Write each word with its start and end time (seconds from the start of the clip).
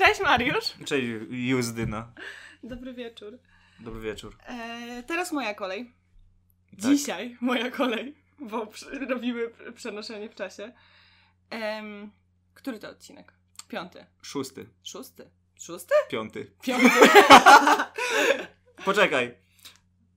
Cześć 0.00 0.20
Mariusz. 0.20 0.74
Cześć 0.84 1.06
Juzdyna. 1.30 2.12
Dobry 2.62 2.94
wieczór. 2.94 3.38
Dobry 3.80 4.00
wieczór. 4.00 4.36
E, 4.46 5.02
teraz 5.06 5.32
moja 5.32 5.54
kolej. 5.54 5.92
Tak. 6.70 6.78
Dzisiaj 6.80 7.36
moja 7.40 7.70
kolej, 7.70 8.14
bo 8.38 8.70
robimy 9.08 9.50
przenoszenie 9.74 10.28
w 10.28 10.34
czasie. 10.34 10.72
Em, 11.50 12.10
który 12.54 12.78
to 12.78 12.88
odcinek? 12.90 13.32
Piąty. 13.68 14.06
Szósty, 14.22 14.66
Szósty? 14.84 15.30
Szósty? 15.60 15.94
piąty. 16.10 16.50
Piąty. 16.62 16.90
Poczekaj. 18.84 19.34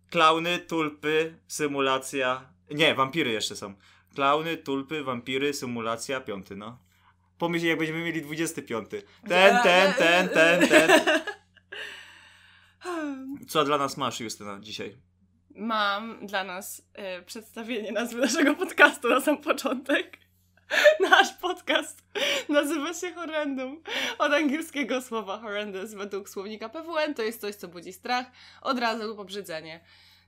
Klauny, 0.09 0.59
tulpy, 0.59 1.35
symulacja. 1.47 2.49
Nie, 2.71 2.95
wampiry 2.95 3.31
jeszcze 3.31 3.55
są. 3.55 3.73
Klauny, 4.15 4.57
tulpy, 4.57 5.03
wampiry, 5.03 5.53
symulacja, 5.53 6.21
piąty, 6.21 6.55
no. 6.55 6.77
Pomyśl, 7.37 7.65
jak 7.65 7.77
będziemy 7.77 8.03
mieli 8.03 8.21
25. 8.21 8.89
Ten, 8.89 9.57
ten, 9.63 9.93
ten, 9.93 10.29
ten, 10.29 10.67
ten. 10.67 11.01
Co 13.49 13.63
dla 13.63 13.77
nas 13.77 13.97
masz, 13.97 14.19
Justyna, 14.19 14.59
dzisiaj? 14.59 14.97
Mam 15.55 16.27
dla 16.27 16.43
nas 16.43 16.89
e, 16.93 17.21
przedstawienie 17.21 17.91
nazwy 17.91 18.21
naszego 18.21 18.55
podcastu 18.55 19.09
na 19.09 19.21
sam 19.21 19.37
początek. 19.37 20.17
Nasz 21.09 21.33
podcast 21.33 22.03
nazywa 22.49 22.93
się 22.93 23.13
Horrendum. 23.13 23.83
Od 24.17 24.33
angielskiego 24.33 25.01
słowa 25.01 25.39
horrendous 25.39 25.93
według 25.93 26.29
słownika 26.29 26.69
PWN 26.69 27.13
to 27.13 27.21
jest 27.21 27.41
coś, 27.41 27.55
co 27.55 27.67
budzi 27.67 27.93
strach, 27.93 28.25
odrazę 28.61 29.05
lub 29.05 29.19
obrzydzenie. 29.19 29.83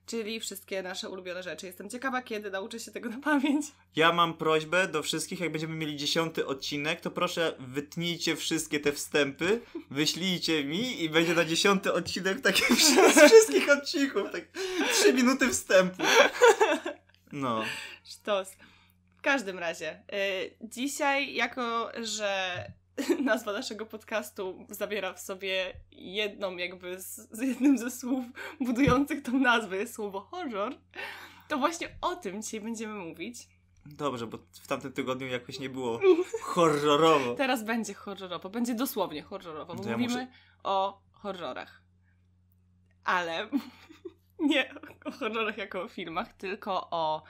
Czyli 0.05 0.39
wszystkie 0.39 0.83
nasze 0.83 1.09
ulubione 1.09 1.43
rzeczy. 1.43 1.65
Jestem 1.65 1.89
ciekawa, 1.89 2.21
kiedy 2.21 2.51
nauczę 2.51 2.79
się 2.79 2.91
tego 2.91 3.09
na 3.09 3.19
pamięć. 3.19 3.65
Ja 3.95 4.11
mam 4.11 4.33
prośbę 4.33 4.87
do 4.87 5.03
wszystkich, 5.03 5.39
jak 5.39 5.51
będziemy 5.51 5.75
mieli 5.75 5.95
dziesiąty 5.95 6.45
odcinek, 6.45 7.01
to 7.01 7.11
proszę 7.11 7.53
wytnijcie 7.59 8.35
wszystkie 8.35 8.79
te 8.79 8.91
wstępy, 8.91 9.61
wyślijcie 9.91 10.63
mi 10.63 11.03
i 11.03 11.09
będzie 11.09 11.33
na 11.33 11.45
dziesiąty 11.45 11.93
odcinek 11.93 12.41
taki 12.41 12.61
z 13.13 13.19
wszystkich 13.27 13.69
odcinków, 13.69 14.31
tak 14.31 14.43
trzy 14.93 15.13
minuty 15.13 15.49
wstępu. 15.49 16.03
No. 17.31 17.63
Sztos. 18.03 18.51
W 19.17 19.21
każdym 19.21 19.59
razie, 19.59 20.03
y, 20.13 20.55
dzisiaj, 20.61 21.33
jako 21.33 21.91
że 22.03 22.63
nazwa 23.23 23.53
naszego 23.53 23.85
podcastu 23.85 24.65
zawiera 24.69 25.13
w 25.13 25.19
sobie 25.19 25.73
jedną, 25.91 26.57
jakby 26.57 27.01
z, 27.01 27.15
z 27.31 27.41
jednym 27.41 27.77
ze 27.77 27.91
słów 27.91 28.25
budujących 28.61 29.23
tą 29.23 29.39
nazwę 29.39 29.77
jest 29.77 29.93
słowo 29.93 30.21
horror, 30.21 30.75
to 31.47 31.57
właśnie 31.57 31.89
o 32.01 32.15
tym 32.15 32.41
dzisiaj 32.41 32.61
będziemy 32.61 32.93
mówić. 32.93 33.47
Dobrze, 33.85 34.27
bo 34.27 34.37
w 34.61 34.67
tamtym 34.67 34.93
tygodniu 34.93 35.27
jakoś 35.27 35.59
nie 35.59 35.69
było 35.69 35.99
horrorowo. 36.53 37.35
Teraz 37.35 37.63
będzie 37.63 37.93
horrorowo, 37.93 38.49
będzie 38.49 38.75
dosłownie 38.75 39.21
horrorowo, 39.23 39.75
bo 39.75 39.83
To 39.83 39.89
ja 39.89 39.97
mówimy 39.97 40.13
muszę- 40.13 40.27
o 40.63 41.01
horrorach. 41.11 41.81
Ale 43.03 43.49
nie 44.39 44.73
o 45.05 45.11
horrorach 45.11 45.57
jako 45.57 45.81
o 45.81 45.87
filmach, 45.87 46.33
tylko 46.33 46.89
o 46.91 47.23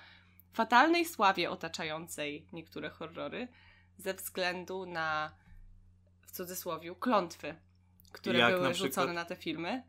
fatalnej 0.53 1.05
sławie 1.05 1.50
otaczającej 1.50 2.47
niektóre 2.53 2.89
horrory 2.89 3.47
ze 3.97 4.13
względu 4.13 4.85
na, 4.85 5.31
cudzysłowie, 6.36 6.95
klątwy, 7.00 7.55
które 8.11 8.39
Jak 8.39 8.52
były 8.53 8.64
na 8.67 8.69
przykład? 8.73 8.91
rzucone 8.91 9.14
na 9.14 9.25
te 9.25 9.36
filmy. 9.36 9.83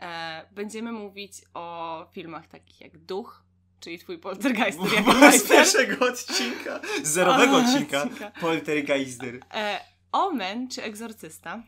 E, 0.00 0.46
będziemy 0.52 0.92
mówić 0.92 1.32
o 1.54 2.06
filmach 2.12 2.46
takich 2.46 2.80
jak 2.80 2.98
Duch, 2.98 3.42
czyli 3.80 3.98
twój 3.98 4.18
poltergeist, 4.18 4.78
jak 5.22 5.34
Z 5.34 5.48
pierwszego 5.48 6.06
odcinka, 6.06 6.80
zerowego 7.02 7.56
O, 7.56 7.60
odcinka, 7.60 8.02
odcinka. 8.02 8.30
poltergeister. 8.40 9.40
E, 9.54 9.80
Omen 10.12 10.68
czy 10.68 10.82
Egzorcysta 10.82 11.62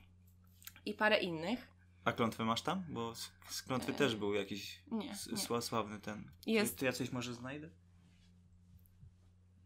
i 0.86 0.94
parę 0.94 1.19
innych. 1.19 1.66
A 2.05 2.12
klątwę 2.12 2.44
masz 2.44 2.62
tam? 2.62 2.84
Bo 2.88 3.14
z, 3.14 3.31
z 3.50 3.62
klątwy 3.62 3.92
E, 3.92 3.94
też 3.94 4.16
był 4.16 4.34
jakiś 4.34 4.78
nie, 4.91 5.06
nie. 5.06 5.14
sła- 5.14 5.62
sławny 5.62 6.00
ten. 6.00 6.31
Jest. 6.47 6.78
To 6.78 6.84
ja 6.84 6.92
coś 6.92 7.12
może 7.12 7.34
znajdę? 7.34 7.69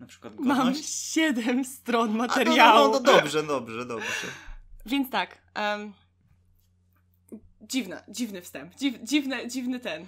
Na 0.05 0.09
przykład 0.09 0.39
Mam 0.39 0.57
godność? 0.57 1.13
siedem 1.13 1.65
stron 1.65 2.11
A, 2.11 2.13
no, 2.13 2.19
materiału. 2.19 2.93
no, 2.93 3.01
no, 3.01 3.01
no 3.01 3.01
dobrze, 3.01 3.43
dobrze, 3.43 3.87
dobrze. 3.87 4.27
Więc 4.87 5.11
tak. 5.11 5.39
Um, 5.57 5.93
dziwna, 7.61 8.03
dziwny 8.09 8.43
wstęp. 8.43 8.75
Dziw, 8.75 8.99
dziwny, 9.03 9.49
dziwny 9.49 9.81
ten. 9.81 10.07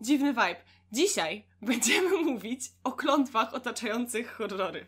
Dziwny 0.00 0.32
vibe. 0.32 0.56
Dzisiaj 0.92 1.44
będziemy 1.62 2.16
mówić 2.32 2.60
o 2.84 2.92
klątwach 2.92 3.54
otaczających 3.54 4.32
horrory. 4.32 4.86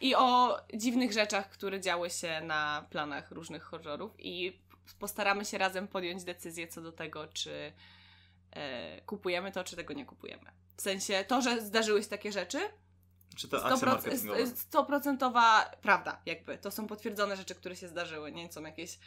I 0.00 0.14
o 0.14 0.60
dziwnych 0.74 1.12
rzeczach, 1.12 1.50
które 1.50 1.80
działy 1.80 2.10
się 2.10 2.40
na 2.40 2.86
planach 2.90 3.30
różnych 3.30 3.62
horrorów. 3.62 4.12
I 4.18 4.60
postaramy 4.98 5.44
się 5.44 5.58
razem 5.58 5.88
podjąć 5.88 6.24
decyzję 6.24 6.68
co 6.68 6.82
do 6.82 6.92
tego, 6.92 7.26
czy 7.26 7.72
e, 8.50 9.00
kupujemy 9.00 9.52
to, 9.52 9.64
czy 9.64 9.76
tego 9.76 9.94
nie 9.94 10.04
kupujemy. 10.04 10.50
W 10.76 10.82
sensie 10.82 11.24
to, 11.28 11.42
że 11.42 11.60
zdarzyły 11.60 12.02
się 12.02 12.08
takie 12.08 12.32
rzeczy, 12.32 12.58
czy 13.36 13.48
to 13.48 13.64
akcja 13.64 13.88
marketingowa? 13.88 14.40
100%, 14.40 14.56
stoprocentowa 14.56 15.70
prawda, 15.82 16.20
jakby. 16.26 16.58
To 16.58 16.70
są 16.70 16.86
potwierdzone 16.86 17.36
rzeczy, 17.36 17.54
które 17.54 17.76
się 17.76 17.88
zdarzyły. 17.88 18.32
Nie 18.32 18.52
są 18.52 18.62
jakieś 18.62 18.98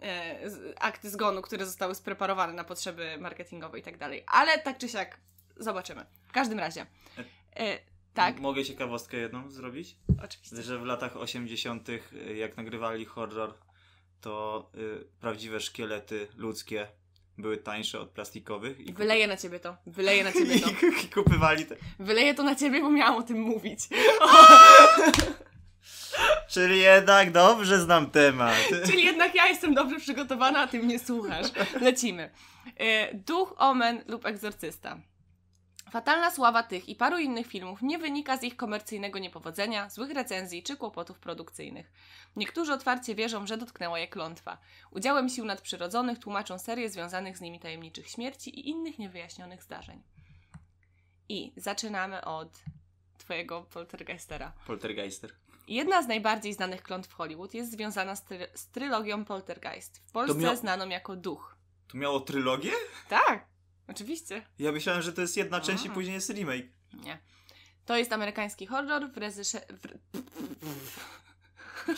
e, 0.00 0.50
z- 0.50 0.74
akty 0.80 1.10
zgonu, 1.10 1.42
które 1.42 1.66
zostały 1.66 1.94
spreparowane 1.94 2.52
na 2.52 2.64
potrzeby 2.64 3.16
marketingowe 3.20 3.78
i 3.78 3.82
tak 3.82 3.98
dalej. 3.98 4.24
Ale 4.26 4.58
tak 4.58 4.78
czy 4.78 4.88
siak 4.88 5.20
zobaczymy. 5.56 6.06
W 6.28 6.32
każdym 6.32 6.58
razie. 6.58 6.86
E, 7.56 7.78
tak, 8.14 8.36
M- 8.36 8.42
Mogę 8.42 8.64
ciekawostkę 8.64 9.16
jedną 9.16 9.50
zrobić? 9.50 9.96
oczywiście. 10.24 10.62
Że 10.62 10.78
w 10.78 10.84
latach 10.84 11.16
80., 11.16 11.88
y, 11.88 12.00
jak 12.36 12.56
nagrywali 12.56 13.04
horror, 13.04 13.54
to 14.20 14.70
y, 14.74 15.06
prawdziwe 15.20 15.60
szkielety 15.60 16.28
ludzkie 16.36 16.88
były 17.38 17.56
tańsze 17.56 18.00
od 18.00 18.10
plastikowych. 18.10 18.80
I 18.80 18.92
Wyleję 18.92 19.26
na 19.26 19.36
ciebie 19.36 19.60
to. 19.60 19.76
Wyleję 19.86 20.24
na 20.24 20.32
ciebie 20.32 20.60
to. 20.60 20.68
I, 20.86 21.04
I 21.04 21.08
kupywali 21.08 21.66
te. 21.66 21.76
Wyleję 21.98 22.34
to 22.34 22.42
na 22.42 22.54
ciebie, 22.54 22.80
bo 22.80 22.90
miałam 22.90 23.16
o 23.16 23.22
tym 23.22 23.40
mówić. 23.40 23.80
Czyli 26.48 26.80
jednak 26.80 27.32
dobrze 27.32 27.80
znam 27.80 28.10
temat. 28.10 28.56
Czyli 28.90 29.04
jednak 29.04 29.34
ja 29.34 29.46
jestem 29.46 29.74
dobrze 29.74 30.00
przygotowana, 30.00 30.60
a 30.60 30.66
ty 30.66 30.78
mnie 30.78 30.98
słuchasz. 30.98 31.46
Lecimy. 31.80 32.30
E, 32.76 33.14
Duch, 33.14 33.54
Omen 33.56 34.04
lub 34.06 34.26
Egzorcysta. 34.26 34.98
Fatalna 35.90 36.30
sława 36.30 36.62
tych 36.62 36.88
i 36.88 36.94
paru 36.94 37.18
innych 37.18 37.46
filmów 37.46 37.82
nie 37.82 37.98
wynika 37.98 38.36
z 38.36 38.42
ich 38.42 38.56
komercyjnego 38.56 39.18
niepowodzenia, 39.18 39.90
złych 39.90 40.10
recenzji 40.10 40.62
czy 40.62 40.76
kłopotów 40.76 41.18
produkcyjnych. 41.18 41.92
Niektórzy 42.36 42.72
otwarcie 42.72 43.14
wierzą, 43.14 43.46
że 43.46 43.56
dotknęła 43.56 43.98
je 43.98 44.08
klątwa. 44.08 44.58
Udziałem 44.90 45.28
sił 45.28 45.44
nadprzyrodzonych 45.44 46.18
tłumaczą 46.18 46.58
serię 46.58 46.90
związanych 46.90 47.38
z 47.38 47.40
nimi 47.40 47.60
tajemniczych 47.60 48.08
śmierci 48.08 48.60
i 48.60 48.68
innych 48.68 48.98
niewyjaśnionych 48.98 49.62
zdarzeń. 49.62 50.02
I 51.28 51.52
zaczynamy 51.56 52.24
od 52.24 52.48
twojego 53.18 53.62
poltergeistera. 53.62 54.52
Poltergeister. 54.66 55.34
Jedna 55.68 56.02
z 56.02 56.08
najbardziej 56.08 56.54
znanych 56.54 56.82
klątw 56.82 57.12
Hollywood 57.12 57.54
jest 57.54 57.70
związana 57.72 58.16
z, 58.16 58.24
try- 58.24 58.48
z 58.54 58.68
trylogią 58.68 59.24
Poltergeist. 59.24 59.98
W 60.06 60.12
Polsce 60.12 60.56
znaną 60.56 60.88
jako 60.88 61.16
Duch. 61.16 61.56
To 61.88 61.98
miało 61.98 62.20
trylogię? 62.20 62.72
Tak, 63.08 63.45
oczywiście. 63.88 64.42
Ja 64.58 64.72
myślałem, 64.72 65.02
że 65.02 65.12
to 65.12 65.20
jest 65.20 65.36
jedna 65.36 65.60
część 65.60 65.84
i 65.84 65.90
później 65.90 66.14
jest 66.14 66.30
remake. 66.30 66.66
Nie. 66.92 67.18
To 67.86 67.96
jest 67.96 68.12
amerykański 68.12 68.66
horror 68.66 69.10
w 69.12 69.16
reżyse... 69.16 69.60
W... 69.70 69.98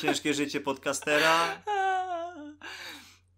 Ciężkie 0.00 0.34
życie 0.34 0.60
podcastera. 0.60 1.38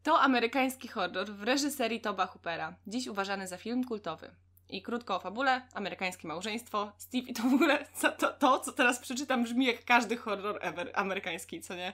To 0.02 0.20
amerykański 0.20 0.88
horror 0.88 1.30
w 1.30 1.42
reżyserii 1.42 2.00
Toba 2.00 2.26
Hoopera, 2.26 2.76
dziś 2.86 3.06
uważany 3.06 3.48
za 3.48 3.56
film 3.56 3.84
kultowy. 3.84 4.34
I 4.68 4.82
krótko 4.82 5.16
o 5.16 5.20
fabule, 5.20 5.62
amerykańskie 5.74 6.28
małżeństwo, 6.28 6.92
Steve 6.98 7.26
i 7.26 7.34
to 7.34 7.42
w 7.42 7.54
ogóle, 7.54 7.86
co, 7.94 8.12
to, 8.12 8.32
to 8.32 8.60
co 8.60 8.72
teraz 8.72 8.98
przeczytam 8.98 9.44
brzmi 9.44 9.66
jak 9.66 9.84
każdy 9.84 10.16
horror 10.16 10.58
ever 10.60 10.90
amerykański, 10.94 11.60
co 11.60 11.74
nie? 11.74 11.92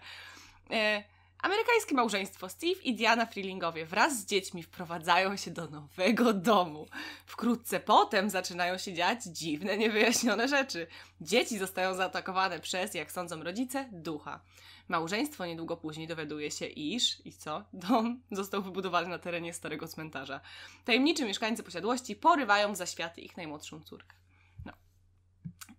E, 0.70 1.04
amerykańskie 1.42 1.94
małżeństwo 1.94 2.48
Steve 2.48 2.82
i 2.84 2.94
Diana 2.94 3.26
Freelingowie 3.26 3.86
wraz 3.86 4.18
z 4.18 4.26
dziećmi 4.26 4.62
wprowadzają 4.62 5.36
się 5.36 5.50
do 5.50 5.66
nowego 5.70 6.32
domu. 6.32 6.86
Wkrótce 7.26 7.80
potem 7.80 8.30
zaczynają 8.30 8.78
się 8.78 8.92
dziać 8.92 9.24
dziwne, 9.24 9.78
niewyjaśnione 9.78 10.48
rzeczy. 10.48 10.86
Dzieci 11.20 11.58
zostają 11.58 11.94
zaatakowane 11.94 12.60
przez, 12.60 12.94
jak 12.94 13.12
sądzą 13.12 13.42
rodzice, 13.42 13.88
ducha. 13.92 14.40
Małżeństwo 14.88 15.46
niedługo 15.46 15.76
później 15.76 16.06
dowiaduje 16.06 16.50
się, 16.50 16.66
iż, 16.66 17.26
i 17.26 17.32
co? 17.32 17.64
Dom 17.72 18.22
został 18.30 18.62
wybudowany 18.62 19.08
na 19.08 19.18
terenie 19.18 19.54
starego 19.54 19.88
cmentarza. 19.88 20.40
Tajemniczy 20.84 21.24
mieszkańcy 21.24 21.62
posiadłości 21.62 22.16
porywają 22.16 22.74
za 22.74 22.86
światy 22.86 23.20
ich 23.20 23.36
najmłodszą 23.36 23.80
córkę. 23.80 24.16
No. 24.64 24.72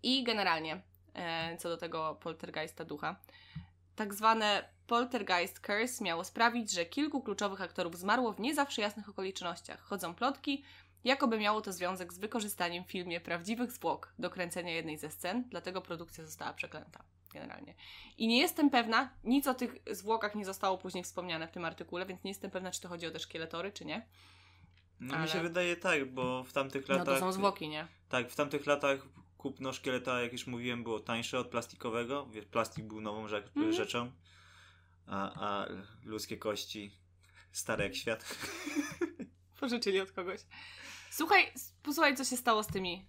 I 0.03 0.23
generalnie, 0.23 0.81
e, 1.13 1.57
co 1.57 1.69
do 1.69 1.77
tego 1.77 2.17
poltergeista 2.21 2.85
ducha, 2.85 3.15
tak 3.97 4.13
zwane 4.13 4.69
poltergeist 4.87 5.59
curse 5.59 6.03
miało 6.03 6.23
sprawić, 6.23 6.71
że 6.71 6.85
kilku 6.85 7.21
kluczowych 7.21 7.61
aktorów 7.61 7.97
zmarło 7.97 8.33
w 8.33 8.39
nie 8.39 8.55
zawsze 8.55 8.81
jasnych 8.81 9.09
okolicznościach. 9.09 9.81
Chodzą 9.81 10.15
plotki, 10.15 10.63
jakoby 11.03 11.37
miało 11.39 11.61
to 11.61 11.73
związek 11.73 12.13
z 12.13 12.17
wykorzystaniem 12.17 12.83
w 12.83 12.91
filmie 12.91 13.21
prawdziwych 13.21 13.71
zwłok 13.71 14.13
do 14.19 14.29
kręcenia 14.29 14.71
jednej 14.73 14.97
ze 14.97 15.11
scen, 15.11 15.43
dlatego 15.49 15.81
produkcja 15.81 16.25
została 16.25 16.53
przeklęta. 16.53 17.03
generalnie. 17.33 17.73
I 18.17 18.27
nie 18.27 18.39
jestem 18.39 18.69
pewna, 18.69 19.09
nic 19.23 19.47
o 19.47 19.53
tych 19.53 19.75
zwłokach 19.91 20.35
nie 20.35 20.45
zostało 20.45 20.77
później 20.77 21.03
wspomniane 21.03 21.47
w 21.47 21.51
tym 21.51 21.65
artykule, 21.65 22.05
więc 22.05 22.23
nie 22.23 22.31
jestem 22.31 22.51
pewna, 22.51 22.71
czy 22.71 22.81
to 22.81 22.87
chodzi 22.87 23.07
o 23.07 23.11
te 23.11 23.19
szkieletory, 23.19 23.71
czy 23.71 23.85
nie. 23.85 24.05
No 24.99 25.13
Ale- 25.13 25.23
mi 25.23 25.29
się 25.29 25.41
wydaje 25.41 25.75
tak, 25.75 26.11
bo 26.11 26.43
w 26.43 26.53
tamtych 26.53 26.87
No 26.89 26.95
latach... 26.97 27.13
to 27.13 27.19
są 27.19 27.31
zwłoki, 27.31 27.69
nie? 27.69 27.87
Tak, 28.09 28.29
w 28.31 28.35
tamtych 28.35 28.65
latach 28.65 28.99
kupno 29.37 29.73
szkieleta, 29.73 30.21
jak 30.21 30.33
już 30.33 30.47
mówiłem, 30.47 30.83
było 30.83 30.99
tańsze 30.99 31.39
od 31.39 31.47
plastikowego. 31.47 32.27
Plastik 32.51 32.85
był 32.85 33.01
nową 33.01 33.27
rzecz, 33.27 33.45
Mhm. 33.47 33.73
rzeczą, 33.73 34.11
a, 35.07 35.47
a 35.47 35.67
ludzkie 36.03 36.37
kości 36.37 36.91
stare 37.51 37.83
jak 37.83 37.95
świat. 37.95 38.37
Pożyczyli 39.59 39.99
od 40.01 40.11
kogoś. 40.11 40.41
Słuchaj, 41.11 41.51
posłuchaj, 41.83 42.15
co 42.15 42.23
się 42.25 42.37
stało 42.37 42.63
z 42.63 42.67
tymi 42.67 43.05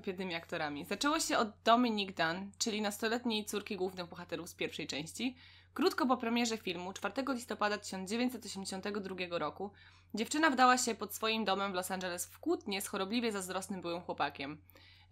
biednymi 0.00 0.34
aktorami. 0.34 0.84
Zaczęło 0.84 1.20
się 1.20 1.38
od 1.38 1.48
Dominique 1.64 2.14
Dunn, 2.14 2.50
czyli 2.58 2.80
nastoletniej 2.82 3.44
córki 3.44 3.76
głównych 3.76 4.06
bohaterów 4.08 4.48
z 4.48 4.54
pierwszej 4.54 4.86
części. 4.86 5.36
Krótko 5.74 6.06
po 6.06 6.16
premierze 6.16 6.58
filmu, 6.58 6.92
4 6.92 7.22
listopada 7.28 7.78
1982 7.78 9.38
roku, 9.38 9.70
dziewczyna 10.14 10.50
wdała 10.50 10.78
się 10.78 10.94
pod 10.94 11.14
swoim 11.14 11.44
domem 11.44 11.72
w 11.72 11.74
Los 11.74 11.90
Angeles 11.90 12.26
w 12.26 12.38
kłótnię 12.38 12.82
z 12.82 12.86
chorobliwie 12.86 13.32
zazdrosnym 13.32 13.80
byłym 13.80 14.00
chłopakiem. 14.00 14.58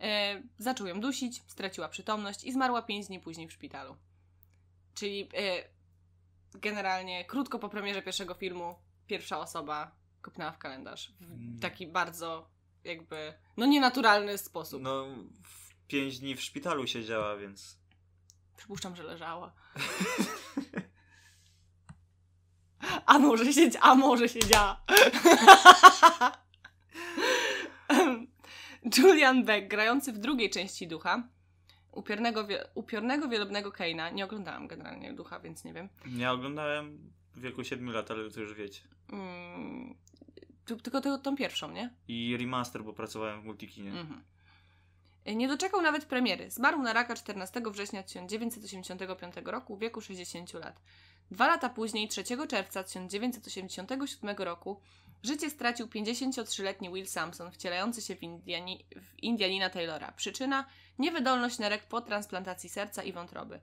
E, 0.01 0.43
zaczął 0.59 0.87
ją 0.87 1.01
dusić, 1.01 1.43
straciła 1.47 1.89
przytomność 1.89 2.45
i 2.45 2.53
zmarła 2.53 2.83
5 2.83 3.07
dni 3.07 3.21
później 3.21 3.49
w 3.49 3.53
szpitalu. 3.53 3.97
Czyli 4.95 5.29
e, 5.35 5.65
generalnie 6.55 7.25
krótko 7.25 7.59
po 7.59 7.69
premierze 7.69 8.03
pierwszego 8.03 8.35
filmu 8.35 8.75
pierwsza 9.07 9.39
osoba 9.41 9.97
kopnęła 10.23 10.53
w 10.53 10.59
kalendarz. 10.59 11.13
W 11.21 11.23
Mm. 11.23 11.59
taki 11.61 11.87
bardzo 11.87 12.51
jakby, 12.85 13.35
no 13.57 13.67
nienaturalny 13.67 14.39
sposób. 14.39 14.83
No, 14.83 15.07
w 15.43 15.87
pięć 15.87 16.19
dni 16.19 16.37
w 16.37 16.43
szpitalu 16.43 16.87
siedziała, 16.87 17.37
więc... 17.37 17.79
Przypuszczam, 18.57 18.97
że 18.97 19.03
leżała. 19.03 19.53
A 23.07 23.19
może 23.19 23.53
się, 23.53 23.71
a 23.81 23.95
może 23.95 24.29
siedziała. 24.29 24.85
Julian 28.99 29.45
Beck, 29.45 29.69
grający 29.69 30.13
w 30.13 30.19
drugiej 30.19 30.51
części 30.51 30.89
Ducha, 30.89 31.29
upiornego, 31.93 32.47
upiornego 32.75 33.29
wielobnego 33.29 33.73
Keina. 33.73 34.11
Nie 34.11 34.25
oglądałam 34.25 34.67
generalnie 34.69 35.13
Ducha, 35.13 35.41
więc 35.41 35.65
nie 35.65 35.73
wiem. 35.73 35.89
Ja 36.17 36.33
oglądałem 36.33 37.13
w 37.35 37.41
wieku 37.41 37.65
7 37.65 37.91
lat, 37.91 38.11
ale 38.11 38.31
to 38.31 38.41
już 38.41 38.55
wiecie. 38.55 38.81
Mm, 39.13 39.95
tylko 40.83 40.99
tę- 41.01 41.19
tą 41.19 41.37
pierwszą, 41.37 41.71
nie? 41.71 41.91
I 42.09 42.37
remaster, 42.37 42.85
bo 42.85 42.93
pracowałem 42.93 43.43
w 43.43 43.45
Multikinie. 43.45 43.91
Mhm. 43.91 44.23
Nie 45.27 45.49
doczekał 45.49 45.83
nawet 45.83 46.05
premiery. 46.05 46.51
Zmarł 46.51 46.83
na 46.83 46.93
raka 46.93 47.15
14 47.15 47.63
września 47.71 48.03
1985 48.03 49.35
roku 49.45 49.77
w 49.77 49.81
wieku 49.81 50.01
60 50.01 50.55
lat. 50.55 50.81
Dwa 51.31 51.47
lata 51.47 51.69
później, 51.69 52.09
3 52.09 52.25
czerwca 52.49 52.85
1987 52.85 54.37
roku, 54.39 54.81
życie 55.27 55.51
stracił 55.51 55.87
53-letni 55.87 56.91
Will 56.91 57.07
Sampson, 57.07 57.51
wcielający 57.53 58.03
się 58.03 58.17
w, 58.17 58.23
Indiani, 58.23 58.85
w 58.97 59.23
Indianina 59.23 59.71
Taylora. 59.71 60.13
Przyczyna? 60.13 60.67
Niewydolność 60.99 61.59
nerek 61.59 61.85
po 61.85 62.01
transplantacji 62.01 62.69
serca 62.71 63.03
i 63.03 63.13
wątroby. 63.13 63.61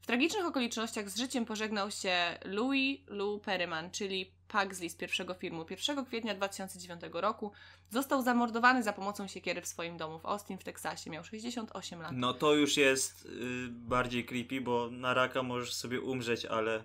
W 0.00 0.06
tragicznych 0.06 0.46
okolicznościach 0.46 1.10
z 1.10 1.18
życiem 1.18 1.44
pożegnał 1.44 1.90
się 1.90 2.38
Louis 2.44 3.00
Lou 3.06 3.38
Perryman, 3.38 3.90
czyli 3.90 4.32
Pugsley 4.48 4.90
z 4.90 4.96
pierwszego 4.96 5.34
filmu. 5.34 5.66
1 5.70 6.04
kwietnia 6.04 6.34
2009 6.34 7.02
roku 7.12 7.52
Został 7.90 8.22
zamordowany 8.22 8.82
za 8.82 8.92
pomocą 8.92 9.28
siekiery 9.28 9.62
w 9.62 9.66
swoim 9.66 9.96
domu 9.96 10.18
w 10.18 10.26
Austin 10.26 10.58
w 10.58 10.64
Teksasie. 10.64 11.10
Miał 11.10 11.24
68 11.24 12.02
lat. 12.02 12.12
No 12.14 12.34
to 12.34 12.54
już 12.54 12.76
jest 12.76 13.24
y, 13.24 13.28
bardziej 13.68 14.24
creepy, 14.24 14.60
bo 14.60 14.90
na 14.90 15.14
raka 15.14 15.42
możesz 15.42 15.74
sobie 15.74 16.00
umrzeć, 16.00 16.44
ale... 16.44 16.84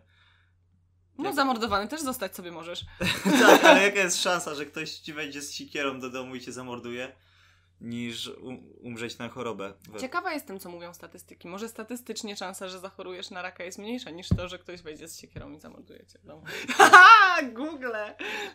No, 1.18 1.26
jak- 1.26 1.36
zamordowany 1.36 1.88
też 1.88 2.02
zostać 2.02 2.36
sobie 2.36 2.52
możesz. 2.52 2.86
tak, 3.42 3.64
ale 3.64 3.82
jaka 3.84 4.00
jest 4.00 4.22
szansa, 4.22 4.56
że 4.56 4.66
ktoś 4.66 4.92
ci 4.92 5.14
wejdzie 5.14 5.42
z 5.42 5.52
sikierą 5.54 6.00
do 6.00 6.10
domu 6.10 6.36
i 6.36 6.42
cię 6.42 6.52
zamorduje, 6.52 7.12
niż 7.82 8.28
um, 8.28 8.58
umrzeć 8.82 9.18
na 9.18 9.30
chorobę? 9.30 9.74
Ciekawa 10.00 10.34
jestem, 10.34 10.60
co 10.60 10.70
mówią 10.70 10.94
statystyki. 10.94 11.48
Może 11.48 11.70
statystycznie 11.70 12.36
szansa, 12.36 12.68
że 12.68 12.80
zachorujesz 12.80 13.30
na 13.30 13.42
raka 13.42 13.64
jest 13.64 13.78
mniejsza 13.78 14.10
niż 14.10 14.30
to, 14.30 14.50
że 14.50 14.60
ktoś 14.60 14.82
wejdzie 14.82 15.08
z 15.08 15.20
siekierą 15.20 15.52
i 15.52 15.60
zamorduje 15.60 16.06
cię 16.06 16.20
w 16.20 16.26
domu. 16.26 16.44
Haha, 16.70 17.42
Google! 17.54 17.96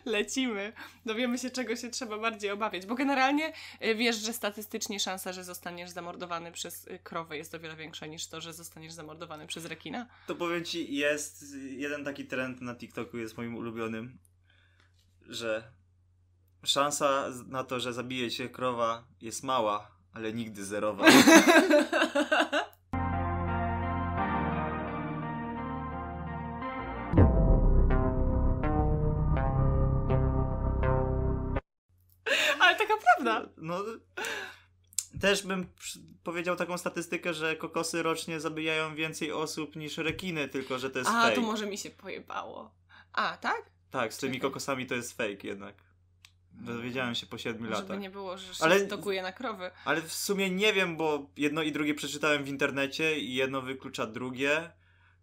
Lecimy. 0.05 0.73
Dowiemy 1.05 1.37
się, 1.37 1.49
czego 1.49 1.75
się 1.75 1.89
trzeba 1.89 2.17
bardziej 2.17 2.51
obawiać. 2.51 2.85
Bo 2.85 2.95
generalnie 2.95 3.53
y, 3.85 3.95
wiesz, 3.95 4.15
że 4.15 4.33
statystycznie 4.33 4.99
szansa, 4.99 5.33
że 5.33 5.43
zostaniesz 5.43 5.89
zamordowany 5.89 6.51
przez 6.51 6.87
y, 6.87 6.99
krowę 6.99 7.37
jest 7.37 7.55
o 7.55 7.59
wiele 7.59 7.75
większa 7.75 8.05
niż 8.05 8.27
to, 8.27 8.41
że 8.41 8.53
zostaniesz 8.53 8.93
zamordowany 8.93 9.47
przez 9.47 9.65
rekina. 9.65 10.07
To 10.27 10.35
powiem 10.35 10.65
ci, 10.65 10.95
jest 10.95 11.45
jeden 11.69 12.05
taki 12.05 12.25
trend 12.25 12.61
na 12.61 12.75
TikToku, 12.75 13.17
jest 13.17 13.37
moim 13.37 13.55
ulubionym, 13.55 14.17
że 15.27 15.71
szansa 16.63 17.25
na 17.47 17.63
to, 17.63 17.79
że 17.79 17.93
zabije 17.93 18.31
cię 18.31 18.49
krowa 18.49 19.03
jest 19.21 19.43
mała, 19.43 19.87
ale 20.13 20.33
nigdy 20.33 20.65
zerowa. 20.65 21.05
Ale 32.59 32.75
taka 32.77 32.93
prawda. 32.97 33.49
No, 33.57 33.83
też 35.21 35.43
bym 35.43 35.67
powiedział 36.23 36.55
taką 36.55 36.77
statystykę, 36.77 37.33
że 37.33 37.55
kokosy 37.55 38.03
rocznie 38.03 38.39
zabijają 38.39 38.95
więcej 38.95 39.31
osób 39.31 39.75
niż 39.75 39.97
rekiny, 39.97 40.47
tylko 40.47 40.79
że 40.79 40.89
to 40.89 40.99
jest 40.99 41.11
A, 41.11 41.21
fake. 41.23 41.35
to 41.35 41.41
może 41.41 41.65
mi 41.65 41.77
się 41.77 41.89
pojebało. 41.89 42.71
A, 43.13 43.37
tak? 43.37 43.61
Tak, 43.91 44.13
z 44.13 44.17
tymi 44.17 44.39
kokosami 44.39 44.85
to 44.85 44.95
jest 44.95 45.17
fake 45.17 45.47
jednak. 45.47 45.75
Dowiedziałem 46.53 47.15
się 47.15 47.25
po 47.27 47.37
7 47.37 47.61
Żeby 47.61 47.73
latach. 47.73 47.99
nie 47.99 48.09
było, 48.09 48.37
że 48.37 48.55
się 48.55 48.63
Ale- 48.63 48.85
stokuje 48.85 49.21
na 49.21 49.31
krowy. 49.31 49.71
Ale 49.85 50.01
w 50.01 50.13
sumie 50.13 50.49
nie 50.49 50.73
wiem, 50.73 50.97
bo 50.97 51.29
jedno 51.37 51.61
i 51.63 51.71
drugie 51.71 51.93
przeczytałem 51.95 52.43
w 52.43 52.47
internecie 52.47 53.19
i 53.19 53.33
jedno 53.33 53.61
wyklucza 53.61 54.05
drugie. 54.07 54.71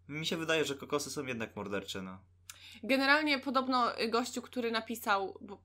Mi 0.07 0.25
się 0.25 0.37
wydaje, 0.37 0.65
że 0.65 0.75
kokosy 0.75 1.09
są 1.09 1.25
jednak 1.25 1.55
mordercze, 1.55 2.01
no. 2.01 2.19
Generalnie 2.83 3.39
podobno 3.39 3.87
gościu, 4.09 4.41
który 4.41 4.71
napisał, 4.71 5.37
bo 5.41 5.61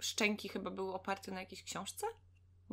szczęki 0.00 0.48
chyba 0.48 0.70
były 0.70 0.94
oparte 0.94 1.32
na 1.32 1.40
jakiejś 1.40 1.62
książce? 1.62 2.06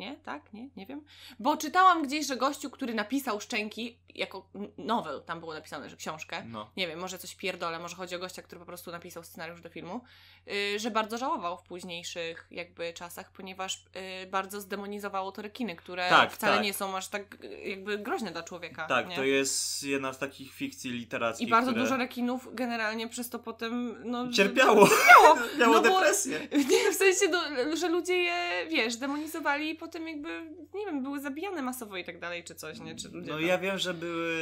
Nie? 0.01 0.15
Tak? 0.15 0.53
Nie? 0.53 0.69
Nie 0.75 0.85
wiem. 0.85 1.01
Bo 1.39 1.57
czytałam 1.57 2.03
gdzieś, 2.03 2.27
że 2.27 2.37
gościu, 2.37 2.69
który 2.69 2.93
napisał 2.93 3.41
szczęki 3.41 3.97
jako 4.15 4.49
n- 4.55 4.71
novel, 4.77 5.21
tam 5.25 5.39
było 5.39 5.53
napisane, 5.53 5.89
że 5.89 5.95
książkę. 5.97 6.43
No. 6.45 6.71
Nie 6.77 6.87
wiem, 6.87 6.99
może 6.99 7.17
coś 7.17 7.35
pierdolę, 7.35 7.79
może 7.79 7.95
chodzi 7.95 8.15
o 8.15 8.19
gościa, 8.19 8.41
który 8.41 8.59
po 8.59 8.65
prostu 8.65 8.91
napisał 8.91 9.23
scenariusz 9.23 9.61
do 9.61 9.69
filmu, 9.69 10.01
y, 10.75 10.79
że 10.79 10.91
bardzo 10.91 11.17
żałował 11.17 11.57
w 11.57 11.63
późniejszych 11.63 12.47
jakby 12.51 12.93
czasach, 12.93 13.31
ponieważ 13.31 13.85
y, 14.23 14.27
bardzo 14.27 14.61
zdemonizowało 14.61 15.31
to 15.31 15.41
rekiny, 15.41 15.75
które 15.75 16.09
Tak, 16.09 16.31
wcale 16.31 16.55
tak. 16.55 16.63
nie 16.63 16.73
są 16.73 16.97
aż 16.97 17.07
tak 17.07 17.43
y, 17.43 17.47
jakby 17.69 17.97
groźne 17.97 18.31
dla 18.31 18.43
człoweka. 18.43 18.87
Tak, 18.87 19.07
nie? 19.09 19.15
to 19.15 19.23
jest 19.23 19.83
jedna 19.83 20.13
z 20.13 20.17
takich 20.19 20.53
fikcji 20.53 20.91
literackich, 20.91 21.47
I 21.47 21.51
bardzo 21.51 21.71
które 21.71 21.83
dużo 21.83 21.97
rekinów 21.97 22.47
generalnie 22.55 23.07
przez 23.07 23.29
to 23.29 23.39
potem 23.39 23.95
no, 24.11 24.31
cierpiało. 24.31 24.87
Cierpiało. 24.87 25.35
Miało 25.59 25.73
No 25.73 25.81
bo- 25.81 25.89
depresję. 25.89 26.39
Nie, 26.71 26.91
w 26.91 26.95
sensie, 26.95 27.25
no, 27.31 27.41
że 27.77 27.87
ludzie 27.89 28.17
je, 28.17 28.67
wiesz, 28.69 28.95
demonizowali 28.95 29.69
i 29.69 29.75
potem 29.91 30.07
jakby, 30.07 30.55
nie 30.73 30.85
wiem, 30.85 31.03
były 31.03 31.19
zabijane 31.21 31.61
masowo 31.61 31.97
i 31.97 32.03
tak 32.03 32.19
dalej, 32.19 32.43
czy 32.43 32.55
coś, 32.55 32.79
nie? 32.79 32.95
Czy 32.95 33.09
ludzie 33.09 33.31
No 33.31 33.37
tam- 33.37 33.45
ja 33.45 33.57
wiem, 33.57 33.77
że 33.77 33.93
były 33.93 34.37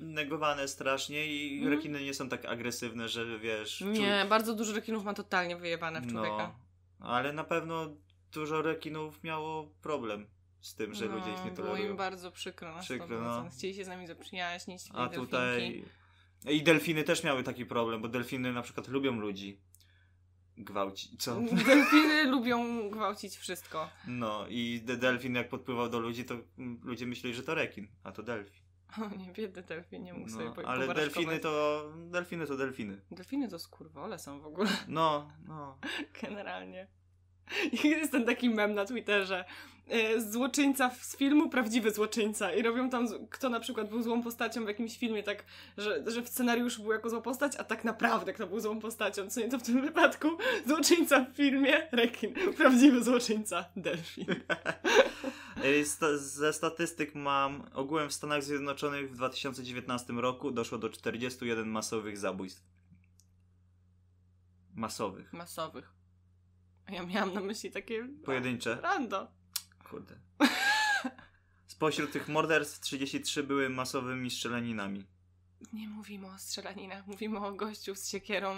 negowane 0.00 0.68
strasznie 0.68 1.26
i 1.26 1.54
Mhm. 1.58 1.72
rekiny 1.76 2.04
nie 2.04 2.14
są 2.14 2.28
tak 2.28 2.44
agresywne, 2.44 3.08
że 3.08 3.38
wiesz... 3.38 3.78
czu- 3.82 3.92
Nie, 3.92 4.26
bardzo 4.28 4.54
dużo 4.54 4.72
rekinów 4.72 5.04
ma 5.04 5.14
totalnie 5.14 5.56
wyjebane 5.56 6.00
w 6.00 6.06
człowieka. 6.12 6.54
No, 7.00 7.06
ale 7.06 7.32
na 7.32 7.44
pewno 7.44 7.88
dużo 8.32 8.62
rekinów 8.62 9.22
miało 9.24 9.66
problem 9.82 10.26
z 10.60 10.74
tym, 10.74 10.94
że 10.94 11.06
ludzie 11.06 11.30
ich 11.30 11.44
nie 11.44 11.50
No, 11.50 11.56
Było 11.56 11.66
tolerują. 11.66 11.90
im 11.90 11.96
bardzo 11.96 12.30
przykro 12.30 12.74
na 12.74 12.80
Przykro, 12.80 13.06
100%. 13.06 13.20
no. 13.44 13.50
Chcieli 13.58 13.74
się 13.74 13.84
z 13.84 13.88
nami 13.88 14.06
zaprzyjaźnić. 14.06 14.82
A 14.94 15.06
delfinki. 15.08 15.26
tutaj... 15.26 15.84
I 16.48 16.62
delfiny 16.62 17.04
też 17.04 17.24
miały 17.24 17.42
taki 17.42 17.66
problem, 17.66 18.02
bo 18.02 18.08
delfiny 18.08 18.52
na 18.52 18.62
przykład 18.62 18.88
lubią 18.88 19.12
ludzi 19.20 19.58
gwałcić. 20.64 21.22
Co? 21.22 21.40
Delfiny 21.66 22.24
lubią 22.24 22.90
gwałcić 22.90 23.36
wszystko. 23.36 23.88
No 24.06 24.46
i 24.48 24.80
de- 24.84 24.96
delfin 24.96 25.34
jak 25.34 25.48
podpływał 25.48 25.88
do 25.88 25.98
ludzi, 26.00 26.24
to 26.24 26.34
ludzie 26.82 27.06
myśleli, 27.06 27.34
że 27.36 27.42
to 27.42 27.54
rekin, 27.54 27.88
a 28.04 28.12
to 28.12 28.22
delfin. 28.22 28.62
O 29.02 29.16
nie, 29.16 29.32
biedny 29.32 29.62
delfin, 29.62 30.02
nie 30.04 30.14
mógł 30.14 30.30
sobie 30.30 30.44
No, 30.44 30.52
po- 30.54 30.68
ale 30.68 30.94
delfiny 30.94 31.38
to... 31.38 31.84
Delfiny 31.96 32.46
to 32.46 32.56
delfiny. 32.56 33.00
Delfiny 33.10 33.48
to 33.48 33.58
skurwole 33.58 34.18
są 34.18 34.40
w 34.40 34.46
ogóle. 34.46 34.70
No, 34.88 35.32
no. 35.46 35.78
Generalnie. 36.22 36.88
Jest 37.84 38.12
ten 38.12 38.24
taki 38.24 38.50
mem 38.50 38.74
na 38.74 38.84
Twitterze. 38.84 39.44
e, 39.88 40.20
Złoczyńca 40.20 40.90
z 41.00 41.16
filmu, 41.16 41.48
prawdziwy 41.50 41.90
złoczyńca. 41.90 42.54
I 42.54 42.62
robią 42.62 42.90
tam, 42.90 43.08
kto 43.30 43.48
na 43.48 43.60
przykład 43.60 43.88
był 43.88 44.02
złą 44.02 44.22
postacią 44.22 44.64
w 44.64 44.68
jakimś 44.68 44.98
filmie, 44.98 45.22
tak, 45.22 45.44
że, 45.78 46.04
że 46.06 46.22
w 46.22 46.28
scenariuszu 46.28 46.82
był 46.82 46.92
jako 46.92 47.10
zła 47.10 47.20
postać, 47.20 47.52
a 47.58 47.64
tak 47.64 47.84
naprawdę 47.84 48.32
kto 48.32 48.46
był 48.46 48.60
złą 48.60 48.80
postacią. 48.80 49.30
Co 49.30 49.40
nie 49.40 49.48
to 49.48 49.58
w 49.58 49.62
tym 49.62 49.82
wypadku 49.82 50.28
złoczyńca 50.68 51.24
w 51.24 51.36
filmie, 51.36 51.88
rekin. 51.92 52.34
Prawdziwy 52.56 53.04
złoczyńca, 53.04 53.64
delfin. 53.76 54.26
Ze 56.16 56.52
statystyk 56.52 57.14
mam, 57.14 57.62
ogółem 57.74 58.08
w 58.08 58.12
Stanach 58.12 58.44
Zjednoczonych 58.44 59.10
w 59.10 59.14
2019 59.14 60.12
roku 60.12 60.50
doszło 60.50 60.78
do 60.78 60.88
41 60.88 61.68
masowych 61.68 62.18
zabójstw. 62.18 62.62
Masowych. 64.74 65.32
Masowych. 65.32 65.99
A 66.90 66.94
ja 66.94 67.02
miałam 67.06 67.34
na 67.34 67.40
myśli 67.40 67.70
takie... 67.70 68.08
Pojedyncze. 68.24 68.78
Rando. 68.82 69.28
Kurde. 69.90 70.14
Spośród 71.66 72.12
tych 72.12 72.28
morderstw 72.28 72.80
33 72.80 73.42
były 73.42 73.68
masowymi 73.68 74.30
strzelaninami. 74.30 75.06
Nie 75.72 75.88
mówimy 75.88 76.26
o 76.26 76.38
strzelaninach, 76.38 77.06
mówimy 77.06 77.38
o 77.38 77.52
gościu 77.52 77.94
z 77.94 78.08
siekierą, 78.08 78.54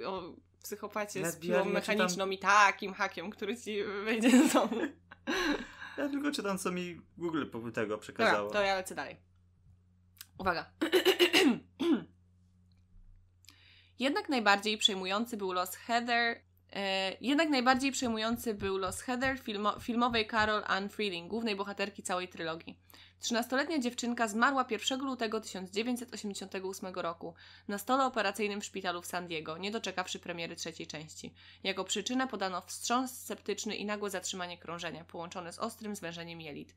e, 0.00 0.08
o 0.08 0.34
psychopacie 0.62 1.20
z 1.20 1.22
Nawet 1.22 1.40
piłą 1.40 1.54
ja- 1.58 1.64
ja 1.64 1.70
mechaniczną 1.70 2.30
i 2.30 2.38
takim 2.38 2.92
hakiem, 2.94 3.30
który 3.30 3.56
ci 3.56 3.84
wejdzie 4.04 4.30
do 4.30 4.48
domu. 4.54 4.80
Ja 5.98 6.08
tylko 6.08 6.30
czytam, 6.30 6.58
co 6.58 6.72
mi 6.72 7.00
Google 7.18 7.44
tego 7.72 7.82
Dobra, 7.82 7.98
przekazało. 7.98 8.50
to 8.50 8.62
ja 8.62 8.74
lecę 8.74 8.94
dalej. 8.94 9.16
Uwaga. 10.38 10.70
Jednak 13.98 14.28
najbardziej 14.28 14.78
przejmujący 14.78 15.36
był 15.36 15.52
los 15.52 15.74
Heather. 15.74 16.40
E, 16.72 17.16
jednak 17.20 17.48
najbardziej 17.48 17.92
przejmujący 17.92 18.54
był 18.54 18.78
los 18.78 19.00
Heather, 19.00 19.38
filmo, 19.38 19.80
filmowej 19.80 20.28
Carol 20.28 20.62
Ann 20.66 20.88
Freeling, 20.88 21.28
głównej 21.28 21.56
bohaterki 21.56 22.02
całej 22.02 22.28
trylogii. 22.28 22.78
Trzynastoletnia 23.20 23.78
dziewczynka 23.78 24.28
zmarła 24.28 24.66
1 24.70 25.00
lutego 25.00 25.40
1988 25.40 26.94
roku 26.94 27.34
na 27.68 27.78
stole 27.78 28.06
operacyjnym 28.06 28.60
w 28.60 28.64
szpitalu 28.64 29.02
w 29.02 29.06
San 29.06 29.26
Diego, 29.26 29.58
nie 29.58 29.70
doczekawszy 29.70 30.18
premiery 30.18 30.56
trzeciej 30.56 30.86
części. 30.86 31.34
Jako 31.62 31.84
przyczynę 31.84 32.28
podano 32.28 32.60
wstrząs 32.60 33.24
septyczny 33.24 33.76
i 33.76 33.84
nagłe 33.84 34.10
zatrzymanie 34.10 34.58
krążenia, 34.58 35.04
połączone 35.04 35.52
z 35.52 35.58
ostrym 35.58 35.96
zwężeniem 35.96 36.40
jelit. 36.40 36.74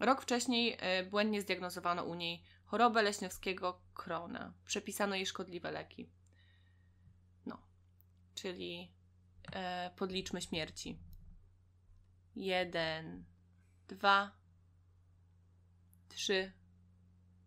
Rok 0.00 0.22
wcześniej 0.22 0.76
e, 0.80 1.04
błędnie 1.04 1.42
zdiagnozowano 1.42 2.04
u 2.04 2.14
niej 2.14 2.42
chorobę 2.64 3.02
leśniowskiego 3.02 3.80
Krona. 3.94 4.52
Przepisano 4.66 5.14
jej 5.14 5.26
szkodliwe 5.26 5.70
leki. 5.70 6.08
No, 7.46 7.62
czyli 8.34 8.92
e, 9.52 9.90
podliczmy 9.96 10.42
śmierci. 10.42 10.98
Jeden, 12.36 13.24
dwa, 13.88 14.32
trzy, 16.08 16.52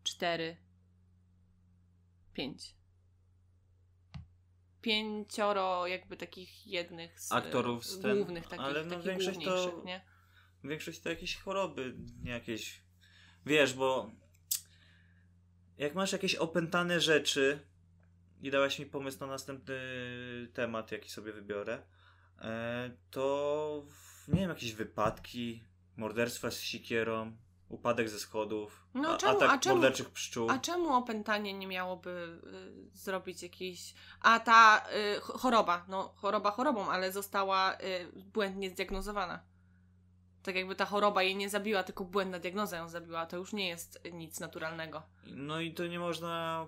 cztery, 0.04 0.58
pięć. 2.34 2.76
Pięcioro 4.82 5.88
jakby 5.88 6.18
takich 6.18 6.68
jednych 6.68 7.22
z 7.22 7.32
Aktorów 7.32 7.86
z 7.86 8.02
ten- 8.02 8.18
głównych, 8.18 8.44
takich, 8.48 8.66
ale 8.66 8.84
no 8.84 8.90
takich 8.90 9.06
większość 9.06 9.46
to- 9.46 9.82
nie? 9.86 10.06
Większość 10.64 11.00
to 11.00 11.10
jakieś 11.10 11.36
choroby, 11.38 11.96
jakieś. 12.24 12.84
Wiesz, 13.46 13.74
bo 13.74 14.12
jak 15.78 15.96
masz 15.96 16.12
jakieś 16.12 16.36
opętane 16.36 17.02
rzeczy 17.02 17.68
i 18.44 18.52
dałaś 18.52 18.80
mi 18.80 18.86
pomysł 18.86 19.20
na 19.20 19.28
następny 19.28 19.76
temat, 20.54 20.92
jaki 20.92 21.10
sobie 21.10 21.34
wybiorę, 21.34 21.82
e, 22.42 22.92
to 23.12 23.86
nie 24.28 24.40
wiem, 24.40 24.50
jakieś 24.50 24.74
wypadki, 24.74 25.64
morderstwa 25.98 26.52
z 26.52 26.60
sikierą, 26.60 27.38
upadek 27.70 28.10
ze 28.10 28.20
schodów, 28.20 28.88
No, 28.94 29.10
a, 29.14 29.18
czemu- 29.18 29.38
atak 29.38 29.50
a 29.52 29.58
czemu- 29.58 29.76
morderczych 29.76 30.10
pszczół. 30.10 30.50
A 30.50 30.58
czemu 30.60 30.94
opętanie 30.96 31.54
nie 31.54 31.68
miałoby 31.68 32.40
y, 32.94 32.98
zrobić 32.98 33.44
jakiejś. 33.44 33.94
A 34.22 34.40
ta 34.40 34.86
y, 35.18 35.20
ch- 35.22 35.40
choroba, 35.42 35.86
no 35.88 36.14
choroba 36.16 36.52
chorobą, 36.52 36.90
ale 36.92 37.12
została 37.12 37.74
y, 37.74 37.78
błędnie 38.34 38.70
zdiagnozowana. 38.70 39.44
Tak 40.44 40.56
jakby 40.56 40.76
ta 40.76 40.86
choroba 40.86 41.24
jej 41.24 41.36
nie 41.36 41.50
zabiła, 41.50 41.84
tylko 41.84 42.06
błędna 42.06 42.40
diagnoza 42.40 42.78
ją 42.78 42.90
zabiła, 42.90 43.26
to 43.26 43.38
już 43.38 43.54
nie 43.54 43.68
jest 43.68 44.00
nic 44.14 44.40
naturalnego. 44.40 45.04
No 45.26 45.60
i 45.62 45.74
to 45.74 45.88
nie 45.88 46.00
można 46.00 46.66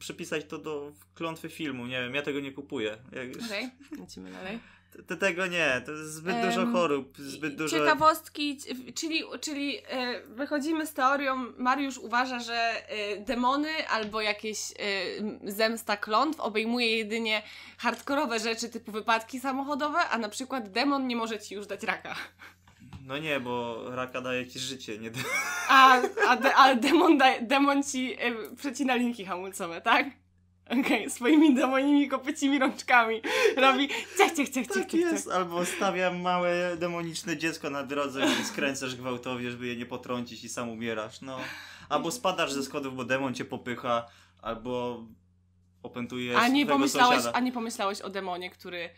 przypisać 0.00 0.44
to 0.44 0.58
do 0.58 0.92
klątwy 1.14 1.48
filmu, 1.48 1.86
nie 1.86 2.00
wiem, 2.00 2.14
ja 2.14 2.22
tego 2.22 2.40
nie 2.40 2.52
kupuję. 2.52 2.96
Jak... 3.12 3.46
Okej, 3.46 3.70
lecimy 4.00 4.30
dalej. 4.30 4.58
T- 5.06 5.16
Tego 5.16 5.46
nie, 5.46 5.82
to 5.86 5.92
jest 5.92 6.14
zbyt 6.14 6.34
Em, 6.34 6.48
dużo 6.48 6.66
chorób, 6.66 7.18
zbyt 7.18 7.56
dużo... 7.56 7.78
Ciekawostki, 7.78 8.58
czyli, 8.94 9.22
czyli 9.40 9.78
e, 9.88 10.22
wychodzimy 10.26 10.86
z 10.86 10.94
teorią, 10.94 11.36
Mariusz 11.58 11.98
uważa, 11.98 12.38
że 12.40 12.88
e, 12.88 13.16
demony 13.24 13.88
albo 13.88 14.20
jakieś 14.20 14.58
e, 14.72 14.74
zemsta 15.50 15.96
klątw 15.96 16.40
obejmuje 16.40 16.96
jedynie 16.96 17.42
hardkorowe 17.78 18.38
rzeczy 18.38 18.68
typu 18.68 18.92
wypadki 18.92 19.40
samochodowe, 19.40 19.98
a 19.98 20.18
na 20.18 20.28
przykład 20.28 20.70
demon 20.72 21.06
nie 21.06 21.16
może 21.16 21.38
ci 21.38 21.54
już 21.54 21.66
dać 21.66 21.82
raka. 21.82 22.16
No 23.10 23.18
nie, 23.18 23.40
bo 23.40 23.84
raka 23.90 24.20
daje 24.20 24.46
ci 24.46 24.58
życie, 24.58 24.98
nie 24.98 25.10
A, 25.68 26.00
a, 26.28 26.36
de, 26.36 26.54
a 26.54 26.74
demon, 26.74 27.18
daje, 27.18 27.42
demon 27.42 27.82
ci 27.82 28.16
e, 28.18 28.54
przecina 28.56 28.94
linki 28.94 29.24
hamulcowe, 29.24 29.80
tak? 29.80 30.06
Okej, 30.80 31.10
swoimi 31.10 31.54
demonimi 31.54 32.08
kopycimi 32.08 32.58
rączkami 32.58 33.22
robi 33.56 33.88
ciach, 33.88 34.32
ciach, 34.32 34.48
ciach, 34.48 34.66
ciach, 34.66 34.66
Tak 34.66 34.90
ciach, 34.90 35.00
jest, 35.00 35.30
albo 35.30 35.64
stawiam 35.64 36.20
małe 36.20 36.76
demoniczne 36.76 37.36
dziecko 37.36 37.70
na 37.70 37.82
drodze 37.82 38.26
i 38.42 38.44
skręcasz 38.44 38.96
gwałtownie, 38.96 39.50
żeby 39.50 39.66
je 39.66 39.76
nie 39.76 39.86
potrącić 39.86 40.44
i 40.44 40.48
sam 40.48 40.68
umierasz, 40.68 41.20
no. 41.20 41.38
Albo 41.88 42.10
spadasz 42.10 42.52
ze 42.52 42.62
schodów, 42.62 42.96
bo 42.96 43.04
demon 43.04 43.34
cię 43.34 43.44
popycha, 43.44 44.06
albo 44.42 45.04
opętujesz 45.82 46.36
A 46.36 46.48
nie, 46.48 46.66
pomyślałeś, 46.66 47.16
sąsiada. 47.16 47.36
a 47.38 47.40
nie 47.40 47.52
pomyślałeś 47.52 48.00
o 48.00 48.10
demonie, 48.10 48.50
który 48.50 48.90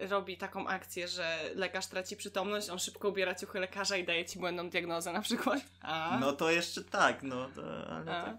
y, 0.00 0.08
robi 0.08 0.36
taką 0.36 0.68
akcję, 0.68 1.08
że 1.08 1.38
lekarz 1.54 1.86
traci 1.86 2.16
przytomność, 2.16 2.70
on 2.70 2.78
szybko 2.78 3.08
ubiera 3.08 3.34
ciuchy 3.34 3.60
lekarza 3.60 3.96
i 3.96 4.04
daje 4.04 4.24
ci 4.24 4.38
błędną 4.38 4.70
diagnozę 4.70 5.12
na 5.12 5.20
przykład. 5.20 5.60
A? 5.82 6.18
No 6.20 6.32
to 6.32 6.50
jeszcze 6.50 6.84
tak, 6.84 7.22
no 7.22 7.48
to, 7.54 7.62
ale 7.90 8.04
tak. 8.04 8.36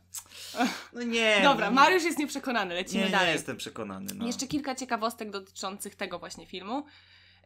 No 0.93 1.03
nie. 1.03 1.39
Dobra, 1.43 1.65
no, 1.69 1.75
Mariusz 1.75 2.03
jest 2.03 2.17
nieprzekonany, 2.19 2.75
lecimy 2.75 3.03
nie, 3.05 3.09
dalej. 3.09 3.27
nie 3.27 3.33
jestem 3.33 3.57
przekonany, 3.57 4.13
no. 4.15 4.25
Jeszcze 4.25 4.47
kilka 4.47 4.75
ciekawostek 4.75 5.29
dotyczących 5.29 5.95
tego 5.95 6.19
właśnie 6.19 6.45
filmu. 6.45 6.85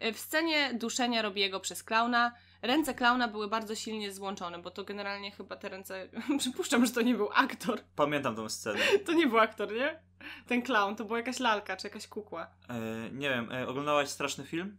Y, 0.05 0.13
W 0.13 0.19
scenie 0.19 0.73
duszenia 0.73 1.21
Robiego 1.21 1.59
przez 1.59 1.83
klauna 1.83 2.31
ręce 2.61 2.93
klauna 2.93 3.27
były 3.27 3.47
bardzo 3.47 3.75
silnie 3.75 4.11
złączone, 4.13 4.59
bo 4.59 4.71
to 4.71 4.83
generalnie 4.83 5.31
chyba 5.31 5.55
te 5.55 5.69
ręce... 5.69 6.09
Przypuszczam, 6.39 6.85
że 6.85 6.91
to 6.91 7.01
nie 7.01 7.15
był 7.15 7.29
aktor. 7.33 7.79
Pamiętam 7.95 8.35
tą 8.35 8.49
scenę. 8.49 8.79
To 9.05 9.13
nie 9.13 9.27
był 9.27 9.39
aktor, 9.39 9.73
nie? 9.73 9.99
Ten 10.47 10.61
klaun, 10.61 10.95
to 10.95 11.05
była 11.05 11.17
jakaś 11.17 11.39
lalka 11.39 11.77
czy 11.77 11.87
jakaś 11.87 12.07
kukła. 12.07 12.47
E, 12.69 12.79
nie 13.11 13.29
wiem, 13.29 13.51
e, 13.51 13.67
oglądałaś 13.67 14.09
straszny 14.09 14.45
film? 14.45 14.77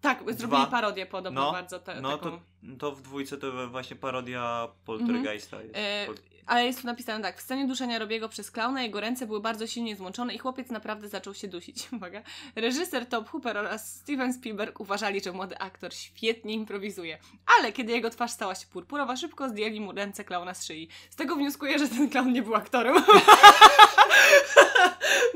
Tak, 0.00 0.18
zrobili 0.18 0.62
Dwa. 0.62 0.66
parodię 0.70 1.06
podobno 1.06 1.40
No, 1.40 1.52
bardzo 1.52 1.78
te, 1.78 2.00
No 2.00 2.18
taką... 2.18 2.30
to, 2.30 2.40
to 2.78 2.92
w 2.92 3.02
dwójce 3.02 3.36
to 3.38 3.68
właśnie 3.68 3.96
parodia 3.96 4.68
Poltergeista 4.84 5.62
jest. 5.62 5.74
E, 5.76 6.06
Ale 6.46 6.66
jest 6.66 6.80
tu 6.80 6.86
napisane 6.86 7.22
tak. 7.24 7.38
W 7.38 7.42
scenie 7.42 7.66
duszenia 7.66 7.98
Robiego 7.98 8.28
przez 8.28 8.50
klauna 8.50 8.82
jego 8.82 9.00
ręce 9.00 9.26
były 9.26 9.40
bardzo 9.40 9.66
silnie 9.66 9.96
złączone 9.96 10.34
i 10.34 10.38
chłopiec 10.38 10.70
naprawdę 10.70 11.08
zaczął 11.08 11.34
się 11.34 11.48
dusić. 11.48 11.88
Uwaga. 11.96 12.22
Reżyser 12.56 13.06
Top 13.06 13.28
Hooper 13.28 13.58
oraz 13.58 13.94
Steven 13.94 14.32
Spielberg 14.32 14.80
uważali, 14.80 15.20
że 15.20 15.32
młody 15.32 15.58
aktor 15.58 15.94
świetnie 15.94 16.54
improwizuje. 16.54 17.18
Ale 17.58 17.72
kiedy 17.72 17.92
jego 17.92 18.10
twarz 18.10 18.30
stała 18.30 18.54
się 18.54 18.66
purpurowa, 18.66 19.16
szybko 19.16 19.48
zdjęli 19.48 19.80
mu 19.80 19.92
ręce 19.92 20.24
klauna 20.24 20.54
z 20.54 20.66
szyi. 20.66 20.88
Z 21.10 21.16
tego 21.16 21.36
wnioskuję, 21.36 21.78
że 21.78 21.88
ten 21.88 22.10
klaun 22.10 22.32
nie 22.32 22.42
był 22.42 22.54
aktorem. 22.54 22.94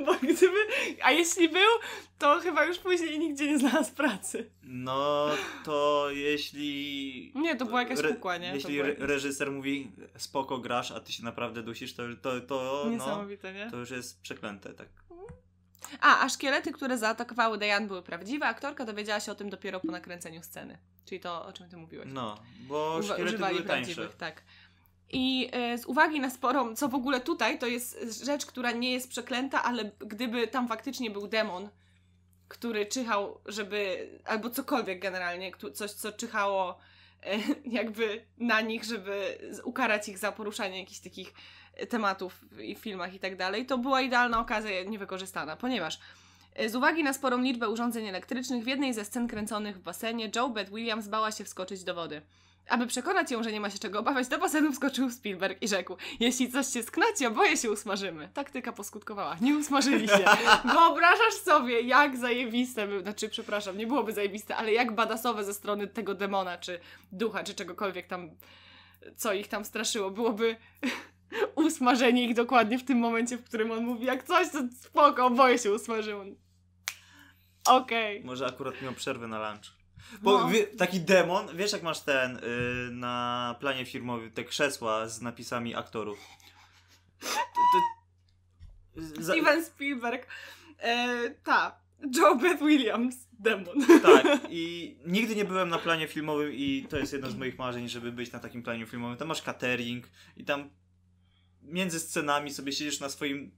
Bo 0.06 0.14
gdyby... 0.14 0.58
A 1.02 1.11
jeśli 1.11 1.49
był, 1.49 1.70
to 2.18 2.40
chyba 2.40 2.64
już 2.64 2.78
później 2.78 3.18
nigdzie 3.18 3.46
nie 3.46 3.58
znalazł 3.58 3.94
pracy. 3.94 4.50
No 4.66 5.26
to 5.64 6.06
jeśli. 6.11 7.33
Nie, 7.35 7.56
to 7.56 7.64
była 7.64 7.83
jakaś 7.83 8.02
kukła, 8.02 8.37
nie? 8.37 8.54
Jeśli 8.54 8.83
reżyser 8.83 9.52
mówi 9.52 9.92
spoko 10.16 10.59
grasz, 10.59 10.90
a 10.90 11.00
ty 11.00 11.12
się 11.12 11.25
naprawdę 11.25 11.62
dusisz, 11.62 11.94
to, 11.94 12.02
to, 12.23 12.40
to, 12.40 12.83
no, 12.85 12.90
Niesamowite, 12.90 13.52
nie? 13.52 13.71
to 13.71 13.76
już 13.76 13.90
jest 13.90 14.21
przeklęte, 14.21 14.75
tak. 14.75 14.88
A, 16.00 16.21
a 16.25 16.28
szkielety, 16.28 16.73
które 16.73 16.99
zaatakowały 16.99 17.59
Diane 17.59 17.87
były 17.87 18.02
prawdziwe, 18.02 18.47
aktorka 18.47 18.85
dowiedziała 18.85 19.21
się 19.21 19.33
o 19.33 19.35
tym 19.35 19.50
dopiero 19.50 19.80
po 19.80 19.92
nakręceniu 19.92 20.42
sceny. 20.42 20.78
Czyli 21.04 21.21
to, 21.21 21.47
o 21.47 21.52
czym 21.52 21.68
ty 21.68 21.76
mówiłeś. 21.76 22.09
No, 22.12 22.38
bo 22.68 22.99
Uwa- 23.02 23.12
szkielety 23.12 23.38
były 23.38 23.62
tańsze. 23.62 24.09
tak. 24.09 24.42
I 25.12 25.49
e, 25.52 25.78
z 25.78 25.87
uwagi 25.87 26.21
na 26.21 26.30
sporą, 26.30 26.76
co 26.76 26.88
w 26.88 26.94
ogóle 26.94 27.21
tutaj, 27.21 27.59
to 27.59 27.66
jest 27.66 28.25
rzecz, 28.25 28.47
która 28.47 28.73
nie 28.73 28.92
jest 28.92 29.09
przeklęta, 29.09 29.62
ale 29.62 29.90
gdyby 29.99 30.49
tam 30.49 30.68
faktycznie 30.68 31.11
był 31.11 31.28
demon, 31.28 31.68
który 32.48 32.86
czyhał, 32.86 33.40
żeby, 33.46 34.08
albo 34.24 34.50
cokolwiek 34.50 35.00
generalnie, 35.00 35.52
coś, 35.74 35.90
co 35.90 36.12
czyhało 36.12 36.78
e, 37.22 37.38
jakby 37.78 38.24
na 38.38 38.60
nich, 38.60 38.84
żeby 38.84 39.38
ukarać 39.64 40.08
ich 40.08 40.18
za 40.18 40.32
poruszanie 40.32 40.80
jakichś 40.80 41.00
takich 41.00 41.34
e, 41.74 41.86
tematów 41.86 42.40
w 42.50 42.78
filmach 42.78 43.14
i 43.14 43.18
tak 43.18 43.36
dalej, 43.36 43.66
to 43.66 43.78
była 43.78 44.00
idealna 44.00 44.40
okazja 44.40 44.82
niewykorzystana, 44.82 45.56
ponieważ 45.56 46.00
e, 46.54 46.68
z 46.68 46.76
uwagi 46.76 47.04
na 47.04 47.12
sporą 47.12 47.40
liczbę 47.40 47.68
urządzeń 47.68 48.06
elektrycznych, 48.06 48.64
w 48.64 48.66
jednej 48.66 48.94
ze 48.94 49.04
scen 49.04 49.28
kręconych 49.28 49.76
w 49.76 49.82
basenie 49.82 50.30
Joe 50.36 50.48
Beth 50.48 50.70
Williams 50.70 51.08
bała 51.08 51.32
się 51.32 51.44
wskoczyć 51.44 51.84
do 51.84 51.94
wody. 51.94 52.22
Aby 52.68 52.87
przekonać 52.87 53.30
ją, 53.30 53.42
że 53.42 53.52
nie 53.52 53.61
ma 53.61 53.71
się 53.71 53.78
czego 53.78 53.99
obawiać, 53.99 54.28
do 54.28 54.38
basenu 54.38 54.73
wskoczył 54.73 55.11
Spielberg 55.11 55.62
i 55.62 55.68
rzekł: 55.68 55.97
Jeśli 56.21 56.52
coś 56.52 56.66
się 56.66 56.83
sknaci, 56.83 57.26
oboje 57.26 57.56
się 57.56 57.71
usmażymy. 57.71 58.28
Taktyka 58.35 58.73
poskutkowała. 58.73 59.37
Nie 59.40 59.56
usmażyli 59.56 60.09
się. 60.09 60.25
Wyobrażasz 60.75 61.35
sobie, 61.35 61.80
jak 61.80 62.16
zajebiste 62.16 62.87
by, 62.87 63.00
znaczy, 63.02 63.28
przepraszam, 63.28 63.78
nie 63.78 63.87
byłoby 63.87 64.12
zajebiste, 64.12 64.56
ale 64.56 64.73
jak 64.73 64.94
badasowe 64.94 65.44
ze 65.44 65.54
strony 65.54 65.87
tego 65.87 66.14
demona, 66.14 66.59
czy 66.59 66.80
ducha, 67.12 67.44
czy 67.44 67.54
czegokolwiek 67.54 68.06
tam, 68.06 68.30
co 69.16 69.33
ich 69.33 69.49
tam 69.49 69.64
straszyło, 69.64 70.11
byłoby 70.11 70.56
usmażenie 71.66 72.25
ich 72.25 72.35
dokładnie 72.35 72.78
w 72.78 72.85
tym 72.85 72.99
momencie, 72.99 73.37
w 73.37 73.44
którym 73.44 73.71
on 73.71 73.85
mówi: 73.85 74.06
Jak 74.06 74.25
coś, 74.25 74.50
to 74.50 74.59
spoko, 74.80 75.26
oboje 75.26 75.59
się 75.59 75.73
usmażyło. 75.73 76.25
Okej. 77.66 78.25
Może 78.25 78.47
akurat 78.47 78.83
miał 78.83 78.92
przerwę 78.92 79.28
na 79.28 79.50
lunch. 79.50 79.84
Bo 80.23 80.38
No. 80.38 80.49
wie, 80.49 80.66
taki 80.66 81.00
demon, 81.00 81.56
wiesz 81.56 81.73
jak 81.73 81.82
masz 81.82 82.00
ten 82.00 82.37
y, 82.37 82.40
na 82.92 83.56
planie 83.61 83.84
firmowym 83.87 84.30
te 84.30 84.44
krzesła 84.44 85.08
z 85.08 85.20
napisami 85.20 85.75
aktorów. 85.75 86.18
To, 87.20 87.26
to, 88.94 89.23
za- 89.23 89.32
Steven 89.32 89.64
Spielberg. 89.64 90.26
E, 90.78 91.30
ta. 91.30 91.80
Joe 92.16 92.37
Beth 92.37 92.61
Williams. 92.62 93.16
Demon. 93.32 93.87
Tak, 94.02 94.26
i 94.50 94.96
nigdy 95.06 95.37
nie 95.37 95.44
byłem 95.44 95.68
na 95.68 95.78
planie 95.78 96.08
filmowym 96.08 96.52
i 96.52 96.87
to 96.90 96.99
jest 96.99 97.12
jedno 97.12 97.30
z 97.30 97.37
moich 97.37 97.58
marzeń, 97.58 97.88
żeby 97.88 98.12
być 98.12 98.32
na 98.32 98.38
takim 98.38 98.62
planie 98.62 98.87
filmowym. 98.87 99.16
Tam 99.16 99.28
masz 99.28 99.42
catering 99.42 100.06
i 100.37 100.44
tam 100.44 100.70
między 101.62 102.00
scenami 102.00 102.50
sobie 102.52 102.73
siedzisz 102.73 103.00
na 103.00 103.08
swoim 103.08 103.50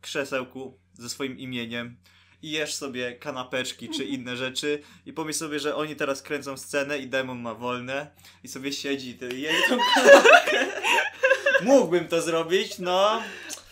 krzesełku 0.00 0.78
ze 0.92 1.08
swoim 1.08 1.38
imieniem 1.38 1.96
i 2.42 2.50
jesz 2.50 2.74
sobie 2.74 3.12
kanapeczki 3.12 3.88
czy 3.88 4.04
inne 4.04 4.36
rzeczy 4.36 4.82
i 5.06 5.12
pomyśl 5.12 5.38
sobie, 5.38 5.60
że 5.60 5.76
oni 5.76 5.96
teraz 5.96 6.22
kręcą 6.22 6.56
scenę 6.56 6.98
i 6.98 7.06
demon 7.06 7.40
ma 7.40 7.54
wolne 7.54 8.10
i 8.44 8.48
sobie 8.48 8.72
siedzi 8.72 9.18
i 9.36 9.40
je 9.40 9.52
tą 9.68 9.78
kanapkę. 9.94 10.66
Mógłbym 11.62 12.08
to 12.08 12.22
zrobić, 12.22 12.78
no, 12.78 13.22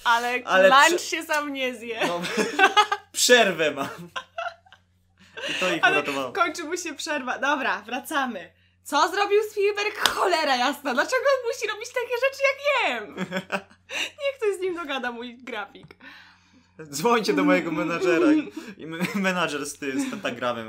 Ale, 0.04 0.42
Ale 0.44 0.68
lunch 0.68 1.00
się 1.00 1.22
sam 1.22 1.52
nie 1.52 1.74
zje. 1.74 2.06
no 2.06 2.20
przerwę 3.12 3.70
mam. 3.70 3.88
I 5.50 5.54
to 5.54 5.74
ich 5.74 5.84
Ale 5.84 5.96
uratowało. 5.96 6.32
kończy 6.32 6.64
mu 6.64 6.76
się 6.76 6.94
przerwa. 6.94 7.38
Dobra, 7.38 7.82
wracamy. 7.82 8.52
Co 8.84 9.08
zrobił 9.08 9.42
Spielberg? 9.50 10.08
Cholera 10.08 10.56
jasna. 10.56 10.94
Dlaczego 10.94 11.22
on 11.22 11.52
musi 11.52 11.68
robić 11.68 11.88
takie 11.88 12.14
rzeczy 12.24 12.42
jak 12.50 12.90
jem? 12.90 13.14
Niech 14.20 14.36
ktoś 14.36 14.56
z 14.56 14.60
nim 14.60 14.74
dogada, 14.74 15.12
mój 15.12 15.36
grafik. 15.38 15.86
Dzwońcie 16.86 17.34
do 17.34 17.44
mojego 17.44 17.70
menadżera. 17.72 18.32
I 18.32 18.52
i 18.76 18.86
me- 18.86 18.98
menadżer 19.28 19.66
z, 19.66 19.78
ty, 19.78 20.00
z 20.00 20.10
pentagramem. 20.10 20.68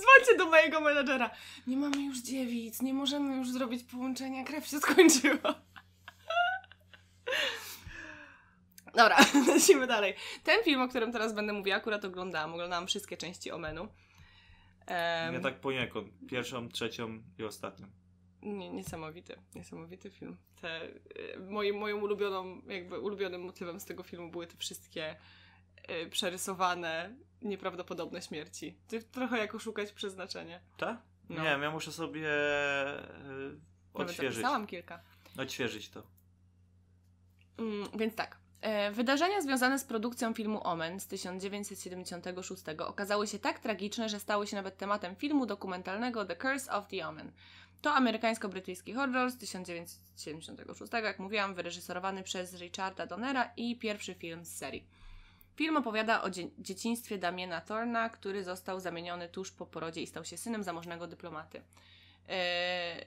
Dzwońcie 0.00 0.38
do 0.38 0.46
mojego 0.46 0.80
menadżera. 0.80 1.30
Nie 1.66 1.76
mamy 1.76 2.02
już 2.04 2.18
dziewic, 2.18 2.82
nie 2.82 2.94
możemy 2.94 3.36
już 3.36 3.50
zrobić 3.50 3.84
połączenia, 3.84 4.44
krew 4.44 4.66
się 4.66 4.78
skończyła. 4.78 5.54
Dobra, 8.94 9.16
lecimy 9.54 9.86
dalej. 9.86 10.14
Ten 10.44 10.64
film, 10.64 10.80
o 10.80 10.88
którym 10.88 11.12
teraz 11.12 11.34
będę 11.34 11.52
mówiła, 11.52 11.76
akurat 11.76 12.04
oglądałam. 12.04 12.54
Oglądałam 12.54 12.86
wszystkie 12.86 13.16
części 13.16 13.50
Omenu. 13.50 13.88
Em, 14.86 15.34
Nie 15.34 15.40
tak 15.40 15.60
poniekąd. 15.60 16.08
Pierwszą, 16.30 16.68
trzecią 16.68 17.22
i 17.38 17.44
ostatnią. 17.44 17.86
Nie, 18.42 18.70
niesamowity, 18.70 19.36
niesamowity 19.54 20.10
film. 20.10 20.36
Te, 20.60 20.84
y, 20.84 21.40
moim, 21.50 21.78
moją 21.78 22.00
ulubioną, 22.00 22.62
jakby 22.66 23.00
ulubionym 23.00 23.42
motywem 23.44 23.80
z 23.80 23.84
tego 23.84 24.02
filmu 24.02 24.30
były 24.30 24.46
te 24.46 24.56
wszystkie 24.56 25.16
y, 25.90 26.10
przerysowane, 26.10 27.14
nieprawdopodobne 27.42 28.22
śmierci. 28.22 28.78
Trochę 29.12 29.38
jak 29.38 29.54
oszukać 29.54 29.92
przeznaczenie. 29.92 30.60
Tak? 30.76 30.98
No. 31.28 31.42
Nie, 31.42 31.48
ja 31.48 31.70
muszę 31.70 31.92
sobie 31.92 32.28
e, 32.28 33.02
Nawet 33.94 34.10
odświeżyć. 34.10 34.34
zapisałam 34.34 34.66
kilka. 34.66 35.00
Odświeżyć 35.38 35.88
to. 35.90 36.02
Mm, 37.58 37.88
więc 37.98 38.14
tak. 38.14 38.38
E, 38.60 38.90
Wydarzenia 38.90 39.40
związane 39.40 39.78
z 39.78 39.84
produkcją 39.84 40.34
filmu 40.34 40.66
Omen 40.66 41.00
z 41.00 41.06
1976 41.06 42.62
okazały 42.86 43.26
się 43.26 43.38
tak 43.38 43.58
tragiczne, 43.58 44.08
że 44.08 44.20
stały 44.20 44.46
się 44.46 44.56
nawet 44.56 44.76
tematem 44.76 45.16
filmu 45.16 45.46
dokumentalnego 45.46 46.24
The 46.24 46.36
Curse 46.36 46.72
of 46.72 46.88
the 46.88 47.08
Omen. 47.08 47.32
To 47.82 47.90
amerykańsko-brytyjski 47.94 48.94
horror 48.94 49.30
z 49.30 49.36
1976, 49.38 50.92
jak 50.92 51.18
mówiłam, 51.18 51.54
wyreżyserowany 51.54 52.22
przez 52.22 52.54
Richarda 52.54 53.06
Donnera 53.06 53.50
i 53.56 53.76
pierwszy 53.78 54.14
film 54.14 54.44
z 54.44 54.56
serii. 54.56 54.86
Film 55.56 55.76
opowiada 55.76 56.22
o 56.22 56.30
dzie- 56.30 56.50
dzieciństwie 56.58 57.18
Damiena 57.18 57.60
Thorna, 57.60 58.08
który 58.08 58.44
został 58.44 58.80
zamieniony 58.80 59.28
tuż 59.28 59.50
po 59.52 59.66
porodzie 59.66 60.02
i 60.02 60.06
stał 60.06 60.24
się 60.24 60.36
synem 60.36 60.62
zamożnego 60.62 61.06
dyplomaty. 61.06 61.62
E, 62.28 63.04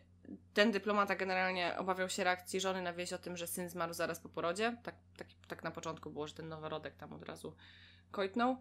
ten 0.53 0.71
dyplomata 0.71 1.15
generalnie 1.15 1.77
obawiał 1.77 2.09
się 2.09 2.23
reakcji 2.23 2.61
żony 2.61 2.81
na 2.81 2.93
wieść 2.93 3.13
o 3.13 3.17
tym, 3.17 3.37
że 3.37 3.47
syn 3.47 3.69
zmarł 3.69 3.93
zaraz 3.93 4.19
po 4.19 4.29
porodzie. 4.29 4.77
Tak, 4.83 4.95
tak, 5.17 5.27
tak 5.47 5.63
na 5.63 5.71
początku 5.71 6.09
było, 6.09 6.27
że 6.27 6.33
ten 6.33 6.49
noworodek 6.49 6.95
tam 6.95 7.13
od 7.13 7.23
razu 7.23 7.55
kojtnął. 8.11 8.57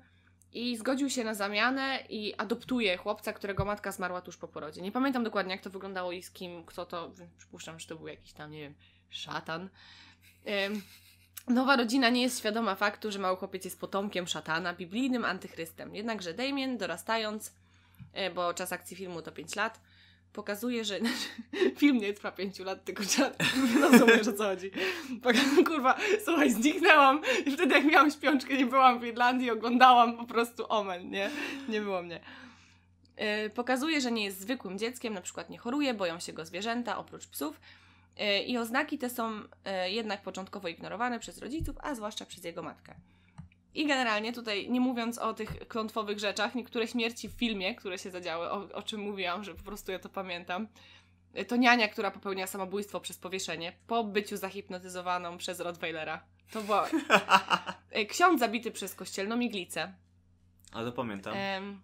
I 0.52 0.76
zgodził 0.76 1.10
się 1.10 1.24
na 1.24 1.34
zamianę 1.34 2.04
i 2.08 2.34
adoptuje 2.34 2.96
chłopca, 2.96 3.32
którego 3.32 3.64
matka 3.64 3.92
zmarła 3.92 4.20
tuż 4.20 4.36
po 4.36 4.48
porodzie. 4.48 4.82
Nie 4.82 4.92
pamiętam 4.92 5.24
dokładnie, 5.24 5.52
jak 5.52 5.62
to 5.62 5.70
wyglądało 5.70 6.12
i 6.12 6.22
z 6.22 6.30
kim, 6.30 6.64
kto 6.64 6.86
to. 6.86 7.12
Przypuszczam, 7.38 7.80
że 7.80 7.86
to 7.86 7.96
był 7.96 8.08
jakiś 8.08 8.32
tam, 8.32 8.50
nie 8.50 8.60
wiem, 8.60 8.74
szatan. 9.10 9.68
Ym, 10.66 10.82
Nowa 11.48 11.76
rodzina 11.76 12.08
nie 12.08 12.22
jest 12.22 12.38
świadoma 12.38 12.74
faktu, 12.74 13.12
że 13.12 13.18
mały 13.18 13.36
chłopiec 13.36 13.64
jest 13.64 13.80
potomkiem 13.80 14.26
szatana, 14.26 14.74
biblijnym 14.74 15.24
antychrystem. 15.24 15.94
Jednakże 15.94 16.34
Damien, 16.34 16.78
dorastając, 16.78 17.52
e, 18.12 18.30
bo 18.30 18.54
czas 18.54 18.72
akcji 18.72 18.96
filmu 18.96 19.22
to 19.22 19.32
5 19.32 19.56
lat, 19.56 19.80
pokazuje, 20.32 20.84
że 20.84 20.98
film 21.78 21.98
nie 21.98 22.12
trwa 22.12 22.32
5 22.32 22.58
lat, 22.58 22.84
tylko 22.84 23.02
trzeba 23.04 23.30
rozumiesz 23.90 24.28
o 24.28 24.32
co 24.32 24.44
chodzi. 24.44 24.70
Kurwa, 25.66 25.98
słuchaj, 26.24 26.50
zniknęłam 26.50 27.20
i 27.46 27.50
wtedy 27.50 27.74
jak 27.74 27.84
miałam 27.84 28.10
śpiączkę, 28.10 28.56
nie 28.56 28.66
byłam 28.66 29.00
w 29.00 29.04
Irlandii, 29.04 29.50
oglądałam 29.50 30.16
po 30.16 30.24
prostu 30.24 30.64
Omen, 30.68 31.10
nie? 31.10 31.30
Nie 31.68 31.80
było 31.80 32.02
mnie. 32.02 32.20
E, 33.16 33.50
Pokazuje, 33.50 34.00
że 34.00 34.12
nie 34.12 34.24
jest 34.24 34.40
zwykłym 34.40 34.78
dzieckiem, 34.78 35.14
na 35.14 35.20
przykład 35.20 35.50
nie 35.50 35.58
choruje, 35.58 35.94
boją 35.94 36.20
się 36.20 36.32
go 36.32 36.44
zwierzęta, 36.44 36.98
oprócz 36.98 37.26
psów. 37.26 37.60
E, 38.16 38.42
I 38.42 38.58
oznaki 38.58 38.98
te 38.98 39.10
są 39.10 39.40
e, 39.64 39.90
jednak 39.90 40.22
początkowo 40.22 40.68
ignorowane 40.68 41.18
przez 41.18 41.38
rodziców, 41.38 41.76
a 41.80 41.94
zwłaszcza 41.94 42.26
przez 42.26 42.44
jego 42.44 42.62
matkę. 42.62 42.94
I 43.74 43.87
generalnie 43.87 44.33
tutaj, 44.33 44.70
nie 44.70 44.80
mówiąc 44.80 45.18
o 45.18 45.35
tych 45.35 45.68
klątwowych 45.68 46.18
rzeczach, 46.18 46.54
niektóre 46.54 46.88
śmierci 46.88 47.28
w 47.28 47.33
filmie, 47.33 47.74
które 47.74 47.98
się 47.98 48.11
zadziały, 48.11 48.50
o, 48.50 48.68
o 48.72 48.83
czym 48.83 49.00
mówiłam, 49.00 49.44
że 49.44 49.54
po 49.54 49.62
prostu 49.62 49.92
ja 49.92 49.98
to 49.98 50.09
pamiętam, 50.09 50.68
e, 51.35 51.44
to 51.44 51.56
niania, 51.56 51.88
która 51.88 52.11
popełnia 52.11 52.46
samobójstwo 52.46 53.00
przez 53.00 53.18
powieszenie 53.18 53.72
po 53.87 54.04
byciu 54.04 54.37
zahipnotyzowaną 54.37 55.38
przez 55.38 55.61
Rottweilera. 55.61 56.24
To 56.50 56.62
była... 56.62 56.88
E, 57.90 58.06
Ksiądz 58.12 58.40
zabity 58.40 58.70
przez 58.70 58.94
kościelną 58.94 59.40
iglicę, 59.40 59.92
A 60.72 60.85
to 60.85 60.92
pamiętam. 60.92 61.35
em, 61.37 61.80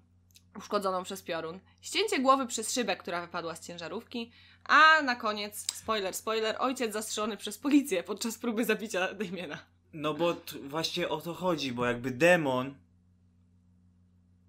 uszkodzoną 0.56 1.02
przez 1.02 1.22
piorun, 1.22 1.60
ścięcie 1.80 2.18
głowy 2.18 2.46
przez 2.46 2.72
szybę, 2.72 2.96
która 2.96 3.20
wypadła 3.20 3.56
z 3.56 3.66
ciężarówki, 3.66 4.32
a 4.64 5.02
na 5.02 5.16
koniec, 5.16 5.66
spoiler, 5.74 6.14
spoiler, 6.14 6.56
ojciec 6.58 6.92
zastrzelony 6.92 7.36
przez 7.36 7.58
policję 7.58 8.02
podczas 8.02 8.38
próby 8.38 8.64
zabicia 8.64 9.14
Damiena. 9.14 9.58
No 9.96 10.14
bo 10.14 10.36
właśnie 10.62 11.08
o 11.08 11.20
to 11.20 11.34
chodzi, 11.34 11.72
bo 11.72 11.84
jakby 11.86 12.10
demon 12.10 12.74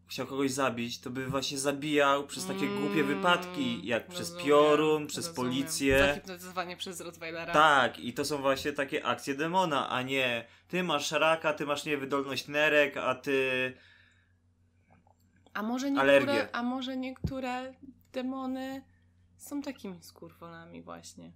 chciał 0.07 0.27
kogoś 0.27 0.51
zabić, 0.51 0.99
to 0.99 1.10
by 1.10 1.27
właśnie 1.27 1.57
zabijał 1.57 2.27
przez 2.27 2.45
takie 2.45 2.67
głupie 2.67 3.01
Mm, 3.01 3.07
wypadki, 3.07 3.88
jak 3.88 4.07
przez 4.07 4.19
rozumiem, 4.19 4.45
piorun, 4.45 5.07
przez 5.07 5.27
rozumiem. 5.27 5.51
policję. 5.51 5.99
Zahipnotyzowanie 5.99 6.77
przez 6.77 7.01
Rottweilera. 7.01 7.53
Tak, 7.53 7.99
i 7.99 8.13
to 8.13 8.25
są 8.25 8.38
właśnie 8.38 8.73
takie 8.73 9.05
akcje 9.05 9.36
demona, 9.36 9.89
a 9.89 10.01
nie 10.01 10.45
ty 10.67 10.83
masz 10.83 11.12
raka, 11.12 11.53
ty 11.53 11.65
masz 11.65 11.86
niewydolność 11.86 12.47
nerek, 12.47 12.97
a 12.97 13.15
ty... 13.15 13.73
A 15.53 15.63
może 15.63 15.91
niektóre, 15.91 16.01
Alergie. 16.13 16.55
a 16.55 16.63
może 16.63 16.97
niektóre 16.97 17.73
demony 18.13 18.81
są 19.38 19.62
takimi 19.62 20.03
skurwolami 20.03 20.81
właśnie. 20.81 21.31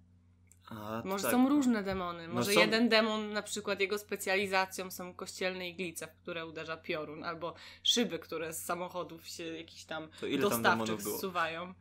A, 0.72 1.02
Może 1.06 1.24
tak. 1.24 1.32
są 1.32 1.50
różne 1.50 1.84
demony. 1.84 2.28
No 2.28 2.34
Może 2.34 2.54
są- 2.54 2.60
jeden 2.60 2.90
demon, 2.90 3.34
na 3.34 3.42
przykład 3.42 3.80
jego 3.80 3.98
specjalizacją 3.98 4.92
są 4.92 5.14
kościelne 5.14 5.70
iglice, 5.70 6.08
w 6.08 6.16
które 6.24 6.46
uderza 6.46 6.78
piorun, 6.78 7.24
albo 7.24 7.54
szyby, 7.84 8.20
które 8.20 8.54
z 8.54 8.66
samochodów 8.66 9.28
się 9.28 9.44
jakiś 9.44 9.84
tam 9.86 10.08
dostawczych 10.40 11.02
zsuwają. 11.02 11.74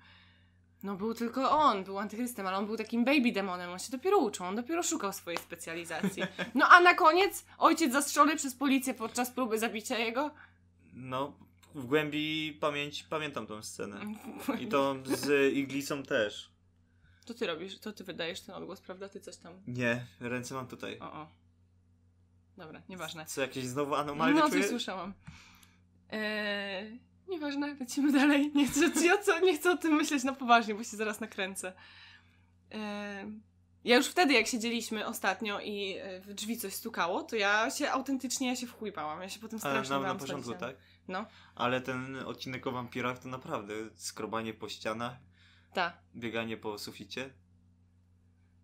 No 0.83 0.97
był 0.97 1.15
tylko 1.15 1.51
on, 1.51 1.85
był 1.85 1.99
antychrystem, 1.99 2.47
ale 2.47 2.57
on 2.57 2.67
był 2.67 2.77
takim 2.77 3.05
baby 3.05 3.33
demonem, 3.33 3.71
on 3.71 3.79
się 3.79 3.91
dopiero 3.93 4.19
uczył, 4.19 4.47
on 4.47 4.57
dopiero 4.57 4.83
szukał 4.83 5.13
swojej 5.13 5.39
specjalizacji. 5.39 6.23
No 6.55 6.69
a 6.69 6.81
na 6.81 6.95
koniec 6.95 7.45
ojciec 7.59 7.93
zastrzelony 7.93 8.37
przez 8.37 8.55
policję 8.55 8.95
podczas 8.95 9.31
próby 9.31 9.59
zabicia 9.59 9.99
jego. 9.99 10.31
No, 10.95 11.33
w 11.75 11.87
głębi 11.87 12.59
pamięci 12.61 13.05
pamiętam 13.11 13.47
tą 13.47 13.63
scenę. 13.63 14.01
I 14.61 14.67
to 14.67 14.97
z 15.05 15.29
iglicą 15.63 16.03
też. 16.03 16.50
To 17.31 17.35
ty 17.35 17.47
robisz, 17.47 17.79
to 17.79 17.93
ty 17.93 18.05
wydajesz 18.05 18.41
ten 18.41 18.55
odgłos, 18.55 18.81
prawda? 18.81 19.09
Ty 19.09 19.21
coś 19.21 19.37
tam. 19.37 19.53
Nie, 19.67 20.07
ręce 20.21 20.55
mam 20.55 20.67
tutaj. 20.67 20.99
O, 20.99 21.13
o. 21.13 21.29
Dobra, 22.57 22.83
nieważne. 22.89 23.27
Co, 23.27 23.41
jakieś 23.41 23.65
znowu 23.65 23.95
anomalie 23.95 24.35
No, 24.35 24.49
czuję? 24.49 24.61
coś 24.61 24.71
słyszałam. 24.71 25.15
Eee, 26.11 26.99
Nieważne, 27.29 27.77
lecimy 27.81 28.13
dalej. 28.13 28.53
Nie 28.55 28.67
chcę, 28.69 29.07
ja 29.07 29.19
co, 29.19 29.41
nie 29.41 29.59
chcę 29.59 29.71
o 29.71 29.77
tym 29.77 29.95
myśleć 29.95 30.25
na 30.25 30.33
poważnie, 30.33 30.75
bo 30.75 30.85
się 30.85 30.97
zaraz 30.97 31.21
nakręcę. 31.21 31.73
E, 32.73 33.31
ja 33.85 33.97
już 33.97 34.07
wtedy, 34.07 34.35
jak 34.35 34.47
siedzieliśmy 34.47 35.07
ostatnio 35.07 35.61
i 35.61 35.97
e, 35.99 36.21
w 36.21 36.35
drzwi 36.35 36.57
coś 36.59 36.75
stukało, 36.75 37.23
to 37.23 37.37
ja 37.37 37.71
się 37.71 37.91
autentycznie, 37.91 38.49
ja 38.49 38.57
się 38.57 38.67
wchłipałam. 38.67 39.23
Ja 39.23 39.29
się 39.29 39.41
potem 39.41 39.61
Ale 39.63 39.73
strasznie 39.75 39.91
na, 39.95 39.99
na 39.99 40.03
bałam 40.03 40.19
początku, 40.19 40.55
tak? 40.55 40.77
No, 41.09 41.27
Ale 41.55 41.81
ten 41.81 42.17
odcinek 42.17 42.67
o 42.67 42.73
wampirach 42.73 43.19
to 43.19 43.29
naprawdę 43.29 43.75
skrobanie 43.95 44.55
po 44.55 44.69
ścianach, 44.69 45.17
tak. 45.75 45.95
bieganie 46.17 46.57
po 46.57 46.79
suficie. 46.79 47.31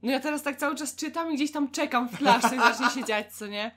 No 0.02 0.12
ja 0.12 0.20
teraz 0.20 0.42
tak 0.42 0.56
cały 0.56 0.76
czas 0.76 0.96
czytam 0.96 1.32
i 1.32 1.34
gdzieś 1.34 1.52
tam 1.52 1.70
czekam 1.70 2.08
w 2.08 2.12
flaszce 2.12 2.56
i 2.56 2.58
zacznie 2.58 2.90
się 2.90 3.04
dziać, 3.04 3.34
co 3.34 3.46
nie? 3.46 3.70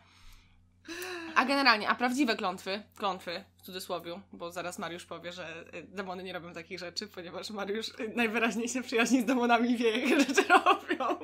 A 1.36 1.46
generalnie, 1.46 1.90
a 1.90 1.96
prawdziwe 1.96 2.36
klątwy, 2.36 2.84
klątwy 2.96 3.44
w 3.58 3.62
cudzysłowie, 3.62 4.20
bo 4.34 4.52
zaraz 4.52 4.80
Mariusz 4.80 5.06
powie, 5.06 5.32
że 5.32 5.66
y, 5.76 5.84
demony 5.84 6.24
nie 6.24 6.34
robią 6.34 6.54
takich 6.54 6.80
rzeczy, 6.80 7.08
ponieważ 7.08 7.50
Mariusz 7.50 7.90
y, 7.90 8.14
najwyraźniej 8.16 8.70
się 8.70 8.82
przyjaźni 8.82 9.22
z 9.22 9.26
demonami 9.26 9.72
i 9.72 9.78
wie, 9.78 10.00
jakie 10.00 10.20
rzeczy 10.20 10.44
robią. 10.48 11.18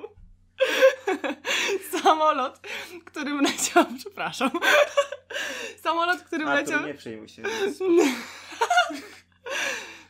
Samolot, 2.01 2.59
którym 3.05 3.41
leciał, 3.41 3.85
przepraszam. 3.99 4.51
Samolot, 5.81 6.21
którym 6.21 6.47
leciał... 6.47 6.85
nie 6.85 6.93
przejmuj 6.93 7.29
się. 7.29 7.43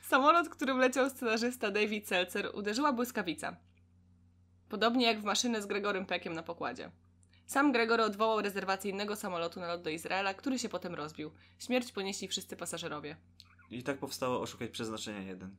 Samolot, 0.07 0.49
którym 0.49 0.77
leciał 0.77 1.09
scenarzysta 1.09 1.71
David 1.71 2.07
Seltzer, 2.07 2.51
uderzyła 2.53 2.93
błyskawica. 2.93 3.55
Podobnie 4.69 5.05
jak 5.05 5.21
w 5.21 5.23
maszynę 5.23 5.61
z 5.61 5.65
Gregorem 5.65 6.05
Peckiem 6.05 6.33
na 6.33 6.43
pokładzie. 6.43 6.91
Sam 7.45 7.71
Gregor 7.71 8.01
odwołał 8.01 8.41
rezerwację 8.41 8.91
innego 8.91 9.15
samolotu 9.15 9.59
na 9.59 9.67
lot 9.67 9.81
do 9.81 9.89
Izraela, 9.89 10.33
który 10.33 10.59
się 10.59 10.69
potem 10.69 10.95
rozbił. 10.95 11.31
Śmierć 11.59 11.91
ponieśli 11.91 12.27
wszyscy 12.27 12.55
pasażerowie. 12.57 13.15
I 13.71 13.83
tak 13.83 13.97
powstało 13.97 14.41
Oszukać 14.41 14.71
Przeznaczenia 14.71 15.21
1. 15.21 15.55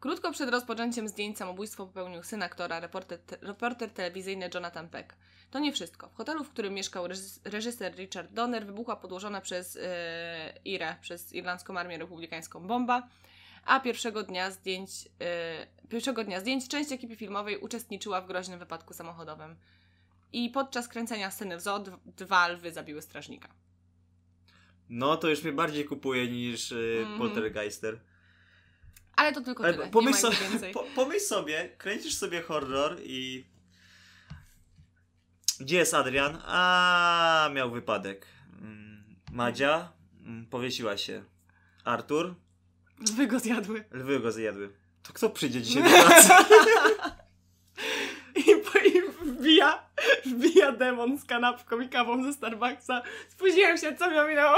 Krótko 0.00 0.32
przed 0.32 0.50
rozpoczęciem 0.50 1.08
zdjęć 1.08 1.38
samobójstwo 1.38 1.86
popełnił 1.86 2.22
syn 2.22 2.42
aktora, 2.42 2.80
reporter, 2.80 3.18
te, 3.18 3.36
reporter 3.40 3.90
telewizyjny 3.90 4.50
Jonathan 4.54 4.88
Peck. 4.88 5.16
To 5.50 5.58
nie 5.58 5.72
wszystko. 5.72 6.08
W 6.08 6.14
hotelu, 6.14 6.44
w 6.44 6.50
którym 6.50 6.74
mieszkał 6.74 7.06
reżys- 7.06 7.40
reżyser 7.44 7.94
Richard 7.94 8.32
Donner, 8.32 8.66
wybuchła 8.66 8.96
podłożona 8.96 9.40
przez 9.40 9.78
e, 9.82 10.58
IRę, 10.64 10.96
przez 11.00 11.32
Irlandzką 11.32 11.78
Armię 11.78 11.98
Republikańską 11.98 12.66
bomba, 12.66 13.08
a 13.64 13.80
pierwszego 13.80 14.22
dnia 14.22 14.50
zdjęć, 14.50 14.90
e, 15.20 15.66
pierwszego 15.88 16.24
dnia 16.24 16.40
zdjęć 16.40 16.68
część 16.68 16.92
ekipy 16.92 17.16
filmowej 17.16 17.58
uczestniczyła 17.58 18.20
w 18.20 18.26
groźnym 18.26 18.58
wypadku 18.58 18.94
samochodowym. 18.94 19.56
I 20.32 20.50
podczas 20.50 20.88
kręcenia 20.88 21.30
sceny 21.30 21.56
w 21.56 21.60
zoo 21.60 21.84
dwa 22.16 22.48
lwy 22.48 22.72
zabiły 22.72 23.02
strażnika. 23.02 23.48
No 24.88 25.16
to 25.16 25.28
już 25.28 25.42
mnie 25.42 25.52
bardziej 25.52 25.84
kupuje 25.84 26.28
niż 26.28 26.72
y, 26.72 26.98
Mhm. 27.00 27.18
Poltergeister. 27.18 28.00
Ale 29.16 29.32
to 29.32 29.40
tylko 29.40 29.64
Ale 29.64 29.72
tyle. 29.74 29.86
pomyśl, 29.90 30.26
po, 30.74 30.84
pomyśl 30.94 31.24
sobie, 31.24 31.68
kręcisz 31.78 32.14
sobie 32.14 32.42
horror 32.42 32.96
i... 33.04 33.44
Gdzie 35.60 35.76
jest 35.76 35.94
Adrian? 35.94 36.38
A 36.44 37.50
miał 37.54 37.70
wypadek. 37.70 38.26
Mm, 38.60 39.04
Madzia 39.32 39.92
mm, 40.20 40.46
powiesiła 40.46 40.96
się. 40.96 41.24
Artur, 41.84 42.34
Lwy 43.00 43.26
go 43.26 43.38
zjadły. 43.38 43.84
lwy 43.90 44.20
go 44.20 44.32
zjadły. 44.32 44.72
To 45.02 45.12
kto 45.12 45.30
przyjdzie 45.30 45.62
dzisiaj 45.62 45.82
do 45.82 45.88
pracy? 45.90 46.28
I, 48.46 48.56
po- 48.56 48.78
I 48.78 49.02
wbija, 49.22 49.82
wbija 50.24 50.72
demon 50.72 51.18
z 51.18 51.24
kanapką 51.24 51.80
i 51.80 51.88
kawą 51.88 52.24
ze 52.24 52.32
Starbucksa. 52.32 53.02
Spóźniłem 53.28 53.78
się, 53.78 53.96
co 53.96 54.10
mi 54.10 54.28
minęło? 54.28 54.56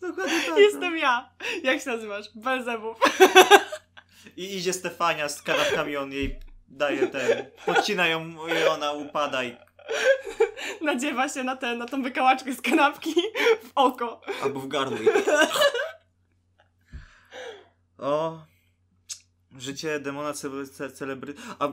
Dokładnie 0.00 0.40
tak. 0.48 0.58
Jestem 0.58 0.98
ja. 0.98 1.30
Jak 1.62 1.80
się 1.80 1.90
nazywasz? 1.90 2.26
Belzebub. 2.34 2.98
I 4.36 4.56
idzie 4.56 4.72
Stefania 4.72 5.28
z 5.28 5.42
kanapkami, 5.42 5.96
on 5.96 6.12
jej 6.12 6.40
daje 6.68 7.06
ten... 7.06 7.46
Podcina 7.66 8.06
ją 8.06 8.46
i 8.46 8.64
ona 8.64 8.92
upada 8.92 9.44
i... 9.44 9.56
Nadziewa 10.82 11.28
się 11.28 11.44
na, 11.44 11.56
tę 11.56 11.76
na 11.76 11.86
tą 11.86 12.02
wykałaczkę 12.02 12.52
z 12.54 12.60
kanapki 12.62 13.14
w 13.62 13.70
oko. 13.74 14.20
Albo 14.42 14.60
w 14.60 14.68
gardło. 14.68 14.98
i- 14.98 15.08
O... 17.98 18.44
Życie 19.58 20.00
demona 20.00 20.32
ce- 20.32 20.66
ce- 20.66 20.92
celebry... 20.92 21.34
A 21.58 21.68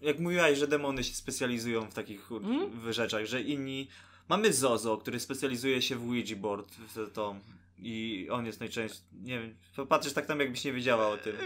jak 0.00 0.18
mówiłaś, 0.18 0.58
że 0.58 0.66
demony 0.66 1.04
się 1.04 1.14
specjalizują 1.14 1.90
w 1.90 1.94
takich 1.94 2.32
Mm. 2.32 2.92
rzeczach, 2.92 3.24
że 3.26 3.42
inni... 3.42 3.88
Mamy 4.28 4.52
Zozo, 4.52 4.96
który 4.98 5.20
specjalizuje 5.20 5.82
się 5.82 5.96
w 5.96 6.02
Ouija 6.08 6.36
board, 6.36 6.74
w 6.74 7.10
to... 7.12 7.36
I 7.78 8.26
on 8.30 8.46
jest 8.46 8.60
najczęściej... 8.60 9.00
Nie 9.12 9.38
wiem, 9.40 9.56
patrzysz 9.88 10.12
tak 10.12 10.26
tam 10.26 10.40
jakbyś 10.40 10.64
nie 10.64 10.72
wiedziała 10.72 11.08
o 11.08 11.16
tym. 11.16 11.36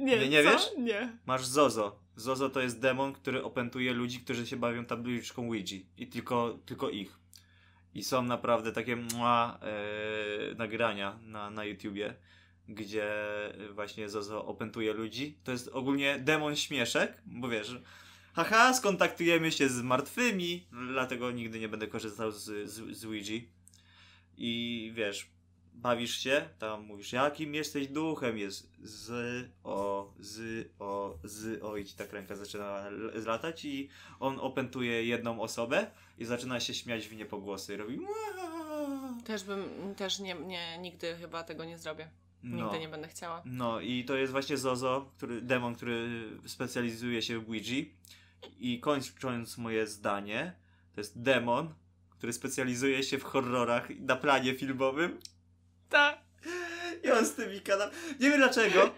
Nie, 0.00 0.16
Nie, 0.18 0.28
nie 0.28 0.42
wiesz? 0.42 0.70
Nie. 0.78 1.18
Masz 1.26 1.46
Zozo. 1.46 1.98
Zozo 2.16 2.50
to 2.50 2.60
jest 2.60 2.80
demon, 2.80 3.12
który 3.12 3.42
opętuje 3.42 3.92
ludzi, 3.92 4.20
którzy 4.20 4.46
się 4.46 4.56
bawią 4.56 4.84
tabliczką 4.84 5.46
Ouija. 5.46 5.80
I 5.98 6.06
tylko, 6.06 6.58
tylko 6.66 6.90
ich. 6.90 7.18
I 7.94 8.04
są 8.04 8.22
naprawdę 8.22 8.72
takie 8.72 8.96
mła, 8.96 9.58
e, 9.62 10.54
nagrania 10.54 11.18
na, 11.22 11.50
na 11.50 11.64
YouTubie, 11.64 12.14
gdzie 12.68 13.12
właśnie 13.70 14.08
Zozo 14.08 14.46
opętuje 14.46 14.92
ludzi. 14.92 15.38
To 15.44 15.52
jest 15.52 15.68
ogólnie 15.68 16.18
demon 16.18 16.56
śmieszek, 16.56 17.22
bo 17.26 17.48
wiesz, 17.48 17.76
haha, 18.34 18.74
skontaktujemy 18.74 19.52
się 19.52 19.68
z 19.68 19.82
martwymi, 19.82 20.66
dlatego 20.92 21.30
nigdy 21.30 21.58
nie 21.58 21.68
będę 21.68 21.86
korzystał 21.86 22.32
z, 22.32 22.70
z, 22.70 22.96
z 22.96 23.04
Ouija. 23.04 23.40
I 24.36 24.92
wiesz, 24.94 25.33
bawisz 25.74 26.18
się, 26.18 26.48
tam 26.58 26.82
mówisz, 26.86 27.12
jakim 27.12 27.54
jesteś 27.54 27.88
duchem, 27.88 28.38
jest 28.38 28.72
z, 28.82 29.10
o, 29.64 30.12
z, 30.18 30.66
o, 30.78 31.18
z, 31.24 31.62
o 31.62 31.76
i 31.76 31.84
ci 31.84 31.96
tak 31.96 32.12
ręka 32.12 32.36
zaczyna 32.36 32.86
l- 32.86 33.12
latać 33.26 33.64
i 33.64 33.88
on 34.20 34.38
opętuje 34.40 35.04
jedną 35.04 35.40
osobę 35.40 35.86
i 36.18 36.24
zaczyna 36.24 36.60
się 36.60 36.74
śmiać 36.74 37.08
w 37.08 37.16
niepogłosy, 37.16 37.76
robi 37.76 37.96
"Mua". 37.96 38.14
Też 39.24 39.44
bym, 39.44 39.94
też 39.96 40.18
nie, 40.18 40.34
nie, 40.34 40.78
nigdy 40.78 41.16
chyba 41.16 41.42
tego 41.44 41.64
nie 41.64 41.78
zrobię. 41.78 42.08
no. 42.42 42.62
Nigdy 42.64 42.78
nie 42.78 42.88
będę 42.88 43.08
chciała. 43.08 43.42
No 43.44 43.80
i 43.80 44.04
to 44.04 44.16
jest 44.16 44.32
właśnie 44.32 44.56
Zozo, 44.56 45.10
który, 45.16 45.42
demon, 45.42 45.74
który 45.74 46.08
specjalizuje 46.46 47.22
się 47.22 47.38
w 47.38 47.48
Ouija 47.48 47.84
i 48.58 48.80
kończąc 48.80 49.58
moje 49.58 49.86
zdanie, 49.86 50.52
to 50.94 51.00
jest 51.00 51.22
demon, 51.22 51.74
który 52.10 52.32
specjalizuje 52.32 53.02
się 53.02 53.18
w 53.18 53.22
horrorach 53.24 53.88
na 54.00 54.16
planie 54.16 54.54
filmowym 54.54 55.18
Tak. 55.90 56.18
I 57.04 57.10
on 57.10 57.24
z 57.26 57.34
tymi 57.34 57.60
kanał. 57.60 57.88
Nie 58.20 58.30
wiem 58.30 58.38
dlaczego, 58.38 58.90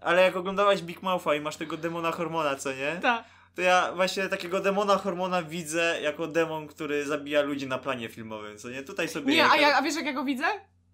ale 0.00 0.22
jak 0.22 0.36
oglądałaś 0.36 0.82
Big 0.82 1.02
Moutha 1.02 1.34
i 1.34 1.40
masz 1.40 1.56
tego 1.56 1.76
demona 1.76 2.12
hormona, 2.12 2.56
co 2.56 2.72
nie? 2.72 2.98
Tak. 3.02 3.24
To 3.54 3.62
ja 3.62 3.92
właśnie 3.94 4.28
takiego 4.28 4.60
demona 4.60 4.96
hormona 4.96 5.42
widzę 5.42 5.98
jako 6.02 6.26
demon, 6.26 6.66
który 6.66 7.06
zabija 7.06 7.42
ludzi 7.42 7.66
na 7.66 7.78
planie 7.78 8.08
filmowym, 8.08 8.58
co 8.58 8.68
nie? 8.70 8.82
Tutaj 8.82 9.08
sobie. 9.08 9.34
Nie, 9.34 9.44
a, 9.44 9.46
jaka- 9.48 9.60
ja, 9.60 9.76
a 9.78 9.82
wiesz 9.82 9.96
jak 9.96 10.06
ja 10.06 10.12
go 10.12 10.24
widzę? 10.24 10.44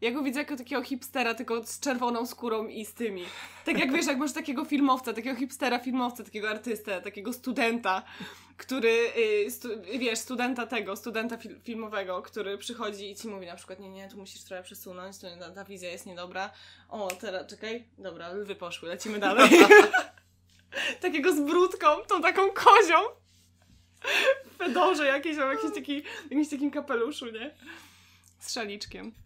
Ja 0.01 0.11
go 0.11 0.23
widzę 0.23 0.41
jako 0.41 0.57
takiego 0.57 0.83
hipstera, 0.83 1.35
tylko 1.35 1.67
z 1.67 1.81
czerwoną 1.81 2.27
skórą 2.27 2.69
i 2.69 2.85
z 2.85 2.95
tymi. 2.95 3.25
Tak 3.65 3.79
jak 3.79 3.93
wiesz, 3.93 4.07
jak 4.07 4.19
masz 4.19 4.33
takiego 4.33 4.65
filmowca, 4.65 5.13
takiego 5.13 5.39
hipstera 5.39 5.79
filmowca, 5.79 6.25
takiego 6.25 6.51
artystę, 6.51 7.03
takiego 7.03 7.33
studenta, 7.33 8.03
który, 8.57 9.13
y, 9.47 9.51
stu, 9.51 9.69
wiesz, 9.99 10.19
studenta 10.19 10.67
tego, 10.67 10.97
studenta 10.97 11.37
fil, 11.37 11.61
filmowego, 11.61 12.23
który 12.23 12.59
przychodzi 12.59 13.11
i 13.11 13.17
ci 13.17 13.29
mówi 13.29 13.47
na 13.47 13.57
przykład, 13.57 13.81
nie, 13.81 13.89
nie, 13.89 14.09
tu 14.09 14.17
musisz 14.17 14.45
trochę 14.45 14.63
przesunąć, 14.63 15.19
tu 15.19 15.27
ta, 15.39 15.51
ta 15.51 15.65
wizja 15.65 15.91
jest 15.91 16.07
niedobra. 16.07 16.51
O, 16.89 17.09
teraz, 17.21 17.47
czekaj, 17.47 17.85
dobra, 17.99 18.33
lwy 18.33 18.55
poszły, 18.55 18.89
lecimy 18.89 19.19
dalej. 19.19 19.51
takiego 21.01 21.33
z 21.33 21.41
brudką, 21.41 21.89
tą 22.09 22.23
taką 22.23 22.51
kozią. 22.51 22.99
W 24.45 24.57
fedorze 24.57 25.07
jakiejś, 25.07 25.39
albo 25.39 25.53
jakiś 25.53 25.75
taki, 25.75 26.03
jakimś 26.23 26.49
takim 26.49 26.71
kapeluszu, 26.71 27.27
nie? 27.31 27.55
Z 28.39 28.53
szaliczkiem. 28.53 29.24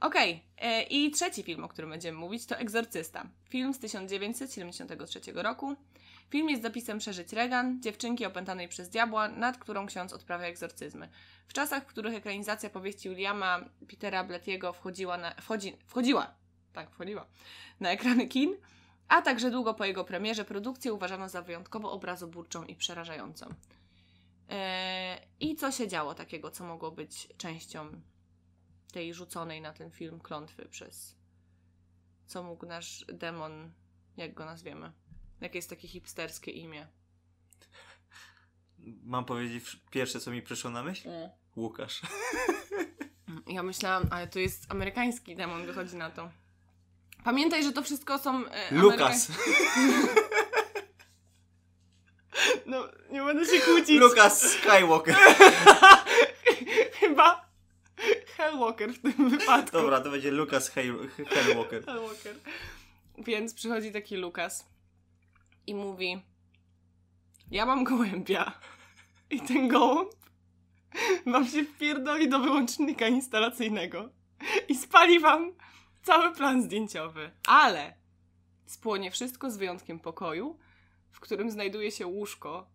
Okej, 0.00 0.44
e, 0.58 0.82
i 0.82 1.10
trzeci 1.10 1.42
film, 1.42 1.64
o 1.64 1.68
którym 1.68 1.90
będziemy 1.90 2.18
mówić, 2.18 2.46
to 2.46 2.56
Egzorcysta. 2.56 3.26
Film 3.48 3.74
z 3.74 3.78
1973 3.78 5.20
roku. 5.34 5.76
Film 6.30 6.48
jest 6.48 6.62
zapisem 6.62 6.98
przeżyć 6.98 7.32
Regan, 7.32 7.82
dziewczynki 7.82 8.26
opętanej 8.26 8.68
przez 8.68 8.88
diabła, 8.88 9.28
nad 9.28 9.58
którą 9.58 9.86
ksiądz 9.86 10.12
odprawia 10.12 10.46
egzorcyzmy. 10.46 11.08
W 11.48 11.52
czasach, 11.52 11.82
w 11.82 11.86
których 11.86 12.14
ekranizacja 12.14 12.70
powieści 12.70 13.08
Williama 13.08 13.64
Petera 13.90 14.24
Blattiego 14.24 14.72
wchodziła 14.72 15.16
na, 15.16 15.30
wchodzi, 15.30 15.76
wchodziła, 15.86 16.34
tak, 16.72 16.90
wchodziła, 16.90 17.26
na 17.80 17.90
ekrany 17.90 18.26
kin, 18.26 18.56
a 19.08 19.22
także 19.22 19.50
długo 19.50 19.74
po 19.74 19.84
jego 19.84 20.04
premierze 20.04 20.44
produkcję 20.44 20.92
uważano 20.92 21.28
za 21.28 21.42
wyjątkowo 21.42 21.92
obrazoburczą 21.92 22.64
i 22.64 22.74
przerażającą. 22.74 23.54
E, 24.50 25.18
I 25.40 25.56
co 25.56 25.72
się 25.72 25.88
działo 25.88 26.14
takiego, 26.14 26.50
co 26.50 26.64
mogło 26.64 26.90
być 26.90 27.28
częścią 27.36 28.00
tej 28.92 29.14
rzuconej 29.14 29.60
na 29.60 29.72
ten 29.72 29.90
film 29.90 30.20
klątwy 30.20 30.68
przez 30.68 31.18
co 32.28 32.42
mógł 32.42 32.66
nasz 32.66 33.04
demon, 33.08 33.70
jak 34.16 34.34
go 34.34 34.44
nazwiemy? 34.44 34.92
Jakie 35.40 35.58
jest 35.58 35.70
takie 35.70 35.88
hipsterskie 35.88 36.50
imię? 36.50 36.86
Mam 39.02 39.24
powiedzieć 39.24 39.80
pierwsze, 39.90 40.20
co 40.20 40.30
mi 40.30 40.42
przyszło 40.42 40.70
na 40.70 40.82
myśl? 40.82 41.08
Łukasz. 41.56 42.00
Ja 43.46 43.62
myślałam, 43.62 44.08
ale 44.10 44.28
to 44.28 44.38
jest 44.38 44.66
amerykański 44.68 45.36
demon, 45.36 45.66
wychodzi 45.66 45.96
na 45.96 46.10
to. 46.10 46.30
Pamiętaj, 47.24 47.64
że 47.64 47.72
to 47.72 47.82
wszystko 47.82 48.18
są. 48.18 48.46
E, 48.46 48.74
Lukas. 48.74 49.28
No, 52.66 52.88
nie 53.10 53.22
będę 53.22 53.46
się 53.46 53.60
kłócić. 53.60 54.00
Lukas 54.00 54.40
Skywalker. 54.40 55.16
Chyba 57.00 57.47
Hellwalker 58.38 58.92
w 58.94 58.98
tym 59.02 59.30
wypadku. 59.30 59.72
Dobra, 59.76 60.00
to 60.00 60.10
będzie 60.10 60.30
Lukas 60.30 60.70
Hell- 60.70 61.08
Hellwalker. 61.26 61.84
Hellwalker. 61.84 62.34
Więc 63.18 63.54
przychodzi 63.54 63.92
taki 63.92 64.16
Lukas 64.16 64.66
i 65.66 65.74
mówi: 65.74 66.22
Ja 67.50 67.66
mam 67.66 67.84
gołębia. 67.84 68.52
I 69.30 69.40
ten 69.40 69.68
gołąb 69.68 70.10
wam 71.26 71.46
się 71.46 71.64
wpierdoli 71.64 72.28
do 72.28 72.38
wyłącznika 72.38 73.08
instalacyjnego 73.08 74.08
i 74.68 74.74
spali 74.74 75.20
wam 75.20 75.52
cały 76.02 76.34
plan 76.34 76.62
zdjęciowy. 76.62 77.30
Ale 77.46 77.94
spłonie 78.66 79.10
wszystko 79.10 79.50
z 79.50 79.56
wyjątkiem 79.56 80.00
pokoju, 80.00 80.58
w 81.10 81.20
którym 81.20 81.50
znajduje 81.50 81.90
się 81.90 82.06
łóżko, 82.06 82.66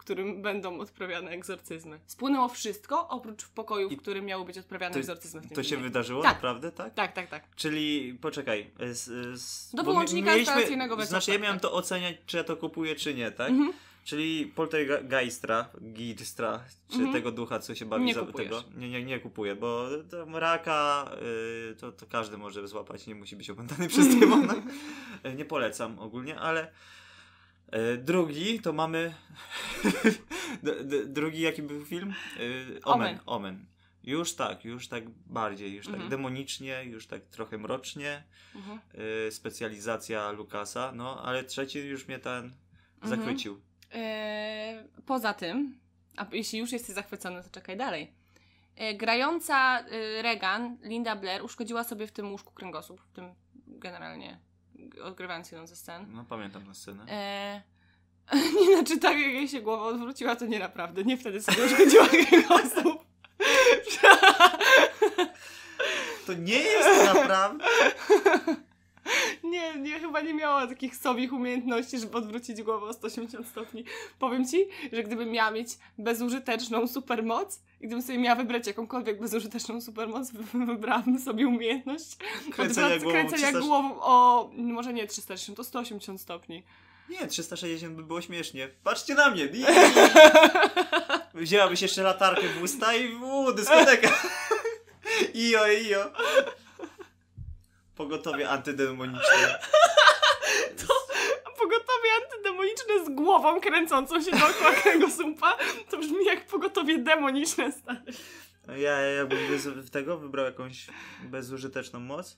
którym 0.00 0.42
będą 0.42 0.80
odprawiane 0.80 1.30
egzorcyzmy. 1.30 2.00
Spłynęło 2.06 2.48
wszystko, 2.48 3.08
oprócz 3.08 3.42
w 3.44 3.50
pokoju, 3.50 3.90
w 3.90 3.96
którym 3.96 4.24
miały 4.24 4.44
być 4.44 4.58
odprawiane 4.58 4.92
to- 4.92 4.98
egzorcyzmy 4.98 5.40
w 5.40 5.46
tym 5.46 5.56
To 5.56 5.62
się 5.62 5.68
filmie. 5.68 5.84
wydarzyło, 5.84 6.22
Tak. 6.22 6.34
naprawdę, 6.34 6.72
tak? 6.72 6.94
Tak, 6.94 7.12
tak, 7.12 7.28
tak. 7.30 7.56
Czyli, 7.56 8.14
poczekaj. 8.20 8.70
Z, 8.92 9.40
z, 9.40 9.74
Do 9.74 9.82
wyłącznika 9.84 10.36
instalacyjnego 10.36 11.06
Znaczy, 11.06 11.30
ja 11.32 11.38
miałem 11.38 11.56
tak. 11.60 11.62
to 11.70 11.72
oceniać, 11.72 12.16
czy 12.26 12.36
ja 12.36 12.44
to 12.44 12.56
kupuję, 12.56 12.96
czy 12.96 13.14
nie, 13.14 13.30
tak? 13.30 13.50
Mhm. 13.50 13.72
Czyli 14.04 14.46
poltergeistra, 14.46 15.68
gistra, 15.92 16.60
czy 16.88 16.94
Mhm. 16.96 17.12
tego 17.12 17.32
ducha, 17.32 17.58
co 17.58 17.74
się 17.74 17.86
bawi 17.86 18.04
Nie 18.04 18.14
za 18.14 18.20
kupujesz. 18.20 18.48
tego. 18.50 18.62
Nie, 18.76 18.90
nie, 18.90 19.04
nie 19.04 19.20
kupuję, 19.20 19.56
bo 19.56 19.86
tam 20.10 20.36
raka 20.36 21.10
y, 21.72 21.74
to, 21.76 21.92
to 21.92 22.06
każdy 22.06 22.38
może 22.38 22.68
złapać, 22.68 23.06
nie 23.06 23.14
musi 23.14 23.36
być 23.36 23.50
opętany 23.50 23.88
przez 23.88 24.08
demona. 24.20 24.54
Nie 25.36 25.44
polecam 25.44 25.98
ogólnie, 25.98 26.38
ale 26.38 26.64
y, 26.64 26.68
drugi 27.98 28.60
to 28.60 28.72
mamy. 28.72 29.14
Drugi 31.06 31.40
jaki 31.40 31.62
był 31.62 31.84
film? 31.84 32.14
Y, 32.40 32.80
Omen. 32.84 33.08
Omen. 33.08 33.20
Omen. 33.26 33.66
Już 34.04 34.34
tak, 34.34 34.64
już 34.64 34.88
tak 34.88 35.10
bardziej, 35.10 35.74
już 35.74 35.86
Mhm. 35.86 36.02
tak 36.02 36.10
demonicznie, 36.10 36.84
już 36.84 37.06
tak 37.06 37.22
trochę 37.22 37.58
mrocznie. 37.58 38.22
Mhm. 38.54 38.78
Y, 39.28 39.32
specjalizacja 39.32 40.30
Lukasa, 40.30 40.92
no 40.92 41.22
ale 41.24 41.44
trzeci 41.44 41.78
już 41.78 42.08
mnie 42.08 42.18
ten 42.18 42.52
Mhm. 43.02 43.20
zachwycił. 43.20 43.60
E, 43.94 44.84
poza 45.06 45.34
tym, 45.34 45.78
a 46.16 46.26
jeśli 46.32 46.58
już 46.58 46.72
jesteś 46.72 46.94
zachwycony, 46.94 47.42
to 47.42 47.50
czekaj 47.50 47.76
dalej. 47.76 48.12
E, 48.76 48.94
grająca 48.94 49.80
e, 49.80 50.22
Regan, 50.22 50.76
Linda 50.82 51.16
Blair, 51.16 51.44
uszkodziła 51.44 51.84
sobie 51.84 52.06
w 52.06 52.12
tym 52.12 52.30
łóżku 52.30 52.52
kręgosłup, 52.54 53.00
w 53.00 53.12
tym 53.12 53.34
generalnie 53.66 54.38
odgrywając 55.02 55.52
jedną 55.52 55.66
ze 55.66 55.76
scen. 55.76 56.06
No 56.08 56.24
pamiętam 56.28 56.66
tę 56.66 56.74
scenę. 56.74 57.04
E, 57.08 57.62
nie, 58.60 58.76
znaczy 58.76 58.98
tak 58.98 59.18
jak 59.18 59.32
jej 59.32 59.48
się 59.48 59.60
głowa 59.60 59.82
odwróciła, 59.86 60.36
to 60.36 60.46
nie 60.46 60.58
naprawdę. 60.58 61.04
Nie 61.04 61.16
wtedy 61.16 61.42
sobie 61.42 61.64
uszkodziła 61.64 62.06
kręgosłup. 62.08 63.04
To 66.26 66.34
nie 66.34 66.58
jest 66.58 67.14
naprawdę. 67.14 67.64
Nie, 69.44 69.74
nie, 69.78 70.00
chyba 70.00 70.20
nie 70.20 70.34
miała 70.34 70.66
takich 70.66 70.96
sobich 70.96 71.32
umiejętności, 71.32 71.98
żeby 71.98 72.16
odwrócić 72.18 72.62
głowę 72.62 72.86
o 72.86 72.92
180 72.92 73.48
stopni. 73.48 73.84
Powiem 74.18 74.48
ci, 74.48 74.64
że 74.92 75.02
gdybym 75.02 75.30
miała 75.30 75.50
mieć 75.50 75.68
bezużyteczną 75.98 76.86
supermoc 76.88 77.60
i 77.80 77.86
gdybym 77.86 78.02
sobie 78.02 78.18
miała 78.18 78.36
wybrać 78.36 78.66
jakąkolwiek 78.66 79.20
bezużyteczną 79.20 79.80
supermoc, 79.80 80.30
wy- 80.30 80.66
wybrałabym 80.66 81.18
sobie 81.20 81.48
umiejętność 81.48 82.16
Kręcenia 82.52 82.86
odwrac- 82.88 83.02
głową. 83.02 83.12
kręcenia 83.18 83.42
300... 83.48 83.60
głową 83.60 84.00
o, 84.00 84.50
może 84.56 84.92
nie 84.92 85.06
360, 85.06 85.56
to 85.56 85.64
180 85.64 86.20
stopni. 86.20 86.62
Nie, 87.08 87.26
360 87.26 87.94
by 87.96 88.02
było 88.02 88.20
śmiesznie. 88.22 88.68
Patrzcie 88.84 89.14
na 89.14 89.30
mnie. 89.30 89.48
Wzięłabyś 91.34 91.82
jeszcze 91.82 92.02
latarkę 92.02 92.48
w 92.48 92.62
usta 92.62 92.94
i 92.94 93.14
u, 93.14 93.52
dyskoteka. 93.52 94.08
Ijo, 95.34 95.66
ijo. 95.68 95.98
Pogotowie 98.00 98.48
antydemoniczne. 98.48 99.58
A 101.44 101.50
pogotowie 101.50 102.08
antydemoniczne 102.24 103.04
z 103.06 103.08
głową 103.08 103.60
kręcącą 103.60 104.22
się 104.22 104.30
dookoła 104.30 104.72
kręgosłupa, 104.82 105.56
to 105.90 105.98
brzmi 105.98 106.24
jak 106.24 106.46
pogotowie 106.46 106.98
demoniczne, 106.98 107.72
stary. 107.72 108.00
No 108.66 108.76
Ja 108.76 109.00
jakbym 109.00 109.38
bez 109.48 109.90
tego 109.90 110.18
wybrał 110.18 110.44
jakąś 110.44 110.86
bezużyteczną 111.22 112.00
moc, 112.00 112.36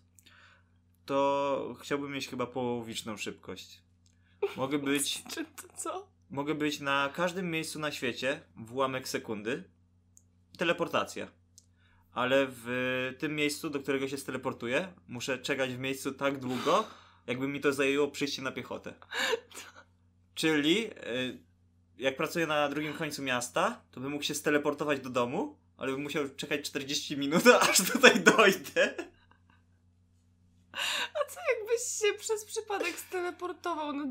to 1.07 1.77
chciałbym 1.81 2.13
mieć 2.13 2.29
chyba 2.29 2.47
połowiczną 2.47 3.17
szybkość. 3.17 3.83
Mogę 4.57 4.79
być 4.89 5.23
Czy 5.35 5.45
to 5.45 5.77
co? 5.77 6.09
Mogę 6.31 6.55
być 6.55 6.81
na 6.81 7.11
każdym 7.15 7.51
miejscu 7.51 7.79
na 7.79 7.93
świecie 7.93 8.41
w 8.57 8.75
ułamek 8.75 9.09
sekundy. 9.09 9.65
Teleportacja. 10.59 11.42
Ale 12.15 12.47
w 12.51 13.15
tym 13.19 13.37
miejscu, 13.37 13.71
do 13.71 13.81
którego 13.81 14.09
się 14.09 14.19
steleportuję, 14.19 14.93
muszę 15.09 15.39
czekać 15.39 15.75
w 15.75 15.79
miejscu 15.79 16.13
tak 16.13 16.39
długo, 16.39 16.85
jakby 17.27 17.49
mi 17.49 17.61
to 17.61 17.73
zajęło 17.73 18.09
przyjście 18.09 18.43
na 18.43 18.53
piechotę. 18.53 18.95
Czyli 20.35 20.87
y, 20.87 21.39
jak 21.99 22.17
pracuję 22.17 22.47
na 22.47 22.69
drugim 22.69 22.93
końcu 22.93 23.23
miasta, 23.23 23.83
to 23.91 24.01
bym 24.01 24.11
mógł 24.11 24.25
się 24.25 24.35
steleportować 24.35 25.01
do 25.01 25.11
domu, 25.11 25.59
ale 25.77 25.93
bym 25.93 26.03
musiał 26.03 26.29
czekać 26.37 26.61
40 26.61 27.17
minut, 27.17 27.43
aż 27.71 27.93
tutaj 27.93 28.21
dojdę. 28.21 28.95
A 31.15 31.31
co 31.31 31.41
jakbyś 31.57 31.83
się 31.83 32.19
przez 32.19 32.45
przypadek 32.45 32.99
steleportował, 32.99 33.93
no 33.93 34.05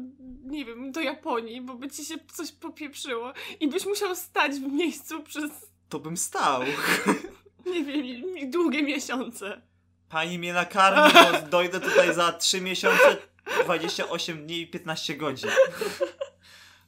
nie 0.44 0.66
wiem, 0.66 0.92
do 0.92 1.02
Japonii, 1.02 1.62
bo 1.62 1.76
by 1.76 1.90
ci 1.90 2.06
się 2.06 2.16
coś 2.34 2.52
popieprzyło 2.52 3.34
i 3.60 3.68
byś 3.68 3.86
musiał 3.86 4.16
stać 4.16 4.52
w 4.52 4.72
miejscu 4.72 5.24
przez, 5.24 5.52
To 5.90 6.00
bym 6.00 6.18
stał. 6.18 6.62
nie 7.65 7.84
wiem, 7.84 8.52
długie 8.52 8.84
miesiące. 8.84 9.62
Pani 10.10 10.39
mnie 10.39 10.54
nakarmi, 10.54 11.13
bo 11.13 11.41
dojdę 11.58 11.80
tutaj 11.80 12.13
za 12.13 12.32
3 12.32 12.62
miesiące, 12.62 13.17
28 13.63 14.45
dni 14.45 14.62
i 14.62 14.67
15 14.67 15.15
godzin. 15.15 15.50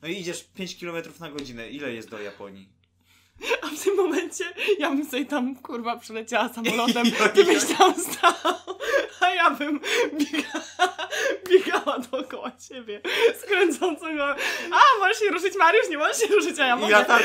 No 0.01 0.07
i 0.07 0.19
idziesz 0.19 0.43
5 0.43 0.79
km 0.79 1.03
na 1.19 1.31
godzinę. 1.31 1.69
Ile 1.69 1.93
jest 1.93 2.09
do 2.09 2.21
Japonii? 2.21 2.69
A 3.62 3.67
w 3.67 3.84
tym 3.84 3.96
momencie 3.96 4.43
ja 4.80 4.89
bym 4.89 5.06
sobie 5.10 5.26
tam, 5.26 5.56
kurwa, 5.56 5.98
przyleciała 5.98 6.50
samolotem, 6.54 7.06
ty 7.36 7.43
byś 7.46 7.65
tam 7.78 7.93
stał, 8.02 8.34
a 9.22 9.30
ja 9.30 9.50
bym 9.50 9.80
biegała, 10.13 11.08
biegała 11.50 12.00
dookoła 12.00 12.52
ciebie, 12.69 13.02
skręcącą 13.43 14.17
go. 14.17 14.36
A, 14.72 15.00
możesz 15.00 15.19
się 15.19 15.26
ruszyć, 15.30 15.54
Mariusz, 15.58 15.89
nie 15.89 15.98
możesz 15.98 16.17
się 16.17 16.28
ruszyć, 16.28 16.60
a 16.60 16.65
ja 16.65 16.76
mogę. 16.76 16.91
latar... 16.93 17.22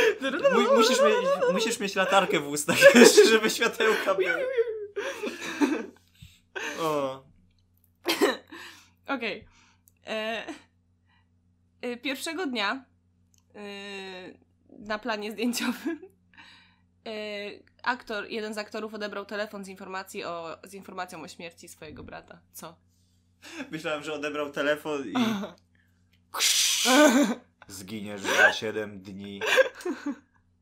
Mu- 0.54 0.76
musisz, 0.76 0.98
mieć, 1.02 1.52
musisz 1.52 1.80
mieć 1.80 1.94
latarkę 1.94 2.40
w 2.40 2.48
ustach 2.48 2.78
jeszcze, 2.94 3.24
żeby 3.28 3.50
światełka 3.50 4.14
były. 4.14 4.46
O, 6.80 7.22
Okej. 9.14 9.44
E, 10.06 10.46
e, 11.82 11.96
Pierwszego 11.96 12.46
dnia 12.46 12.84
e, 13.54 13.60
na 14.78 14.98
planie 14.98 15.32
zdjęciowym 15.32 16.00
e, 17.06 17.10
aktor, 17.82 18.26
jeden 18.30 18.54
z 18.54 18.58
aktorów 18.58 18.94
odebrał 18.94 19.26
telefon 19.26 19.64
z, 19.64 19.68
informacji 19.68 20.24
o, 20.24 20.58
z 20.64 20.74
informacją 20.74 21.22
o 21.22 21.28
śmierci 21.28 21.68
swojego 21.68 22.04
brata. 22.04 22.40
Co? 22.52 22.76
myślałem, 23.70 24.02
że 24.02 24.12
odebrał 24.12 24.50
telefon 24.50 25.04
i 25.08 25.14
zginiesz 27.68 28.20
za 28.20 28.52
7 28.52 29.00
dni. 29.00 29.40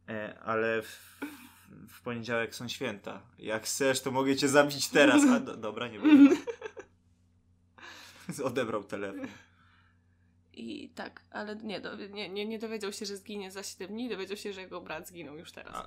E, 0.09 0.39
ale 0.45 0.83
w, 0.83 1.21
w 1.89 2.03
poniedziałek 2.03 2.55
są 2.55 2.69
święta. 2.69 3.23
Jak 3.39 3.65
chcesz, 3.65 4.01
to 4.01 4.11
mogę 4.11 4.37
cię 4.37 4.49
zabić 4.49 4.89
teraz. 4.89 5.23
A, 5.25 5.41
do, 5.41 5.57
dobra, 5.57 5.89
nie 5.89 5.99
będę. 5.99 6.37
Odebrał 8.45 8.85
telefon. 8.85 9.29
I 10.57 10.89
tak, 10.89 11.23
ale 11.31 11.57
nie, 11.57 11.81
do, 11.81 11.97
nie, 11.97 12.29
nie, 12.29 12.47
nie 12.47 12.59
dowiedział 12.59 12.93
się, 12.93 13.07
że 13.07 13.17
zginie 13.17 13.51
za 13.51 13.63
7 13.63 13.89
dni, 13.89 14.09
dowiedział 14.09 14.37
się, 14.37 14.53
że 14.53 14.61
jego 14.61 14.81
brat 14.81 15.09
zginął 15.09 15.37
już 15.39 15.53
teraz. 15.53 15.87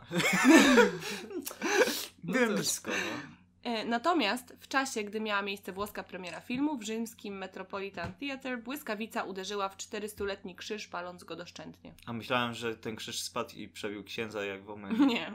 Byłem 2.23 2.55
blisko, 2.55 2.91
no. 2.91 3.39
E, 3.63 3.85
Natomiast 3.85 4.55
w 4.59 4.67
czasie, 4.67 5.03
gdy 5.03 5.19
miała 5.19 5.41
miejsce 5.41 5.71
włoska 5.71 6.03
premiera 6.03 6.41
filmu, 6.41 6.77
w 6.77 6.83
rzymskim 6.83 7.37
Metropolitan 7.37 8.13
Theatre 8.13 8.57
błyskawica 8.57 9.23
uderzyła 9.23 9.69
w 9.69 9.77
400-letni 9.77 10.55
krzyż, 10.55 10.87
paląc 10.87 11.23
go 11.23 11.35
doszczętnie. 11.35 11.93
A 12.05 12.13
myślałem, 12.13 12.53
że 12.53 12.75
ten 12.75 12.95
krzyż 12.95 13.21
spadł 13.21 13.55
i 13.55 13.67
przebił 13.67 14.03
księdza 14.03 14.45
jak 14.45 14.63
w 14.63 14.69
Omen. 14.69 15.07
Nie, 15.07 15.33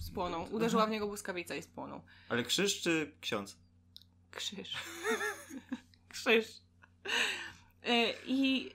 spłonął. 0.00 0.46
Uderzyła 0.56 0.86
w 0.86 0.90
niego 0.90 1.06
błyskawica 1.06 1.54
i 1.54 1.62
spłonął. 1.62 2.00
Ale 2.28 2.42
krzyż 2.44 2.80
czy 2.80 3.12
ksiądz? 3.20 3.56
Krzyż. 4.30 4.74
Krzyż. 6.08 6.46
E, 7.88 8.12
I 8.26 8.70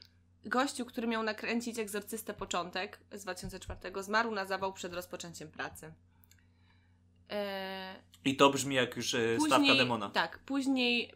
gościu, 0.46 0.86
który 0.86 1.08
miał 1.08 1.24
nakręcić 1.24 1.80
egzorcystę 1.80 2.34
początek 2.34 3.00
z 3.12 3.24
2004, 3.24 4.04
zmarł 4.04 4.32
na 4.32 4.46
zawał 4.46 4.74
przed 4.74 4.94
rozpoczęciem 4.94 5.52
pracy. 5.52 5.94
E, 7.30 7.96
I 8.26 8.36
to 8.36 8.50
brzmi 8.50 8.76
jak 8.76 8.96
już 8.96 9.14
e, 9.14 9.40
stawka 9.40 9.58
później, 9.58 9.78
demona. 9.78 10.10
Tak, 10.10 10.40
później 10.40 11.14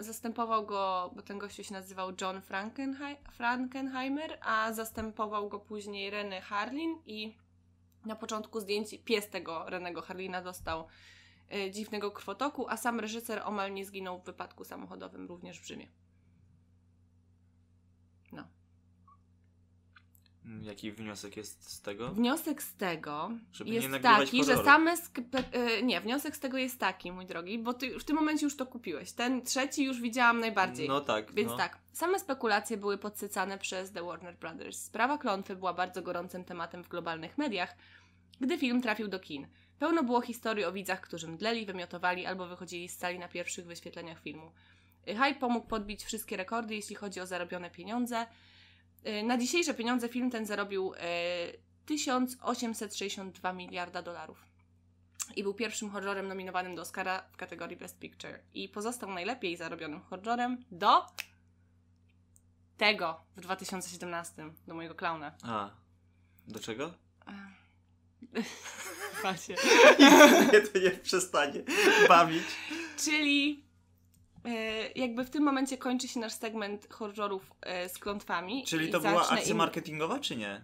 zastępował 0.00 0.66
go, 0.66 1.12
bo 1.16 1.22
ten 1.22 1.38
gościu 1.38 1.64
się 1.64 1.72
nazywał 1.72 2.12
John 2.20 2.40
Frankenhei- 2.40 3.16
Frankenheimer, 3.32 4.38
a 4.40 4.72
zastępował 4.72 5.48
go 5.48 5.58
później 5.58 6.12
René 6.12 6.40
Harlin 6.40 6.98
i 7.06 7.36
na 8.04 8.16
początku 8.16 8.60
zdjęć 8.60 8.88
pies 9.04 9.30
tego 9.30 9.70
Renego 9.70 10.02
Harlina 10.02 10.42
dostał 10.42 10.86
dziwnego 11.70 12.10
krwotoku, 12.10 12.68
a 12.68 12.76
sam 12.76 13.00
reżyser 13.00 13.42
omal 13.44 13.74
nie 13.74 13.84
zginął 13.84 14.20
w 14.20 14.24
wypadku 14.24 14.64
samochodowym 14.64 15.26
również 15.26 15.60
w 15.60 15.66
Rzymie. 15.66 15.88
No. 18.32 18.42
Mm, 18.42 18.48
Jaki 20.62 20.92
wniosek 20.92 21.36
jest 21.36 21.70
z 21.70 21.80
tego? 21.80 22.08
Wniosek 22.08 22.62
z 22.62 22.74
tego 22.76 23.30
Żeby 23.52 23.70
jest 23.70 23.88
taki, 24.02 24.44
że 24.44 24.54
horroru. 24.54 24.64
same. 24.64 24.96
Sk- 24.96 25.42
e, 25.52 25.82
nie, 25.82 26.00
wniosek 26.00 26.36
z 26.36 26.40
tego 26.40 26.58
jest 26.58 26.80
taki, 26.80 27.12
mój 27.12 27.26
drogi, 27.26 27.58
bo 27.58 27.74
ty 27.74 27.98
w 27.98 28.04
tym 28.04 28.16
momencie 28.16 28.46
już 28.46 28.56
to 28.56 28.66
kupiłeś. 28.66 29.12
Ten 29.12 29.42
trzeci 29.42 29.84
już 29.84 30.00
widziałam 30.00 30.40
najbardziej. 30.40 30.88
No 30.88 31.00
tak. 31.00 31.32
Więc 31.32 31.50
no. 31.50 31.56
tak, 31.56 31.78
same 31.92 32.18
spekulacje 32.18 32.76
były 32.76 32.98
podsycane 32.98 33.58
przez 33.58 33.92
The 33.92 34.02
Warner 34.02 34.36
Brothers. 34.36 34.84
Sprawa 34.84 35.18
klątwy 35.18 35.56
była 35.56 35.74
bardzo 35.74 36.02
gorącym 36.02 36.44
tematem 36.44 36.84
w 36.84 36.88
globalnych 36.88 37.38
mediach, 37.38 37.76
gdy 38.40 38.58
film 38.58 38.82
trafił 38.82 39.08
do 39.08 39.20
kin. 39.20 39.46
Pełno 39.78 40.02
było 40.02 40.20
historii 40.20 40.64
o 40.64 40.72
widzach, 40.72 41.00
którzy 41.00 41.28
mdleli, 41.28 41.66
wymiotowali 41.66 42.26
albo 42.26 42.46
wychodzili 42.46 42.88
z 42.88 42.98
sali 42.98 43.18
na 43.18 43.28
pierwszych 43.28 43.66
wyświetleniach 43.66 44.20
filmu. 44.22 44.52
Hype 45.06 45.34
pomógł 45.34 45.66
podbić 45.66 46.04
wszystkie 46.04 46.36
rekordy, 46.36 46.74
jeśli 46.74 46.96
chodzi 46.96 47.20
o 47.20 47.26
zarobione 47.26 47.70
pieniądze. 47.70 48.26
Y, 49.06 49.22
Na 49.22 49.38
dzisiejsze 49.38 49.74
pieniądze 49.74 50.08
film 50.08 50.30
ten 50.30 50.46
zarobił 50.46 50.94
y, 50.94 50.98
1862 51.86 53.52
miliarda 53.52 54.02
dolarów. 54.02 54.44
I 55.36 55.42
był 55.42 55.54
pierwszym 55.54 55.90
horrorem 55.90 56.28
nominowanym 56.28 56.74
do 56.74 56.82
Oscara 56.82 57.22
w 57.32 57.36
kategorii 57.36 57.76
Best 57.76 57.98
Picture. 57.98 58.38
I 58.54 58.68
pozostał 58.68 59.10
najlepiej 59.10 59.56
zarobionym 59.56 60.00
horrorem 60.00 60.64
do 60.70 61.06
tego 62.76 63.20
w 63.36 63.40
2017, 63.40 64.50
do 64.66 64.74
mojego 64.74 64.94
klauna. 64.94 65.32
A. 65.42 65.70
Do 66.48 66.60
czego? 66.60 66.94
Właśnie. 69.22 69.56
nie, 70.52 70.60
to 70.60 70.78
nie 70.78 70.90
przestanie 70.90 71.62
bawić. 72.08 72.44
Czyli 72.96 73.64
jakby 74.94 75.24
w 75.24 75.30
tym 75.30 75.42
momencie 75.42 75.78
kończy 75.78 76.08
się 76.08 76.20
nasz 76.20 76.32
segment 76.32 76.92
horrorów 76.92 77.52
e, 77.62 77.88
z 77.88 77.98
klątwami. 77.98 78.64
Czyli 78.64 78.88
i 78.88 78.92
to 78.92 79.00
była 79.00 79.28
akcja 79.28 79.50
im- 79.52 79.56
marketingowa, 79.56 80.18
czy 80.18 80.36
nie? 80.36 80.62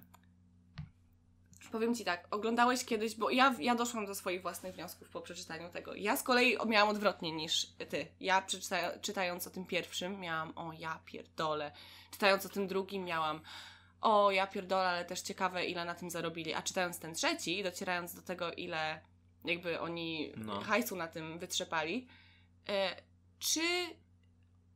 Powiem 1.72 1.94
Ci 1.94 2.04
tak, 2.04 2.26
oglądałeś 2.30 2.84
kiedyś, 2.84 3.14
bo 3.16 3.30
ja, 3.30 3.54
ja 3.58 3.74
doszłam 3.74 4.06
do 4.06 4.14
swoich 4.14 4.42
własnych 4.42 4.74
wniosków 4.74 5.08
po 5.10 5.20
przeczytaniu 5.20 5.70
tego. 5.70 5.94
Ja 5.94 6.16
z 6.16 6.22
kolei 6.22 6.56
miałam 6.66 6.88
odwrotnie 6.88 7.32
niż 7.32 7.66
Ty. 7.88 8.06
Ja 8.20 8.42
przeczyta, 8.42 8.98
czytając 8.98 9.46
o 9.46 9.50
tym 9.50 9.66
pierwszym 9.66 10.20
miałam, 10.20 10.52
o 10.56 10.72
ja 10.78 11.00
pierdolę. 11.04 11.72
Czytając 12.10 12.46
o 12.46 12.48
tym 12.48 12.66
drugim 12.66 13.04
miałam, 13.04 13.40
o 14.00 14.30
ja 14.30 14.46
pierdolę, 14.46 14.88
ale 14.88 15.04
też 15.04 15.20
ciekawe 15.20 15.64
ile 15.66 15.84
na 15.84 15.94
tym 15.94 16.10
zarobili. 16.10 16.54
A 16.54 16.62
czytając 16.62 16.98
ten 16.98 17.14
trzeci, 17.14 17.62
docierając 17.62 18.14
do 18.14 18.22
tego 18.22 18.52
ile 18.52 19.00
jakby 19.44 19.80
oni 19.80 20.32
No. 20.36 20.60
hajsu 20.60 20.96
na 20.96 21.08
tym 21.08 21.38
wytrzepali, 21.38 22.06
e, 22.68 22.96
czy 23.38 23.60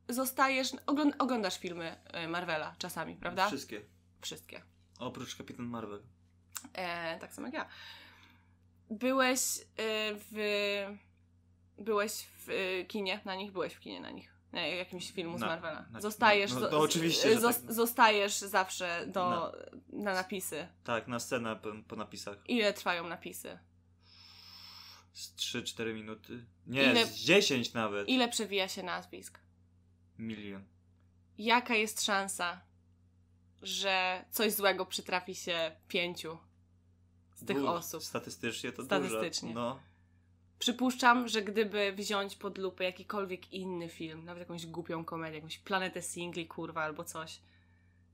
zostajesz, 0.09 0.71
ogląd, 0.85 1.15
oglądasz 1.19 1.57
filmy 1.59 1.97
e, 2.05 2.27
Marvela 2.27 2.75
czasami, 2.77 3.15
prawda? 3.15 3.47
Wszystkie. 3.47 3.81
Wszystkie. 4.21 4.61
Oprócz 4.99 5.35
Kapitan 5.35 5.65
Marvel. 5.65 6.03
E, 6.73 7.19
tak 7.19 7.33
samo 7.33 7.47
jak 7.47 7.53
ja. 7.53 7.67
Byłeś 8.89 9.39
e, 9.59 9.63
w. 10.15 10.37
Byłeś 11.77 12.11
w 12.23 12.49
e, 12.49 12.85
kinie 12.85 13.19
na 13.25 13.35
nich? 13.35 13.51
Byłeś 13.51 13.73
w 13.73 13.79
kinie 13.79 14.01
na 14.01 14.11
nich. 14.11 14.33
Nie, 14.53 14.75
jakimś 14.75 15.11
filmu 15.11 15.37
z 15.37 15.41
Marvela. 15.41 15.85
na- 15.91 16.01
zostajesz. 16.01 16.53
no, 16.53 16.59
zo- 16.59 16.71
no 16.71 16.79
oczywiście, 16.79 17.37
zos- 17.37 17.61
tak. 17.61 17.73
Zostajesz 17.73 18.37
zawsze 18.37 19.05
do, 19.07 19.29
Na- 19.29 19.51
na 20.03 20.13
napisy. 20.13 20.67
Tak, 20.83 21.07
na 21.07 21.19
scenę 21.19 21.55
po, 21.55 21.69
po 21.87 21.95
napisach. 21.95 22.37
Ile 22.47 22.73
trwają 22.73 23.07
napisy? 23.07 23.59
Z 25.13 25.35
3-4 25.35 25.93
minuty. 25.93 26.45
Nie, 26.67 26.83
Ile- 26.83 27.05
z 27.05 27.15
10 27.15 27.73
nawet. 27.73 28.09
Ile 28.09 28.27
przewija 28.29 28.67
się 28.67 28.83
nazwisk? 28.83 29.39
Milion. 30.17 30.63
Jaka 31.37 31.75
jest 31.75 32.05
szansa, 32.05 32.61
że 33.61 34.25
coś 34.31 34.53
złego 34.53 34.85
przytrafi 34.85 35.35
się 35.35 35.71
pięciu 35.87 36.37
z 37.35 37.45
tych 37.45 37.57
Dużo. 37.57 37.73
osób? 37.73 38.03
Statystycznie 38.03 38.71
to 38.71 38.83
Statystycznie. 38.83 39.49
dużo. 39.49 39.59
No. 39.59 39.79
Przypuszczam, 40.59 41.27
że 41.27 41.41
gdyby 41.41 41.93
wziąć 41.93 42.35
pod 42.35 42.57
lupę 42.57 42.83
jakikolwiek 42.83 43.53
inny 43.53 43.89
film, 43.89 44.25
nawet 44.25 44.39
jakąś 44.39 44.65
głupią 44.65 45.05
komedię, 45.05 45.35
jakąś 45.35 45.57
planetę 45.57 46.01
singli, 46.01 46.47
kurwa, 46.47 46.83
albo 46.83 47.03
coś, 47.03 47.39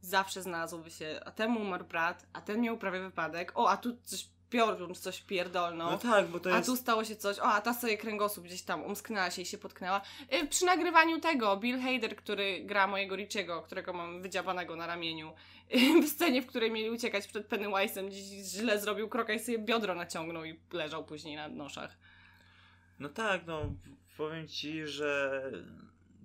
zawsze 0.01 0.41
znalazłoby 0.41 0.91
się, 0.91 1.19
a 1.25 1.31
temu 1.31 1.61
umarł 1.61 1.85
brat, 1.85 2.25
a 2.33 2.41
ten 2.41 2.61
miał 2.61 2.77
prawie 2.77 2.99
wypadek, 2.99 3.51
o, 3.55 3.69
a 3.69 3.77
tu 3.77 3.97
coś 4.03 4.27
piorun, 4.55 4.95
coś 4.95 5.21
pierdolną. 5.21 5.91
No 5.91 5.97
tak, 5.97 6.27
bo 6.27 6.39
to 6.39 6.53
A 6.53 6.57
jest... 6.57 6.69
tu 6.69 6.75
stało 6.75 7.03
się 7.03 7.15
coś, 7.15 7.39
o, 7.39 7.43
a 7.43 7.61
ta 7.61 7.73
sobie 7.73 7.97
kręgosłup 7.97 8.45
gdzieś 8.45 8.61
tam 8.61 8.83
umsknęła 8.83 9.31
się 9.31 9.41
i 9.41 9.45
się 9.45 9.57
potknęła. 9.57 10.01
Y, 10.33 10.47
Przy 10.47 10.65
nagrywaniu 10.65 11.19
tego, 11.19 11.57
Bill 11.57 11.81
Hader, 11.81 12.15
który 12.15 12.61
gra 12.63 12.87
mojego 12.87 13.15
Richiego, 13.15 13.61
którego 13.61 13.93
mam 13.93 14.21
wydziabanego 14.21 14.75
na 14.75 14.87
ramieniu, 14.87 15.33
y, 15.75 16.01
w 16.03 16.09
scenie, 16.09 16.41
w 16.41 16.47
której 16.47 16.71
mieli 16.71 16.89
uciekać 16.89 17.27
przed 17.27 17.49
Pennywise'em, 17.49 18.07
gdzieś 18.07 18.23
źle 18.23 18.79
zrobił 18.79 19.09
kroka 19.09 19.33
i 19.33 19.39
sobie 19.39 19.59
biodro 19.59 19.95
naciągnął 19.95 20.45
i 20.45 20.59
leżał 20.73 21.05
później 21.05 21.35
na 21.35 21.47
noszach. 21.47 21.97
No 22.99 23.09
tak, 23.09 23.45
no 23.47 23.61
powiem 24.17 24.47
ci, 24.47 24.87
że 24.87 25.41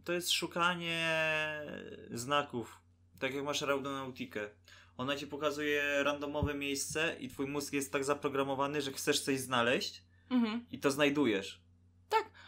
to 0.04 0.12
jest 0.12 0.30
szukanie 0.30 1.08
znaków. 2.10 2.80
Tak 3.18 3.34
jak 3.34 3.44
masz 3.44 3.60
raudonautikę. 3.60 4.50
Ona 5.00 5.16
ci 5.16 5.26
pokazuje 5.26 6.02
randomowe 6.02 6.54
miejsce 6.54 7.16
i 7.20 7.28
twój 7.28 7.46
mózg 7.46 7.72
jest 7.72 7.92
tak 7.92 8.04
zaprogramowany, 8.04 8.82
że 8.82 8.92
chcesz 8.92 9.20
coś 9.20 9.40
znaleźć 9.40 10.02
Mhm. 10.30 10.66
i 10.70 10.78
to 10.78 10.90
znajdujesz. 10.90 11.60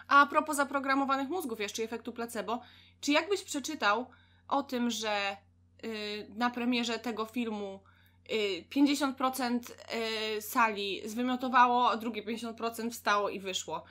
A 0.08 0.26
propos 0.26 0.56
zaprogramowanych 0.56 1.28
mózgów 1.28 1.60
jeszcze 1.60 1.82
i 1.82 1.84
efektu 1.84 2.12
placebo, 2.12 2.60
czy 3.00 3.12
jakbyś 3.12 3.42
przeczytał 3.42 4.06
o 4.48 4.62
tym, 4.62 4.90
że 4.90 5.36
y, 5.84 6.26
na 6.36 6.50
premierze 6.50 6.98
tego 6.98 7.26
filmu 7.26 7.80
y, 8.32 8.64
50% 8.70 9.60
y, 10.36 10.42
sali 10.42 11.02
zwymiotowało, 11.08 11.90
a 11.90 11.96
drugie 11.96 12.22
50% 12.22 12.90
wstało 12.90 13.28
i 13.28 13.40
wyszło? 13.40 13.84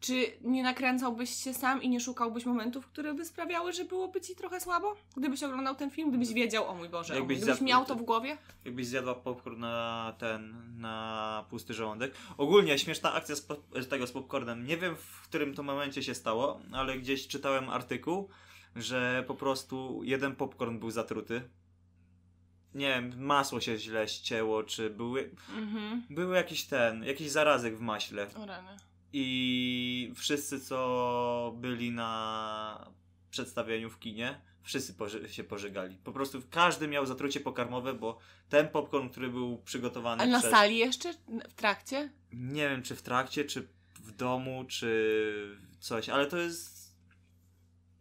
Czy 0.00 0.26
nie 0.40 0.62
nakręcałbyś 0.62 1.30
się 1.44 1.54
sam 1.54 1.82
i 1.82 1.88
nie 1.88 2.00
szukałbyś 2.00 2.44
momentów, 2.46 2.86
które 2.86 3.14
by 3.14 3.24
sprawiały, 3.24 3.72
że 3.72 3.84
byłoby 3.84 4.20
ci 4.20 4.36
trochę 4.36 4.60
słabo? 4.60 4.96
Gdybyś 5.16 5.42
oglądał 5.42 5.74
ten 5.74 5.90
film, 5.90 6.08
gdybyś 6.08 6.32
wiedział, 6.32 6.68
o 6.68 6.74
mój 6.74 6.88
Boże, 6.88 7.14
o 7.14 7.16
Jakbyś 7.16 7.40
gdybyś 7.40 7.60
miał 7.60 7.84
to 7.84 7.94
w 7.94 8.02
głowie? 8.02 8.38
Jakbyś 8.64 8.86
zjadła 8.86 9.14
popcorn 9.14 9.60
na 9.60 10.14
ten, 10.18 10.54
na 10.80 11.44
pusty 11.50 11.74
żołądek. 11.74 12.14
Ogólnie 12.38 12.78
śmieszna 12.78 13.12
akcja 13.12 13.36
z, 13.36 13.40
pop- 13.48 13.82
z 13.82 13.88
tego 13.88 14.06
z 14.06 14.12
popcornem. 14.12 14.66
Nie 14.66 14.76
wiem 14.76 14.96
w 14.96 15.22
którym 15.22 15.54
to 15.54 15.62
momencie 15.62 16.02
się 16.02 16.14
stało, 16.14 16.60
ale 16.72 16.98
gdzieś 16.98 17.28
czytałem 17.28 17.68
artykuł, 17.68 18.28
że 18.76 19.24
po 19.26 19.34
prostu 19.34 20.00
jeden 20.04 20.36
popcorn 20.36 20.78
był 20.78 20.90
zatruty. 20.90 21.42
Nie 22.74 22.88
wiem, 22.88 23.12
masło 23.24 23.60
się 23.60 23.78
źle 23.78 24.08
ścięło, 24.08 24.62
czy 24.62 24.90
były, 24.90 25.30
Mhm. 25.56 26.02
były 26.10 26.36
jakiś 26.36 26.64
ten, 26.64 27.04
jakiś 27.04 27.30
zarazek 27.30 27.76
w 27.76 27.80
maśle. 27.80 28.26
O 28.42 28.46
rany. 28.46 28.76
I 29.18 30.12
wszyscy, 30.14 30.60
co 30.60 31.54
byli 31.56 31.90
na 31.90 32.90
przedstawieniu 33.30 33.90
w 33.90 33.98
kinie, 33.98 34.40
wszyscy 34.62 34.94
poży- 34.94 35.28
się 35.28 35.44
pożegali. 35.44 35.96
Po 35.96 36.12
prostu 36.12 36.42
każdy 36.50 36.88
miał 36.88 37.06
zatrucie 37.06 37.40
pokarmowe, 37.40 37.94
bo 37.94 38.18
ten 38.48 38.68
popcorn, 38.68 39.08
który 39.08 39.28
był 39.28 39.58
przygotowany 39.58 40.22
A 40.22 40.26
na 40.26 40.38
przez... 40.38 40.50
sali 40.50 40.78
jeszcze? 40.78 41.12
W 41.48 41.54
trakcie? 41.54 42.12
Nie 42.32 42.68
wiem, 42.68 42.82
czy 42.82 42.96
w 42.96 43.02
trakcie, 43.02 43.44
czy 43.44 43.68
w 43.94 44.12
domu, 44.12 44.64
czy 44.68 45.58
coś, 45.80 46.08
ale 46.08 46.26
to 46.26 46.36
jest... 46.36 46.96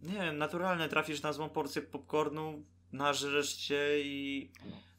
Nie 0.02 0.14
wiem, 0.14 0.38
naturalne. 0.38 0.90
Trafisz 0.90 1.22
na 1.22 1.34
złą 1.34 1.50
porcję 1.50 1.82
popcornu, 1.82 2.66
nażresz 2.92 3.58
się 3.58 4.00
i... 4.00 4.52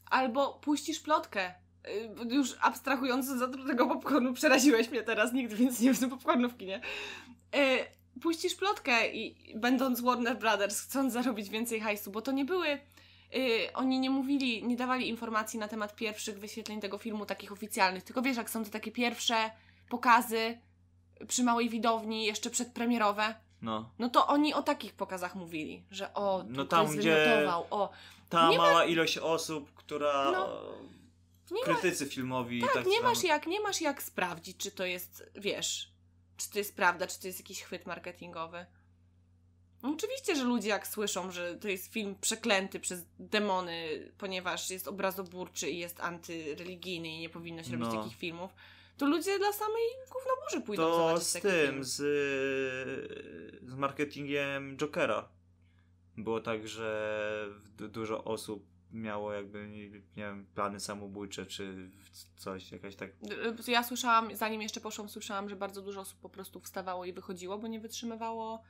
Albo 0.05 0.53
puścisz 0.53 0.99
plotkę. 0.99 1.55
Y, 1.87 2.33
Już 2.35 2.55
abstrahując 2.61 3.29
od 3.31 3.37
zatrutego 3.37 3.87
popcornu, 3.87 4.33
przeraziłeś 4.33 4.89
mnie 4.89 5.03
teraz, 5.03 5.33
nigdy 5.33 5.55
więcej 5.55 5.85
nie 5.85 5.93
wiem 5.93 6.09
popcornu 6.09 6.49
w 6.49 6.57
kinie. 6.57 6.81
Y, 7.55 7.97
Puścisz 8.21 8.55
plotkę 8.55 9.11
i 9.13 9.35
będąc 9.55 10.01
Warner 10.01 10.37
Brothers, 10.37 10.81
chcąc 10.81 11.13
zarobić 11.13 11.49
więcej 11.49 11.79
hajsu, 11.79 12.11
bo 12.11 12.21
to 12.21 12.31
nie 12.31 12.45
były... 12.45 12.67
y, 13.35 13.73
oni 13.73 13.99
nie 13.99 14.09
mówili, 14.09 14.63
nie 14.63 14.75
dawali 14.75 15.09
informacji 15.09 15.59
na 15.59 15.67
temat 15.67 15.95
pierwszych 15.95 16.39
wyświetleń 16.39 16.81
tego 16.81 16.97
filmu, 16.97 17.25
takich 17.25 17.51
oficjalnych, 17.51 18.03
tylko 18.03 18.21
wiesz, 18.21 18.37
jak 18.37 18.49
są 18.49 18.63
to 18.63 18.69
takie 18.69 18.91
pierwsze 18.91 19.35
pokazy 19.89 20.57
przy 21.27 21.43
małej 21.43 21.69
widowni, 21.69 22.25
jeszcze 22.25 22.49
przedpremierowe, 22.49 23.35
No. 23.61 23.89
no 23.99 24.09
to 24.09 24.27
oni 24.27 24.53
o 24.53 24.61
takich 24.61 24.93
pokazach 24.93 25.35
mówili, 25.35 25.83
że 25.91 26.13
o, 26.13 26.43
No 26.47 26.65
tam, 26.65 26.87
gdzie- 26.87 27.49
o, 27.69 27.89
Ta 28.29 28.49
Nie 28.49 28.57
mała 28.57 28.85
ilość 28.85 29.17
osób, 29.17 29.73
która 29.73 30.31
No. 30.31 30.47
Nie 31.51 31.61
ma, 31.61 31.79
krytycy 31.79 32.05
filmowi. 32.05 32.61
tak, 32.61 32.73
tak 32.73 32.85
nie 32.87 33.01
masz 33.01 33.23
jak, 33.23 33.47
nie 33.47 33.59
masz 33.61 33.81
jak 33.81 34.03
sprawdzić, 34.03 34.57
czy 34.57 34.71
to 34.71 34.85
jest, 34.85 35.29
wiesz, 35.35 35.91
czy 36.37 36.49
to 36.49 36.57
jest 36.59 36.75
prawda, 36.75 37.07
czy 37.07 37.19
to 37.21 37.27
jest 37.27 37.39
jakiś 37.39 37.61
chwyt 37.63 37.85
marketingowy. 37.85 38.65
No 39.83 39.89
Oczywiście, 39.89 40.35
że 40.35 40.43
ludzie 40.43 40.69
jak 40.69 40.87
słyszą, 40.87 41.31
że 41.31 41.55
to 41.55 41.67
jest 41.67 41.93
film 41.93 42.15
przeklęty 42.21 42.79
przez 42.79 43.05
demony, 43.19 43.89
ponieważ 44.17 44.69
jest 44.69 44.87
obrazoburczy 44.87 45.69
i 45.69 45.77
jest 45.79 45.99
antyreligijny 45.99 47.07
i 47.07 47.19
nie 47.19 47.29
powinno 47.29 47.63
się 47.63 47.71
robić 47.71 47.87
No. 47.93 48.03
takich 48.03 48.17
filmów, 48.17 48.51
to 48.97 49.05
ludzie 49.05 49.39
dla 49.39 49.53
samej 49.53 49.83
gównoburzy 50.11 50.61
pójdą 50.65 50.83
To 50.83 50.97
zobaczyć 50.97 51.27
z 51.27 51.33
taki 51.33 51.47
tym, 51.47 51.67
film. 51.71 51.83
z, 51.83 51.95
z 53.69 53.73
marketingiem 53.75 54.77
Jokera. 54.77 55.29
Było 56.17 56.39
tak, 56.41 56.67
że 56.67 57.49
du- 57.77 57.87
dużo 57.87 58.23
osób 58.23 58.65
miało 58.91 59.33
jakby, 59.33 59.69
nie 59.69 59.89
wiem, 60.15 60.45
plany 60.55 60.79
samobójcze, 60.79 61.45
czy 61.45 61.89
coś, 62.35 62.71
jakaś 62.71 62.95
tak... 62.95 63.09
Y, 63.67 63.71
Ja 63.71 63.83
słyszałam, 63.83 64.35
zanim 64.35 64.61
jeszcze 64.61 64.81
poszłam, 64.81 65.09
słyszałam, 65.09 65.49
że 65.49 65.55
bardzo 65.55 65.81
dużo 65.81 66.01
osób 66.01 66.19
po 66.19 66.29
prostu 66.29 66.59
wstawało 66.59 67.05
i 67.05 67.13
wychodziło, 67.13 67.57
bo 67.57 67.67
nie 67.67 67.79
wytrzymywało 67.79 68.63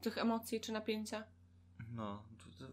tych 0.00 0.18
emocji 0.18 0.60
czy 0.60 0.72
napięcia. 0.72 1.24
No, 1.94 2.22
to, 2.38 2.64
to 2.64 2.72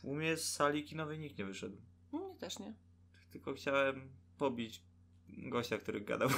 w 0.00 0.04
umie 0.04 0.36
z 0.36 0.52
sali 0.52 0.84
kinowej 0.84 1.18
nikt 1.18 1.38
nie 1.38 1.44
wyszedł. 1.44 1.76
Mnie 2.12 2.36
też 2.38 2.58
nie. 2.58 2.74
Tylko 3.30 3.54
chciałem 3.54 4.08
pobić 4.38 4.82
gościa, 5.28 5.78
który 5.78 6.00
gadał. 6.00 6.28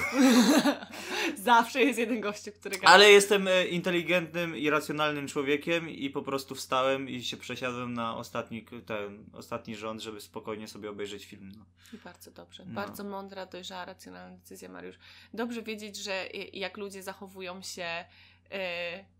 Zawsze 1.45 1.82
jest 1.82 1.99
jeden 1.99 2.20
gościu, 2.20 2.53
który 2.53 2.76
gada. 2.76 2.89
Ale 2.89 3.11
jestem 3.11 3.49
e, 3.49 3.66
inteligentnym 3.66 4.57
i 4.57 4.70
racjonalnym 4.70 5.28
człowiekiem 5.28 5.91
i 5.91 6.11
po 6.11 6.22
prostu 6.22 6.55
wstałem 6.55 7.09
i 7.09 7.22
się 7.22 7.37
przesiadłem 7.37 7.95
na 7.95 8.16
ostatni, 8.16 8.66
ten, 8.87 9.24
ostatni 9.32 9.76
rząd, 9.76 10.03
żeby 10.03 10.20
spokojnie 10.20 10.68
sobie 10.68 10.91
obejrzeć 10.91 11.24
film. 11.24 11.53
No. 11.57 11.64
I 11.93 11.99
bardzo 11.99 12.30
dobrze. 12.30 12.64
No. 12.66 12.74
Bardzo 12.74 13.05
mądra, 13.05 13.47
dojrzała, 13.47 13.84
racjonalna 13.84 14.37
decyzja, 14.37 14.68
Mariusz. 14.68 14.97
Dobrze 15.34 15.62
wiedzieć, 15.62 15.97
że 15.97 16.34
y, 16.34 16.51
jak 16.53 16.76
ludzie 16.76 17.03
zachowują 17.03 17.62
się 17.62 18.05
y, 18.53 19.16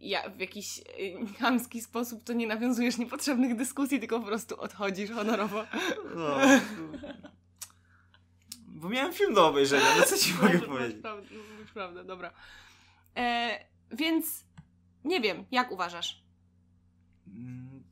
ja, 0.00 0.30
w 0.30 0.40
jakiś 0.40 0.78
y, 0.78 0.82
chamski 1.38 1.80
sposób, 1.80 2.24
to 2.24 2.32
nie 2.32 2.46
nawiązujesz 2.46 2.98
niepotrzebnych 2.98 3.56
dyskusji, 3.56 4.00
tylko 4.00 4.20
po 4.20 4.26
prostu 4.26 4.60
odchodzisz 4.60 5.10
honorowo. 5.10 5.64
No. 6.14 6.36
Bo 8.74 8.88
miałem 8.88 9.12
film 9.12 9.34
do 9.34 9.46
obejrzenia, 9.48 9.96
no 9.98 10.04
co 10.04 10.18
ci 10.18 10.32
mogę 10.42 10.58
Masz- 10.58 10.66
powiedzieć? 10.66 11.02
Prawdę, 11.02 11.26
masz 11.62 11.72
prawdę, 11.72 12.04
dobra. 12.04 12.32
E, 13.16 13.58
więc 13.90 14.44
nie 15.04 15.20
wiem, 15.20 15.44
jak 15.50 15.70
uważasz? 15.72 16.22
Mm, 17.26 17.84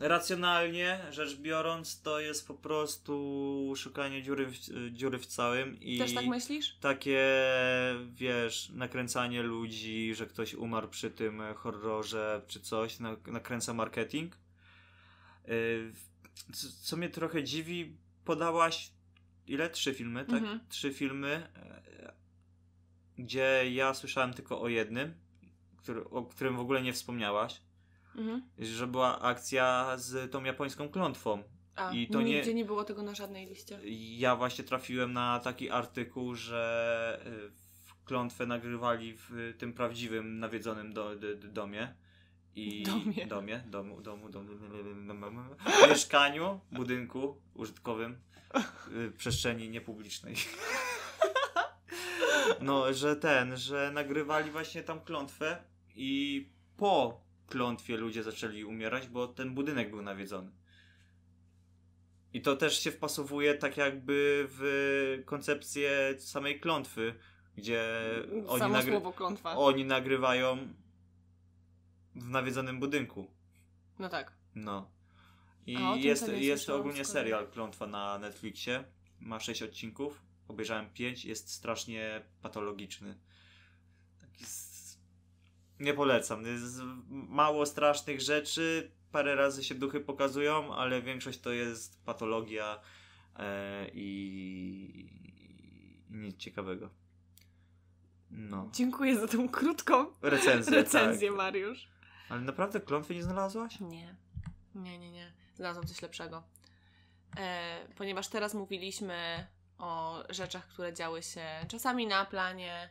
Racjonalnie 0.00 1.00
rzecz 1.10 1.36
biorąc, 1.36 2.02
to 2.02 2.20
jest 2.20 2.46
po 2.46 2.54
prostu 2.54 3.72
szukanie 3.76 4.22
dziury 4.22 4.46
w, 4.46 4.54
dziury 4.92 5.18
w 5.18 5.26
całym 5.26 5.80
i 5.80 5.98
Też 5.98 6.14
tak 6.14 6.26
myślisz? 6.26 6.76
takie, 6.80 7.24
wiesz, 8.12 8.70
nakręcanie 8.74 9.42
ludzi, 9.42 10.14
że 10.14 10.26
ktoś 10.26 10.54
umarł 10.54 10.88
przy 10.88 11.10
tym 11.10 11.42
horrorze 11.56 12.42
czy 12.48 12.60
coś, 12.60 12.98
na, 13.00 13.16
nakręca 13.26 13.74
marketing. 13.74 14.36
Co, 16.52 16.66
co 16.82 16.96
mnie 16.96 17.08
trochę 17.08 17.44
dziwi, 17.44 17.96
podałaś 18.24 18.90
ile? 19.48 19.70
Trzy 19.70 19.94
filmy, 19.94 20.24
tak? 20.24 20.38
Mhm. 20.42 20.60
Trzy 20.68 20.92
filmy, 20.92 21.48
e, 21.56 22.12
gdzie 23.18 23.62
ja 23.72 23.94
słyszałem 23.94 24.34
tylko 24.34 24.60
o 24.60 24.68
jednym, 24.68 25.14
który, 25.76 26.04
o 26.04 26.22
którym 26.22 26.56
w 26.56 26.60
ogóle 26.60 26.82
nie 26.82 26.92
wspomniałaś, 26.92 27.60
Mhm. 28.16 28.42
że 28.58 28.86
była 28.86 29.20
akcja 29.20 29.92
z 29.96 30.32
tą 30.32 30.44
japońską 30.44 30.88
klątwą. 30.88 31.42
A, 31.76 31.92
I 31.92 32.08
to 32.08 32.22
nie- 32.22 32.34
nigdzie 32.36 32.54
nie 32.54 32.64
było 32.64 32.84
tego 32.84 33.02
na 33.02 33.14
żadnej 33.14 33.46
liście. 33.46 33.78
Ja 34.18 34.36
właśnie 34.36 34.64
trafiłem 34.64 35.12
na 35.12 35.38
taki 35.40 35.70
artykuł, 35.70 36.34
że 36.34 37.20
w 37.86 38.04
klątwę 38.04 38.46
nagrywali 38.46 39.14
w 39.16 39.54
tym 39.58 39.72
prawdziwym, 39.72 40.38
nawiedzonym 40.38 40.92
do, 40.92 41.16
do, 41.16 41.36
do 41.36 41.48
domie. 41.48 41.94
I 42.54 42.82
Domie. 42.82 43.26
domie, 43.26 43.62
domu, 43.70 44.00
domu, 44.00 44.28
domu, 44.28 44.50
domu, 45.06 45.40
mieszkaniu, 45.88 46.60
budynku 46.72 47.40
użytkowym, 47.54 48.18
przestrzeni 49.18 49.70
niepublicznej. 49.70 50.34
No, 52.60 52.92
że 52.94 53.16
ten, 53.16 53.56
że 53.56 53.90
nagrywali 53.94 54.50
właśnie 54.50 54.82
tam 54.82 55.00
klątwę 55.00 55.62
i 55.94 56.46
po 56.76 57.20
klątwie 57.48 57.96
ludzie 57.96 58.22
zaczęli 58.22 58.64
umierać, 58.64 59.08
bo 59.08 59.28
ten 59.28 59.54
budynek 59.54 59.90
był 59.90 60.02
nawiedzony. 60.02 60.50
I 62.32 62.42
to 62.42 62.56
też 62.56 62.80
się 62.80 62.90
wpasowuje 62.90 63.54
tak 63.54 63.76
jakby 63.76 64.46
w 64.50 65.22
koncepcję 65.26 66.14
samej 66.18 66.60
klątwy, 66.60 67.14
gdzie 67.56 67.84
oni, 68.48 68.60
nagry- 68.86 68.92
oni 69.56 69.84
nagrywają 69.84 70.58
w 72.14 72.28
nawiedzonym 72.28 72.80
budynku. 72.80 73.30
No 73.98 74.08
tak. 74.08 74.32
No. 74.54 74.90
I 75.72 76.02
jest, 76.02 76.26
to 76.26 76.32
jest 76.32 76.62
słyszałam 76.62 76.80
ogólnie 76.80 77.04
z 77.04 77.08
serial 77.08 77.46
Klątwa 77.48 77.86
na 77.86 78.18
Netflixie. 78.18 78.84
Ma 79.20 79.40
6 79.40 79.62
odcinków. 79.62 80.22
Obejrzałem 80.48 80.90
5. 80.90 81.24
Jest 81.24 81.50
strasznie 81.52 82.22
patologiczny. 82.42 83.18
Taki 84.20 84.44
s- 84.44 84.98
Nie 85.80 85.94
polecam. 85.94 86.46
Jest 86.46 86.80
mało 87.10 87.66
strasznych 87.66 88.20
rzeczy. 88.20 88.90
Parę 89.12 89.34
razy 89.34 89.64
się 89.64 89.74
duchy 89.74 90.00
pokazują, 90.00 90.74
ale 90.74 91.02
większość 91.02 91.40
to 91.40 91.50
jest 91.52 92.04
patologia 92.04 92.80
e, 93.36 93.88
i, 93.94 95.10
i 96.10 96.16
nic 96.16 96.36
ciekawego. 96.36 96.90
No. 98.30 98.70
Dziękuję 98.74 99.20
za 99.20 99.28
tą 99.28 99.48
krótką 99.48 100.06
Recenzję. 100.22 100.74
recenzję, 100.76 101.28
tak. 101.28 101.36
Mariusz. 101.36 101.88
Ale 102.28 102.40
naprawdę 102.40 102.80
klątwy 102.80 103.14
nie 103.14 103.22
znalazłaś? 103.22 103.80
Nie. 103.80 104.16
Nie, 104.74 104.98
nie, 104.98 105.10
nie. 105.10 105.32
Znalazłam 105.58 105.86
coś 105.86 106.02
lepszego. 106.02 106.42
E, 107.38 107.78
ponieważ 107.96 108.28
teraz 108.28 108.54
mówiliśmy 108.54 109.46
o 109.78 110.22
rzeczach, 110.28 110.68
które 110.68 110.92
działy 110.92 111.22
się 111.22 111.46
czasami 111.68 112.06
na 112.06 112.24
planie 112.24 112.90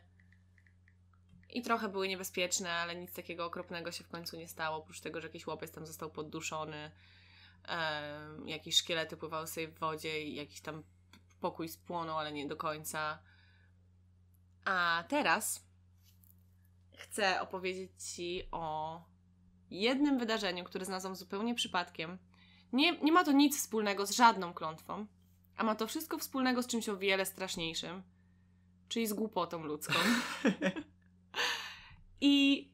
i 1.50 1.62
trochę 1.62 1.88
były 1.88 2.08
niebezpieczne, 2.08 2.70
ale 2.70 2.96
nic 2.96 3.12
takiego 3.12 3.46
okropnego 3.46 3.92
się 3.92 4.04
w 4.04 4.08
końcu 4.08 4.36
nie 4.36 4.48
stało, 4.48 4.76
oprócz 4.76 5.00
tego, 5.00 5.20
że 5.20 5.26
jakiś 5.26 5.46
łopiec 5.46 5.72
tam 5.72 5.86
został 5.86 6.10
podduszony, 6.10 6.90
e, 7.68 8.12
jakieś 8.46 8.76
szkielety 8.76 9.16
pływały 9.16 9.46
sobie 9.46 9.68
w 9.68 9.78
wodzie 9.78 10.22
i 10.24 10.34
jakiś 10.34 10.60
tam 10.60 10.82
pokój 11.40 11.68
spłonął, 11.68 12.18
ale 12.18 12.32
nie 12.32 12.48
do 12.48 12.56
końca. 12.56 13.18
A 14.64 15.04
teraz 15.08 15.64
chcę 16.96 17.40
opowiedzieć 17.40 17.90
Ci 18.02 18.48
o 18.50 19.00
jednym 19.70 20.18
wydarzeniu, 20.18 20.64
które 20.64 20.84
znalazłam 20.84 21.16
zupełnie 21.16 21.54
przypadkiem. 21.54 22.18
Nie, 22.72 22.98
nie 22.98 23.12
ma 23.12 23.24
to 23.24 23.32
nic 23.32 23.58
wspólnego 23.58 24.06
z 24.06 24.10
żadną 24.10 24.54
klątwą, 24.54 25.06
a 25.56 25.64
ma 25.64 25.74
to 25.74 25.86
wszystko 25.86 26.18
wspólnego 26.18 26.62
z 26.62 26.66
czymś 26.66 26.88
o 26.88 26.96
wiele 26.96 27.26
straszniejszym, 27.26 28.02
czyli 28.88 29.06
z 29.06 29.12
głupotą 29.12 29.64
ludzką. 29.64 29.94
I 32.20 32.68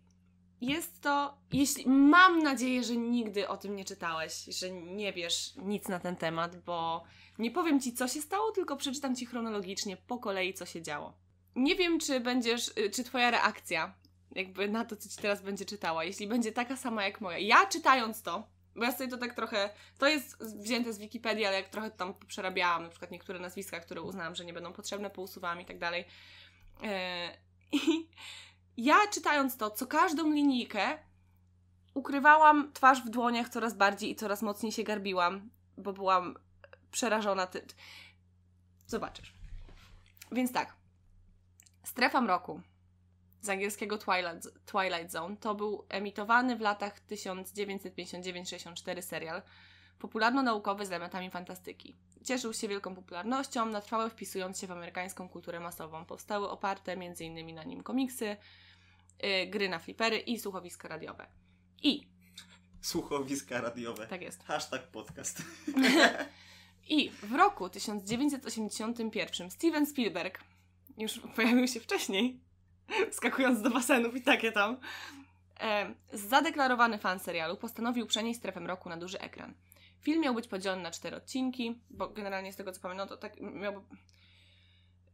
jest 0.61 1.01
to, 1.01 1.39
jeśli 1.53 1.89
mam 1.89 2.43
nadzieję, 2.43 2.85
że 2.85 2.97
nigdy 2.97 3.49
o 3.49 3.57
tym 3.57 3.77
nie 3.77 3.85
czytałeś, 3.85 4.45
że 4.45 4.71
nie 4.71 5.13
wiesz 5.13 5.55
nic 5.57 5.89
na 5.89 6.01
ten 6.01 6.17
temat, 6.17 6.57
bo 6.57 7.05
nie 7.39 7.51
powiem 7.51 7.81
ci, 7.81 7.95
co 7.95 8.09
się 8.09 8.23
stało, 8.23 8.53
tylko 8.53 8.77
przeczytam 8.77 9.17
ci 9.17 9.27
chronologicznie 9.27 9.97
po 9.97 10.19
kolei, 10.19 10.55
co 10.55 10.67
się 10.67 10.83
działo. 10.83 11.13
Nie 11.57 11.77
wiem, 11.77 12.01
czy 12.01 12.21
będziesz, 12.21 12.69
y, 12.69 12.91
czy 12.91 13.05
twoja 13.05 13.31
reakcja 13.31 13.95
jakby 14.35 14.69
na 14.69 14.85
to, 14.85 14.97
co 14.97 15.09
ci 15.09 15.17
teraz 15.17 15.43
będzie 15.43 15.65
czytała, 15.65 16.05
jeśli 16.05 16.27
będzie 16.27 16.53
taka 16.53 16.77
sama 16.77 17.05
jak 17.05 17.21
moja. 17.21 17.39
Ja 17.39 17.67
czytając 17.67 18.23
to, 18.23 18.49
bo 18.77 18.85
ja 18.85 18.93
sobie 18.93 19.11
to 19.11 19.19
tak 19.19 19.35
trochę, 19.35 19.71
to 19.99 20.09
jest 20.09 20.43
wzięte 20.43 20.93
z 20.93 20.99
Wikipedii, 20.99 21.45
ale 21.45 21.57
jak 21.57 21.69
trochę 21.69 21.91
tam 21.91 22.15
przerabiałam, 22.27 22.83
na 22.83 22.89
przykład 22.89 23.11
niektóre 23.11 23.39
nazwiska, 23.39 23.81
które 23.81 24.03
uznałam, 24.03 24.35
że 24.35 24.45
nie 24.45 24.53
będą 24.53 24.73
potrzebne, 24.73 25.11
pousuwałam 25.11 25.61
i 25.61 25.65
tak 25.65 25.79
dalej. 25.79 26.05
E, 26.83 27.31
I 27.73 28.09
ja 28.77 28.97
czytając 29.13 29.57
to, 29.57 29.71
co 29.71 29.87
każdą 29.87 30.33
linijkę, 30.33 30.99
ukrywałam 31.95 32.73
twarz 32.73 33.03
w 33.03 33.11
dłoniach 33.11 33.49
coraz 33.49 33.75
bardziej 33.75 34.11
i 34.11 34.17
coraz 34.17 34.43
mocniej 34.43 34.73
się 34.73 34.83
garbiłam, 34.83 35.51
bo 35.77 35.93
byłam 35.93 36.37
przerażona. 36.91 37.47
Ty... 37.47 37.67
Zobaczysz. 38.87 39.35
Więc 40.33 40.53
tak. 40.53 40.77
Strefa 41.85 42.21
mroku 42.21 42.61
z 43.45 43.49
angielskiego 43.49 43.99
Twilight, 43.99 44.49
Twilight 44.67 45.11
Zone 45.11 45.37
to 45.37 45.55
był 45.55 45.87
emitowany 45.89 46.57
w 46.57 46.61
latach 46.61 47.01
1959-64 47.11 49.03
serial 49.03 49.43
popularno-naukowy 49.99 50.87
z 50.87 50.91
elementami 50.91 51.31
fantastyki. 51.31 51.97
Cieszył 52.25 52.53
się 52.53 52.69
wielką 52.69 52.95
popularnością, 52.95 53.67
na 53.67 53.81
trwałe 53.81 54.11
wpisując 54.11 54.59
się 54.61 54.67
w 54.67 54.71
amerykańską 54.71 55.29
kulturę 55.29 55.61
masową. 55.61 56.05
Powstały 56.05 56.51
oparte 56.51 56.93
m.in. 56.93 57.55
na 57.55 57.65
nim 57.65 57.83
komiksy, 57.83 58.37
yy, 59.23 59.47
gry 59.47 59.69
na 59.69 59.79
flipery 59.79 60.19
i 60.19 60.39
słuchowiska 60.39 60.89
radiowe. 60.89 61.27
I, 61.83 62.07
Słuchowiska 62.81 63.61
radiowe. 63.61 64.07
tak 64.07 64.23
jest. 64.23 64.45
Hashtag 64.45 64.87
podcast. 64.87 65.43
I 66.89 67.11
w 67.11 67.33
roku 67.33 67.69
1981 67.69 69.51
Steven 69.51 69.87
Spielberg, 69.87 70.41
już 70.99 71.21
pojawił 71.37 71.69
się 71.69 71.81
wcześniej, 71.81 72.41
skakując 73.11 73.63
do 73.63 73.71
basenów 73.71 74.17
i 74.17 74.23
takie 74.23 74.53
tam, 74.53 74.77
e, 75.61 75.95
zadeklarowany 76.13 76.99
fan 76.99 77.19
serialu 77.19 77.57
postanowił 77.57 78.07
przenieść 78.07 78.39
strefę 78.39 78.61
mroku 78.61 78.89
na 78.89 78.97
duży 78.97 79.21
ekran. 79.21 79.55
Film 80.01 80.21
miał 80.21 80.35
być 80.35 80.49
podzielony 80.49 80.83
na 80.83 80.91
cztery 80.91 81.17
odcinki, 81.17 81.81
bo 81.91 82.09
generalnie 82.09 82.53
z 82.53 82.57
tego 82.57 82.73
co 82.73 82.81
pamiętam, 82.81 83.09
to 83.09 83.17
tak. 83.17 83.33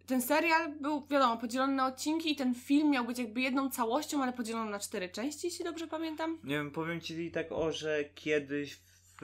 Ten 0.07 0.23
serial 0.23 0.73
był, 0.81 1.07
wiadomo, 1.07 1.37
podzielony 1.37 1.75
na 1.75 1.87
odcinki 1.87 2.33
i 2.33 2.37
ten 2.37 2.55
film 2.55 2.91
miał 2.91 3.05
być 3.05 3.19
jakby 3.19 3.41
jedną 3.41 3.71
całością, 3.71 4.23
ale 4.23 4.33
podzielony 4.33 4.71
na 4.71 4.79
cztery 4.79 5.09
części, 5.09 5.47
jeśli 5.47 5.65
dobrze 5.65 5.87
pamiętam. 5.87 6.39
Nie 6.45 6.55
wiem, 6.55 6.71
powiem 6.71 7.01
ci 7.01 7.31
tak 7.31 7.53
o, 7.53 7.73
że 7.73 8.05
kiedyś 8.15 8.79
w 9.21 9.23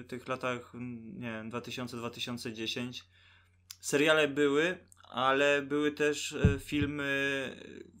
y, 0.00 0.04
tych 0.08 0.28
latach, 0.28 0.72
nie 1.14 1.30
wiem, 1.32 1.50
2000-2010 1.50 3.02
seriale 3.80 4.28
były, 4.28 4.78
ale 5.14 5.62
były 5.62 5.92
też 5.92 6.32
y, 6.32 6.58
filmy 6.64 7.04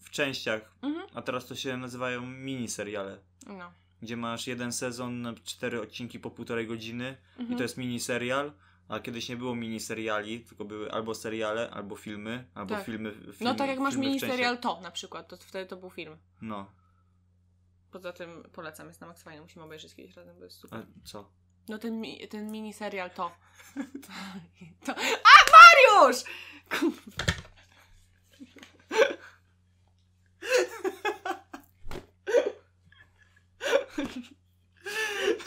w 0.00 0.10
częściach, 0.10 0.74
Mhm. 0.82 1.06
a 1.14 1.22
teraz 1.22 1.46
to 1.46 1.54
się 1.54 1.76
nazywają 1.76 2.26
miniseriale. 2.26 3.18
No. 3.46 3.72
Gdzie 4.02 4.16
masz 4.16 4.46
jeden 4.46 4.72
sezon 4.72 5.34
cztery 5.44 5.80
odcinki 5.80 6.18
po 6.20 6.30
półtorej 6.30 6.66
godziny 6.66 7.16
Mhm. 7.38 7.52
i 7.52 7.56
to 7.56 7.62
jest 7.62 7.76
miniserial, 7.76 8.52
a 8.88 9.00
kiedyś 9.00 9.28
nie 9.28 9.36
było 9.36 9.54
miniseriali, 9.54 10.40
tylko 10.40 10.64
były 10.64 10.92
albo 10.92 11.14
seriale, 11.14 11.70
albo 11.70 11.96
filmy, 11.96 12.44
albo 12.54 12.74
Tak. 12.74 12.84
filmy, 12.86 13.10
filmy 13.12 13.34
No 13.40 13.54
tak 13.54 13.68
jak 13.68 13.78
masz 13.78 13.96
miniserial. 13.96 14.58
To 14.58 14.80
na 14.80 14.90
przykład, 14.90 15.28
to 15.28 15.36
wtedy 15.36 15.66
to 15.66 15.76
był 15.76 15.90
film. 15.90 16.16
No, 16.42 16.70
Poza 17.90 18.12
tym 18.12 18.42
polecam, 18.52 18.88
jest 18.88 19.00
na 19.00 19.06
Max 19.06 19.22
fajny, 19.22 19.42
musimy 19.42 19.64
obejrzeć 19.64 19.94
kiedyś 19.94 20.16
razem, 20.16 20.38
bo 20.38 20.44
jest 20.44 20.58
a 20.58 20.60
super. 20.60 20.86
co? 21.04 21.30
No 21.68 21.78
ten, 21.78 22.00
mi, 22.00 22.28
ten 22.28 22.50
miniserial 22.52 23.10
To. 23.10 23.30
to. 24.86 24.92
A 24.92 25.34
Mariusz! 25.54 26.24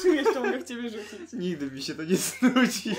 Czym 0.02 0.16
jeszcze 0.16 0.40
mogę 0.40 0.60
w 0.60 0.68
ciebie 0.68 0.90
rzucić? 0.90 1.34
Nigdy 1.34 1.72
mi 1.72 1.84
się 1.84 1.96
to 1.96 2.04
nie 2.04 2.16
znudzi. 2.16 2.96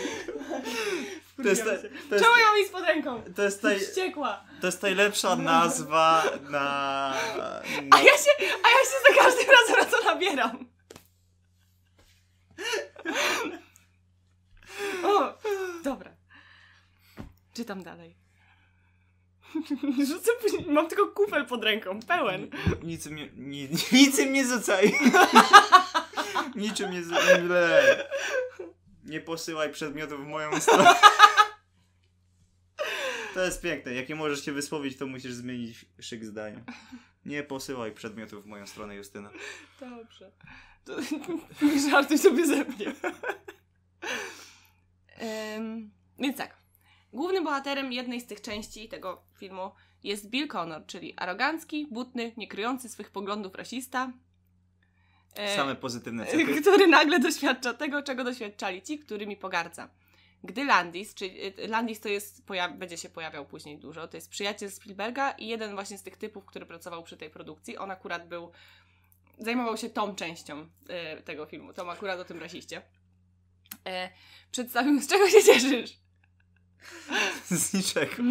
To 1.43 1.49
jest, 1.49 1.65
ta, 1.65 1.71
to 1.71 2.15
jest, 2.15 2.25
Czemu 2.25 2.37
ją 2.37 2.55
mi 2.57 2.67
z 2.67 2.71
pod 2.71 2.85
ręką? 2.85 3.23
to 3.37 3.43
jest, 3.43 3.63
taj, 3.63 3.81
Wściekła. 3.81 4.45
to 4.61 4.67
jest 4.67 4.83
najlepsza 4.83 5.37
nazwa 5.37 6.25
na... 6.51 7.15
A 7.91 7.91
na 7.91 8.01
ja 8.03 8.13
się, 8.19 8.31
a 8.41 8.69
ja 8.69 8.85
się 8.85 8.97
za 9.09 9.23
każdym 9.23 9.47
razem 9.51 9.77
na 9.79 9.85
to 9.85 10.05
nabieram. 10.05 10.67
O, 15.05 15.39
dobra. 15.85 16.11
Czytam 17.55 17.83
dalej. 17.83 18.15
Rzucę 20.07 20.31
później, 20.43 20.67
mam 20.67 20.89
tylko 20.89 21.07
kufel 21.07 21.47
pod 21.47 21.65
ręką, 21.65 22.01
pełen. 22.01 22.51
Niczym 22.83 23.15
nie, 23.15 23.29
ni, 23.37 23.69
niczym 23.93 24.33
nie 24.33 24.45
rzucaj. 24.47 24.93
Niczym 26.57 26.91
nie 26.93 27.03
rzucaj. 27.03 27.43
Nie 29.05 29.21
posyłaj 29.21 29.73
przedmiotów 29.73 30.25
w 30.25 30.27
moją 30.29 30.61
stronę. 30.61 30.95
To 33.35 33.45
jest 33.45 33.63
piękne. 33.63 33.95
Jak 33.95 34.09
nie 34.09 34.15
możesz 34.15 34.45
się 34.45 34.53
wysłowić, 34.53 34.97
to 34.99 35.07
musisz 35.07 35.33
zmienić 35.33 35.87
szyk 36.01 36.25
zdania. 36.25 36.61
Nie 37.25 37.43
posyłaj 37.43 37.93
przedmiotów 37.93 38.45
w 38.45 38.47
moją 38.47 38.67
stronę, 38.67 38.95
Justyna. 38.97 39.31
Dobrze. 39.81 40.31
To, 40.89 40.95
nie 41.67 41.91
żartuj 41.91 42.19
sobie 42.19 42.47
ze 42.47 42.65
mnie. 42.65 42.95
Em, 45.19 45.91
więc 46.19 46.37
tak. 46.37 46.57
Głównym 47.13 47.45
bohaterem 47.45 47.93
jednej 47.93 48.21
z 48.21 48.27
tych 48.27 48.41
części 48.41 48.89
tego 48.89 49.23
filmu 49.39 49.71
jest 50.05 50.31
Bill 50.31 50.49
Connor, 50.49 50.87
czyli 50.87 51.15
arogancki, 51.17 51.87
butny, 51.91 52.33
niekryjący 52.37 52.89
swych 52.89 53.11
poglądów 53.11 53.55
rasista. 53.55 54.13
e, 55.35 55.57
Same 55.57 55.77
pozytywne 55.77 56.27
cechy. 56.27 56.61
który 56.61 56.87
nagle 56.87 57.19
doświadcza 57.19 57.75
tego, 57.75 58.03
czego 58.03 58.25
doświadczali 58.25 58.83
ci, 58.83 58.99
którymi 58.99 59.37
pogardza. 59.37 59.89
Gdy 60.45 60.65
Landis, 60.65 61.15
czyli 61.15 61.47
y, 61.47 61.69
Landis 61.69 62.01
to 62.01 62.09
jest, 62.09 62.43
będzie 62.79 62.97
się 62.97 63.09
pojawiał 63.09 63.47
później 63.47 63.79
dużo, 63.79 64.09
to 64.09 64.17
jest 64.17 64.31
przyjaciel 64.31 64.71
Spielberga 64.71 65.31
i 65.31 65.47
jeden 65.47 65.75
właśnie 65.75 65.99
z 65.99 66.03
tych 66.03 66.17
typów, 66.17 66.45
który 66.45 66.67
pracował 66.67 67.03
przy 67.03 67.17
tej 67.17 67.31
produkcji. 67.31 67.79
On 67.79 67.91
akurat 67.91 68.29
był, 68.29 68.53
zajmował 69.39 69.77
się 69.77 69.91
tą 69.91 70.15
częścią 70.15 70.69
y, 71.19 71.23
tego 71.23 71.47
filmu, 71.47 71.73
tą 71.73 71.91
akurat 71.91 72.21
o 72.21 72.25
tym 72.25 72.41
rasiście. 72.41 72.83
E, 73.87 74.11
przedstawił, 74.51 75.01
z 75.01 75.09
czego 75.09 75.31
się 75.31 75.43
cieszysz? 75.43 75.99
Z 77.45 77.75
niczego. 77.75 78.23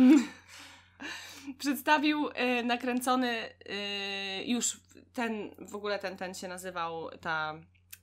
Przedstawił 1.59 2.29
y, 2.29 2.63
nakręcony 2.63 3.49
y, 3.49 4.43
już 4.45 4.79
ten, 5.13 5.55
w 5.59 5.75
ogóle 5.75 5.99
ten, 5.99 6.17
ten 6.17 6.33
się 6.33 6.47
nazywał, 6.47 7.09
ta, 7.17 7.55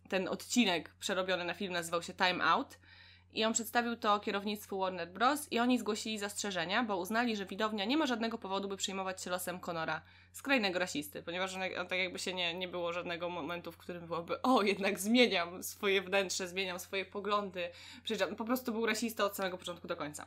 ten 0.08 0.28
odcinek 0.28 0.94
przerobiony 0.94 1.44
na 1.44 1.54
film 1.54 1.72
nazywał 1.72 2.02
się 2.02 2.14
Time 2.14 2.44
Out. 2.44 2.78
I 3.34 3.44
on 3.44 3.52
przedstawił 3.52 3.96
to 3.96 4.20
kierownictwu 4.20 4.78
Warner 4.78 5.08
Bros. 5.08 5.52
i 5.52 5.58
oni 5.58 5.78
zgłosili 5.78 6.18
zastrzeżenia, 6.18 6.84
bo 6.84 6.96
uznali, 6.96 7.36
że 7.36 7.46
widownia 7.46 7.84
nie 7.84 7.96
ma 7.96 8.06
żadnego 8.06 8.38
powodu, 8.38 8.68
by 8.68 8.76
przejmować 8.76 9.22
się 9.22 9.30
losem 9.30 9.60
Conora, 9.60 10.02
skrajnego 10.32 10.78
rasisty, 10.78 11.22
ponieważ 11.22 11.54
on, 11.54 11.62
on 11.80 11.86
tak 11.86 11.98
jakby 11.98 12.18
się 12.18 12.34
nie, 12.34 12.54
nie 12.54 12.68
było 12.68 12.92
żadnego 12.92 13.28
momentu, 13.28 13.72
w 13.72 13.76
którym 13.76 14.06
byłoby 14.06 14.42
o, 14.42 14.62
jednak 14.62 15.00
zmieniam 15.00 15.62
swoje 15.62 16.02
wnętrze, 16.02 16.48
zmieniam 16.48 16.78
swoje 16.78 17.04
poglądy, 17.04 17.68
przyjeżdżam. 18.04 18.36
Po 18.36 18.44
prostu 18.44 18.72
był 18.72 18.86
rasista 18.86 19.24
od 19.24 19.36
samego 19.36 19.58
początku 19.58 19.88
do 19.88 19.96
końca. 19.96 20.26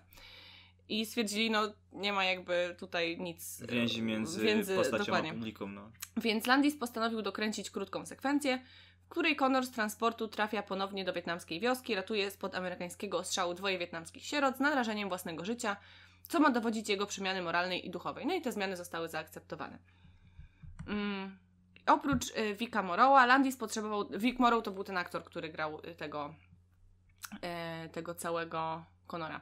I 0.89 1.05
stwierdzili, 1.05 1.51
no 1.51 1.73
nie 1.93 2.13
ma 2.13 2.25
jakby 2.25 2.75
tutaj 2.79 3.17
nic. 3.19 3.61
Więzi 3.69 4.01
między, 4.01 4.43
między- 4.43 4.75
postacią 4.75 5.03
dokładnie. 5.03 5.29
a 5.29 5.33
publiką. 5.33 5.67
No. 5.67 5.91
Więc 6.17 6.47
Landis 6.47 6.75
postanowił 6.77 7.21
dokręcić 7.21 7.69
krótką 7.69 8.05
sekwencję, 8.05 8.59
której 9.09 9.35
Connor 9.35 9.65
z 9.65 9.71
transportu 9.71 10.27
trafia 10.27 10.63
ponownie 10.63 11.05
do 11.05 11.13
wietnamskiej 11.13 11.59
wioski, 11.59 11.95
ratuje 11.95 12.31
spod 12.31 12.55
amerykańskiego 12.55 13.17
ostrzału 13.17 13.53
dwoje 13.53 13.79
wietnamskich 13.79 14.25
sierot 14.25 14.57
z 14.57 14.59
narażeniem 14.59 15.09
własnego 15.09 15.45
życia, 15.45 15.77
co 16.27 16.39
ma 16.39 16.49
dowodzić 16.49 16.89
jego 16.89 17.05
przemiany 17.05 17.41
moralnej 17.41 17.87
i 17.87 17.89
duchowej. 17.89 18.25
No 18.25 18.33
i 18.33 18.41
te 18.41 18.51
zmiany 18.51 18.77
zostały 18.77 19.09
zaakceptowane. 19.09 19.79
Mm. 20.87 21.37
Oprócz 21.87 22.37
y, 22.37 22.55
Vika 22.55 22.83
Morrowa, 22.83 23.25
Landis 23.25 23.57
potrzebował... 23.57 24.09
Vic 24.09 24.39
Morrow 24.39 24.63
to 24.63 24.71
był 24.71 24.83
ten 24.83 24.97
aktor, 24.97 25.23
który 25.23 25.49
grał 25.49 25.79
y, 25.79 25.95
tego, 25.95 26.35
y, 27.85 27.89
tego 27.89 28.15
całego 28.15 28.85
Connora. 29.07 29.41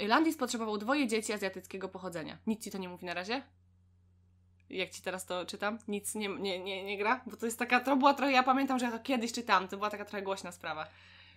Y, 0.00 0.08
Landis 0.08 0.36
potrzebował 0.36 0.78
dwoje 0.78 1.08
dzieci 1.08 1.32
azjatyckiego 1.32 1.88
pochodzenia. 1.88 2.38
Nic 2.46 2.64
ci 2.64 2.70
to 2.70 2.78
nie 2.78 2.88
mówi 2.88 3.06
na 3.06 3.14
razie? 3.14 3.42
Jak 4.72 4.90
ci 4.90 5.02
teraz 5.02 5.26
to 5.26 5.46
czytam, 5.46 5.78
nic 5.88 6.14
nie, 6.14 6.28
nie, 6.28 6.58
nie, 6.58 6.84
nie 6.84 6.98
gra, 6.98 7.20
bo 7.26 7.36
to 7.36 7.46
jest 7.46 7.58
taka, 7.58 7.80
to 7.80 7.96
była 7.96 8.14
trochę, 8.14 8.32
ja 8.32 8.42
pamiętam, 8.42 8.78
że 8.78 8.84
ja 8.84 8.92
to 8.92 8.98
kiedyś 8.98 9.32
czytałam, 9.32 9.68
to 9.68 9.76
była 9.76 9.90
taka 9.90 10.04
trochę 10.04 10.22
głośna 10.22 10.52
sprawa. 10.52 10.86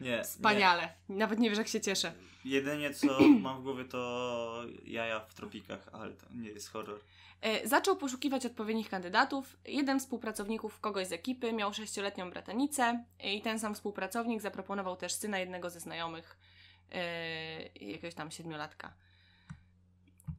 Nie, 0.02 0.24
Wspaniale. 0.24 0.94
Nawet 1.10 1.40
nie 1.40 1.50
wiesz, 1.50 1.58
jak 1.58 1.68
się 1.68 1.82
cieszę. 1.82 2.14
nie. 2.46 2.52
Jedynie 2.52 2.94
co 2.94 3.20
mam 3.42 3.60
w 3.60 3.64
głowie 3.64 3.86
to 3.86 4.62
jaja 4.86 5.20
w 5.20 5.34
tropikach, 5.34 5.90
ale 5.94 6.12
to 6.12 6.26
nie 6.36 6.50
jest 6.50 6.70
horror. 6.72 7.00
E, 7.42 7.68
zaczął 7.68 7.96
poszukiwać 7.96 8.46
odpowiednich 8.46 8.90
kandydatów. 8.90 9.58
Jeden 9.66 10.00
z 10.00 10.04
współpracowników 10.04 10.80
kogoś 10.80 11.08
z 11.08 11.12
ekipy 11.12 11.54
miał 11.54 11.74
sześcioletnią 11.74 12.30
bratanicę 12.30 13.04
i 13.24 13.42
ten 13.42 13.60
sam 13.60 13.76
współpracownik 13.76 14.42
zaproponował 14.42 14.96
też 14.96 15.14
syna 15.14 15.40
jednego 15.40 15.70
ze 15.70 15.80
znajomych, 15.80 16.38
e, 16.92 17.62
jakiegoś 17.64 18.14
tam 18.14 18.32
siedmiolatka. 18.32 18.94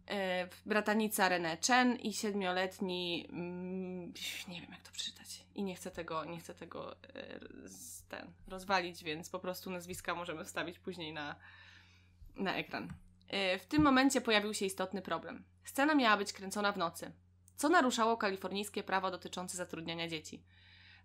E, 0.08 0.48
bratanica 0.66 1.28
René 1.28 1.56
Chen 1.66 1.96
i 1.96 2.12
siedmioletni, 2.12 3.28
mm, 3.32 4.12
nie 4.48 4.60
wiem 4.60 4.70
jak 4.70 4.82
to 4.82 4.92
przeczytać 4.92 5.44
i 5.54 5.62
nie 5.62 5.74
chcę 5.74 5.90
tego, 5.90 6.24
nie 6.24 6.38
chcę 6.38 6.54
tego 6.54 6.92
e, 6.92 7.38
ten, 8.08 8.32
rozwalić, 8.48 9.04
więc 9.04 9.30
po 9.30 9.38
prostu 9.38 9.70
nazwiska 9.70 10.14
możemy 10.14 10.44
wstawić 10.44 10.78
później 10.78 11.12
na, 11.12 11.36
na 12.36 12.56
ekran. 12.56 12.92
E, 13.28 13.58
W 13.58 13.66
tym 13.66 13.82
momencie 13.82 14.20
pojawił 14.20 14.54
się 14.54 14.66
istotny 14.66 15.02
problem. 15.02 15.44
Scena 15.64 15.94
miała 15.94 16.16
być 16.16 16.32
kręcona 16.32 16.72
w 16.72 16.78
nocy, 16.78 17.12
co 17.56 17.68
naruszało 17.68 18.16
kalifornijskie 18.16 18.82
prawo 18.82 19.10
dotyczące 19.10 19.56
zatrudniania 19.56 20.08
dzieci. 20.08 20.42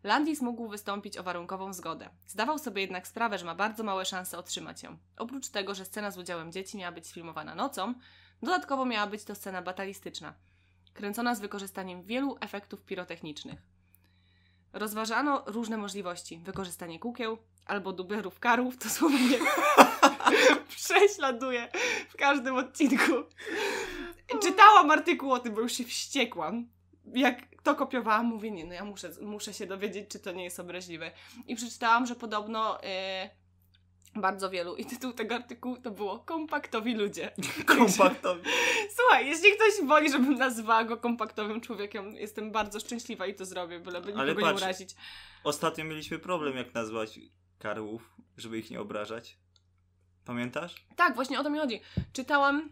Landis 0.03 0.41
mógł 0.41 0.67
wystąpić 0.67 1.17
o 1.17 1.23
warunkową 1.23 1.73
zgodę. 1.73 2.09
Zdawał 2.27 2.59
sobie 2.59 2.81
jednak 2.81 3.07
sprawę, 3.07 3.37
że 3.37 3.45
ma 3.45 3.55
bardzo 3.55 3.83
małe 3.83 4.05
szanse 4.05 4.37
otrzymać 4.37 4.83
ją. 4.83 4.97
Oprócz 5.17 5.49
tego, 5.49 5.75
że 5.75 5.85
scena 5.85 6.11
z 6.11 6.17
udziałem 6.17 6.51
dzieci 6.51 6.77
miała 6.77 6.91
być 6.91 7.07
sfilmowana 7.07 7.55
nocą, 7.55 7.93
dodatkowo 8.43 8.85
miała 8.85 9.07
być 9.07 9.23
to 9.23 9.35
scena 9.35 9.61
batalistyczna, 9.61 10.33
kręcona 10.93 11.35
z 11.35 11.39
wykorzystaniem 11.39 12.03
wielu 12.03 12.37
efektów 12.41 12.83
pirotechnicznych. 12.83 13.59
Rozważano 14.73 15.43
różne 15.45 15.77
możliwości. 15.77 16.37
Wykorzystanie 16.37 16.99
kukieł 16.99 17.37
albo 17.65 17.93
dublerów 17.93 18.39
karów, 18.39 18.77
to 18.77 18.89
słowo 18.89 19.17
mnie 19.17 19.39
prześladuje 20.75 21.69
w 22.09 22.17
każdym 22.17 22.55
odcinku. 22.55 23.13
Czytałam 24.41 24.91
artykuł 24.91 25.31
o 25.31 25.39
tym, 25.39 25.53
bo 25.53 25.61
już 25.61 25.73
się 25.73 25.83
wściekłam. 25.83 26.67
Jak 27.13 27.37
to 27.63 27.75
kopiowałam, 27.75 28.25
mówię, 28.25 28.51
nie, 28.51 28.65
no 28.65 28.73
ja 28.73 28.85
muszę, 28.85 29.11
muszę 29.21 29.53
się 29.53 29.65
dowiedzieć, 29.65 30.09
czy 30.09 30.19
to 30.19 30.31
nie 30.31 30.43
jest 30.43 30.59
obraźliwe. 30.59 31.11
I 31.47 31.55
przeczytałam, 31.55 32.05
że 32.05 32.15
podobno 32.15 32.83
y, 32.83 32.87
Bardzo 34.15 34.49
wielu. 34.49 34.75
I 34.75 34.85
tytuł 34.85 35.13
tego 35.13 35.35
artykułu 35.35 35.77
to 35.77 35.91
było 35.91 36.19
Kompaktowi 36.19 36.95
ludzie. 36.95 37.31
Kompaktowi. 37.77 38.41
Słuchaj, 38.95 39.27
jeśli 39.27 39.51
ktoś 39.51 39.87
woli, 39.87 40.11
żebym 40.11 40.33
nazwała 40.33 40.83
go 40.83 40.97
kompaktowym 40.97 41.61
człowiekiem, 41.61 42.15
jestem 42.15 42.51
bardzo 42.51 42.79
szczęśliwa 42.79 43.27
i 43.27 43.35
to 43.35 43.45
zrobię, 43.45 43.79
byleby 43.79 44.13
Ale 44.15 44.27
nikogo 44.31 44.47
nie 44.47 44.53
patrz. 44.53 44.63
urazić. 44.63 44.95
Ostatnio 45.43 45.85
mieliśmy 45.85 46.19
problem, 46.19 46.57
jak 46.57 46.73
nazwać 46.73 47.19
karłów, 47.59 48.15
żeby 48.37 48.57
ich 48.59 48.71
nie 48.71 48.81
obrażać. 48.81 49.37
Pamiętasz? 50.25 50.75
Tak, 50.95 51.15
właśnie 51.15 51.39
o 51.39 51.43
to 51.43 51.49
mi 51.49 51.59
chodzi. 51.59 51.81
Czytałam, 52.13 52.69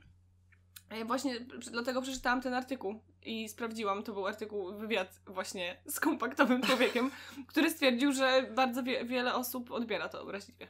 e, 0.89 1.05
właśnie 1.05 1.39
dlatego 1.71 2.01
przeczytałam 2.01 2.41
ten 2.41 2.53
artykuł 2.53 3.01
i 3.23 3.49
sprawdziłam, 3.49 4.03
to 4.03 4.13
był 4.13 4.27
artykuł, 4.27 4.77
wywiad 4.77 5.19
właśnie 5.27 5.81
z 5.85 5.99
kompaktowym 5.99 6.61
człowiekiem, 6.61 7.11
który 7.47 7.69
stwierdził, 7.69 8.11
że 8.11 8.51
bardzo 8.55 8.83
wie, 8.83 9.05
wiele 9.05 9.33
osób 9.33 9.71
odbiera 9.71 10.09
to 10.09 10.21
obraźliwie. 10.21 10.67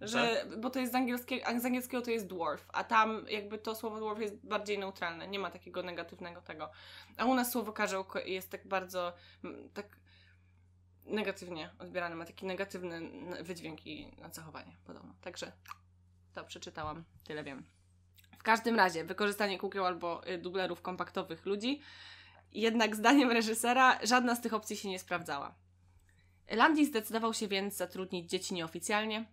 Że, 0.00 0.46
bo 0.58 0.70
to 0.70 0.80
jest 0.80 0.92
z 0.92 0.94
angielskiego, 0.94 1.46
z 1.60 1.64
angielskiego 1.64 2.02
to 2.02 2.10
jest 2.10 2.26
dwarf, 2.26 2.66
a 2.72 2.84
tam 2.84 3.26
jakby 3.28 3.58
to 3.58 3.74
słowo 3.74 4.00
dwarf 4.00 4.20
jest 4.20 4.46
bardziej 4.46 4.78
neutralne, 4.78 5.28
nie 5.28 5.38
ma 5.38 5.50
takiego 5.50 5.82
negatywnego 5.82 6.42
tego. 6.42 6.70
A 7.16 7.24
u 7.24 7.34
nas 7.34 7.52
słowo 7.52 7.72
karzeł 7.72 8.04
jest 8.26 8.50
tak 8.50 8.68
bardzo, 8.68 9.12
tak 9.74 9.86
negatywnie 11.04 11.70
odbierane, 11.78 12.14
ma 12.14 12.24
taki 12.24 12.46
negatywny 12.46 13.00
wydźwięk 13.42 13.86
i 13.86 14.12
zachowanie 14.32 14.76
podobno. 14.84 15.14
Także 15.20 15.52
to 16.34 16.44
przeczytałam, 16.44 17.04
tyle 17.24 17.44
wiem. 17.44 17.64
W 18.38 18.42
każdym 18.42 18.76
razie, 18.76 19.04
wykorzystanie 19.04 19.58
kukieł 19.58 19.84
albo 19.84 20.28
y, 20.28 20.38
dublerów 20.38 20.82
kompaktowych 20.82 21.46
ludzi, 21.46 21.80
jednak 22.52 22.96
zdaniem 22.96 23.30
reżysera 23.30 23.98
żadna 24.02 24.34
z 24.34 24.40
tych 24.40 24.54
opcji 24.54 24.76
się 24.76 24.88
nie 24.88 24.98
sprawdzała. 24.98 25.54
Landi 26.50 26.86
zdecydował 26.86 27.34
się 27.34 27.48
więc 27.48 27.76
zatrudnić 27.76 28.30
dzieci 28.30 28.54
nieoficjalnie. 28.54 29.24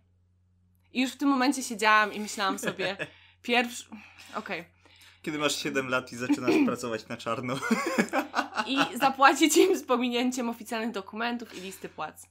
I 0.96 1.00
już 1.00 1.12
w 1.12 1.16
tym 1.16 1.28
momencie 1.28 1.62
siedziałam 1.62 2.12
i 2.12 2.20
myślałam 2.20 2.58
sobie, 2.58 2.96
pierwszy. 3.42 3.84
Okej. 4.34 4.64
Kiedy 5.22 5.38
masz 5.38 5.56
7 5.56 5.88
lat 5.88 6.12
i 6.12 6.16
zaczynasz 6.16 6.54
pracować 6.66 7.08
na 7.08 7.16
czarno. 7.16 7.58
I 8.66 8.98
zapłacić 8.98 9.56
im 9.56 9.78
z 9.78 9.82
pominięciem 9.82 10.48
oficjalnych 10.48 10.92
dokumentów 10.92 11.58
i 11.58 11.60
listy 11.60 11.88
płac. 11.88 12.26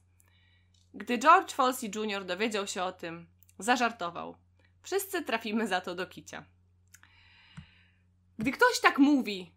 Gdy 0.94 1.18
George 1.18 1.52
Folsey 1.52 1.90
Jr. 1.94 2.24
dowiedział 2.24 2.66
się 2.66 2.82
o 2.82 2.92
tym, 2.92 3.26
zażartował. 3.58 4.36
Wszyscy 4.82 5.22
trafimy 5.22 5.68
za 5.68 5.80
to 5.80 5.94
do 5.94 6.06
kicia. 6.06 6.44
Gdy 8.38 8.52
ktoś 8.52 8.80
tak 8.80 8.98
mówi 8.98 9.50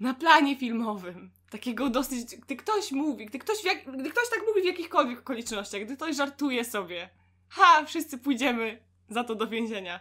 na 0.00 0.14
planie 0.14 0.56
filmowym, 0.56 1.30
takiego 1.50 1.90
dosyć, 1.90 2.36
gdy 2.36 2.56
ktoś 2.56 2.92
mówi, 2.92 3.26
gdy 3.26 3.38
ktoś, 3.38 3.64
jak, 3.64 3.96
gdy 3.98 4.10
ktoś 4.10 4.30
tak 4.30 4.40
mówi 4.48 4.62
w 4.62 4.66
jakichkolwiek 4.66 5.18
okolicznościach, 5.18 5.84
gdy 5.84 5.96
ktoś 5.96 6.16
żartuje 6.16 6.64
sobie, 6.64 7.10
ha, 7.50 7.84
wszyscy 7.84 8.18
pójdziemy 8.18 8.84
za 9.08 9.24
to 9.24 9.34
do 9.34 9.46
więzienia. 9.46 10.00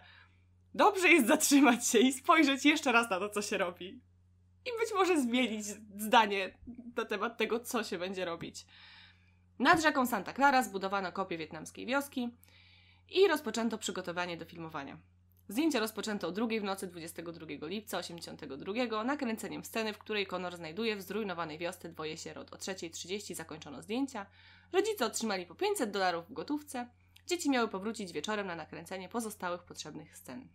Dobrze 0.73 1.09
jest 1.09 1.27
zatrzymać 1.27 1.87
się 1.87 1.99
i 1.99 2.13
spojrzeć 2.13 2.65
jeszcze 2.65 2.91
raz 2.91 3.09
na 3.09 3.19
to, 3.19 3.29
co 3.29 3.41
się 3.41 3.57
robi. 3.57 4.01
I 4.65 4.69
być 4.79 4.93
może 4.93 5.21
zmienić 5.21 5.65
zdanie 5.97 6.57
na 6.95 7.05
temat 7.05 7.37
tego, 7.37 7.59
co 7.59 7.83
się 7.83 7.97
będzie 7.97 8.25
robić. 8.25 8.65
Nad 9.59 9.81
rzeką 9.81 10.05
Santa 10.05 10.33
Clara 10.33 10.63
zbudowano 10.63 11.11
kopię 11.11 11.37
wietnamskiej 11.37 11.85
wioski 11.85 12.29
i 13.09 13.27
rozpoczęto 13.27 13.77
przygotowanie 13.77 14.37
do 14.37 14.45
filmowania. 14.45 14.97
Zdjęcia 15.49 15.79
rozpoczęto 15.79 16.27
o 16.27 16.31
drugiej 16.31 16.61
w 16.61 16.63
nocy 16.63 16.87
22 16.87 17.67
lipca 17.67 17.97
82 17.97 19.03
nakręceniem 19.03 19.65
sceny, 19.65 19.93
w 19.93 19.97
której 19.97 20.27
Connor 20.27 20.55
znajduje 20.55 20.95
w 20.95 21.01
zrujnowanej 21.01 21.57
wiosce 21.57 21.89
dwoje 21.89 22.17
sierot. 22.17 22.53
O 22.53 22.57
3.30 22.57 23.35
zakończono 23.35 23.81
zdjęcia. 23.81 24.25
Rodzice 24.71 25.05
otrzymali 25.05 25.45
po 25.45 25.55
500 25.55 25.91
dolarów 25.91 26.29
w 26.29 26.33
gotówce. 26.33 26.87
Dzieci 27.29 27.49
miały 27.49 27.67
powrócić 27.67 28.11
wieczorem 28.11 28.47
na 28.47 28.55
nakręcenie 28.55 29.09
pozostałych 29.09 29.63
potrzebnych 29.63 30.17
scen. 30.17 30.47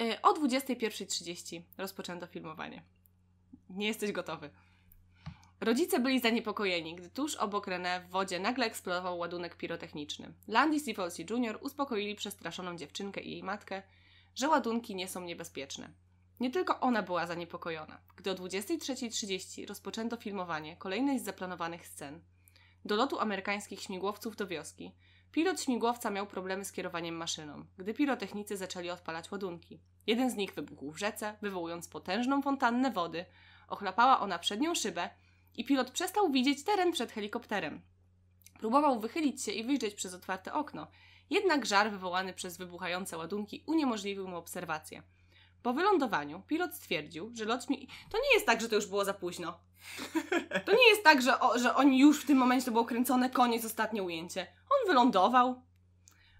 Y, 0.00 0.22
O 0.22 0.32
21.30 0.32 1.62
rozpoczęto 1.78 2.26
filmowanie. 2.26 2.82
Nie 3.70 3.86
jesteś 3.86 4.12
gotowy. 4.12 4.50
Rodzice 5.60 6.00
byli 6.00 6.20
zaniepokojeni, 6.20 6.94
gdy 6.94 7.10
tuż 7.10 7.34
obok 7.34 7.66
René 7.66 8.04
w 8.04 8.10
wodzie 8.10 8.40
nagle 8.40 8.66
eksplodował 8.66 9.18
ładunek 9.18 9.56
pirotechniczny. 9.56 10.32
Landis 10.48 10.88
i 10.88 10.94
Folsey 10.94 11.26
Jr. 11.30 11.58
uspokoili 11.60 12.14
przestraszoną 12.14 12.76
dziewczynkę 12.76 13.20
i 13.20 13.30
jej 13.30 13.42
matkę, 13.42 13.82
że 14.34 14.48
ładunki 14.48 14.94
nie 14.94 15.08
są 15.08 15.20
niebezpieczne. 15.20 15.90
Nie 16.40 16.50
tylko 16.50 16.80
ona 16.80 17.02
była 17.02 17.26
zaniepokojona. 17.26 17.98
Gdy 18.16 18.30
o 18.30 18.34
23.30 18.34 19.68
rozpoczęto 19.68 20.16
filmowanie 20.16 20.76
kolejnej 20.76 21.18
z 21.18 21.24
zaplanowanych 21.24 21.86
scen, 21.86 22.20
do 22.86 22.96
lotu 22.96 23.20
amerykańskich 23.20 23.80
śmigłowców 23.80 24.36
do 24.36 24.46
wioski, 24.46 24.92
pilot 25.32 25.60
śmigłowca 25.60 26.10
miał 26.10 26.26
problemy 26.26 26.64
z 26.64 26.72
kierowaniem 26.72 27.16
maszyną, 27.16 27.64
gdy 27.78 27.94
pirotechnicy 27.94 28.56
zaczęli 28.56 28.90
odpalać 28.90 29.32
ładunki. 29.32 29.80
Jeden 30.06 30.30
z 30.30 30.34
nich 30.34 30.54
wybuchł 30.54 30.92
w 30.92 30.98
rzece, 30.98 31.36
wywołując 31.42 31.88
potężną 31.88 32.42
fontannę 32.42 32.90
wody, 32.90 33.24
ochlapała 33.68 34.20
ona 34.20 34.38
przednią 34.38 34.74
szybę 34.74 35.10
i 35.54 35.64
pilot 35.64 35.90
przestał 35.90 36.30
widzieć 36.30 36.64
teren 36.64 36.92
przed 36.92 37.12
helikopterem. 37.12 37.80
Próbował 38.58 39.00
wychylić 39.00 39.42
się 39.42 39.52
i 39.52 39.64
wyjrzeć 39.64 39.94
przez 39.94 40.14
otwarte 40.14 40.52
okno, 40.52 40.86
jednak 41.30 41.66
żar 41.66 41.90
wywołany 41.90 42.32
przez 42.32 42.58
wybuchające 42.58 43.16
ładunki 43.18 43.64
uniemożliwił 43.66 44.28
mu 44.28 44.36
obserwację. 44.36 45.02
Po 45.66 45.72
wylądowaniu 45.72 46.42
pilot 46.46 46.74
stwierdził, 46.74 47.30
że 47.34 47.44
lot 47.44 47.64
śmi... 47.64 47.88
To 48.10 48.18
nie 48.18 48.34
jest 48.34 48.46
tak, 48.46 48.60
że 48.60 48.68
to 48.68 48.74
już 48.74 48.86
było 48.86 49.04
za 49.04 49.14
późno. 49.14 49.58
To 50.64 50.72
nie 50.72 50.88
jest 50.88 51.04
tak, 51.04 51.22
że, 51.22 51.40
o, 51.40 51.58
że 51.58 51.74
oni 51.74 51.98
już 51.98 52.22
w 52.22 52.26
tym 52.26 52.38
momencie 52.38 52.66
to 52.66 52.72
było 52.72 52.84
kręcone, 52.84 53.30
koniec, 53.30 53.64
ostatnie 53.64 54.02
ujęcie. 54.02 54.46
On 54.70 54.88
wylądował. 54.88 55.62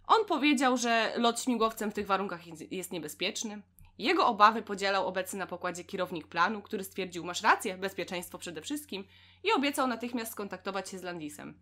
On 0.06 0.24
powiedział, 0.24 0.76
że 0.76 1.12
lot 1.16 1.40
śmigłowcem 1.42 1.90
w 1.90 1.94
tych 1.94 2.06
warunkach 2.06 2.40
jest- 2.70 2.92
niebezpieczny. 2.92 3.62
Jego 3.98 4.26
obawy 4.26 4.62
podzielał 4.62 5.06
obecny 5.06 5.38
na 5.38 5.46
pokładzie 5.46 5.84
kierownik 5.84 6.26
planu, 6.26 6.62
który 6.62 6.84
stwierdził, 6.84 7.24
masz 7.24 7.42
rację, 7.42 7.78
bezpieczeństwo 7.78 8.38
przede 8.38 8.62
wszystkim 8.62 9.04
i 9.44 9.52
obiecał 9.52 9.86
natychmiast 9.86 10.32
skontaktować 10.32 10.90
się 10.90 10.98
z 10.98 11.02
Landisem. 11.02 11.60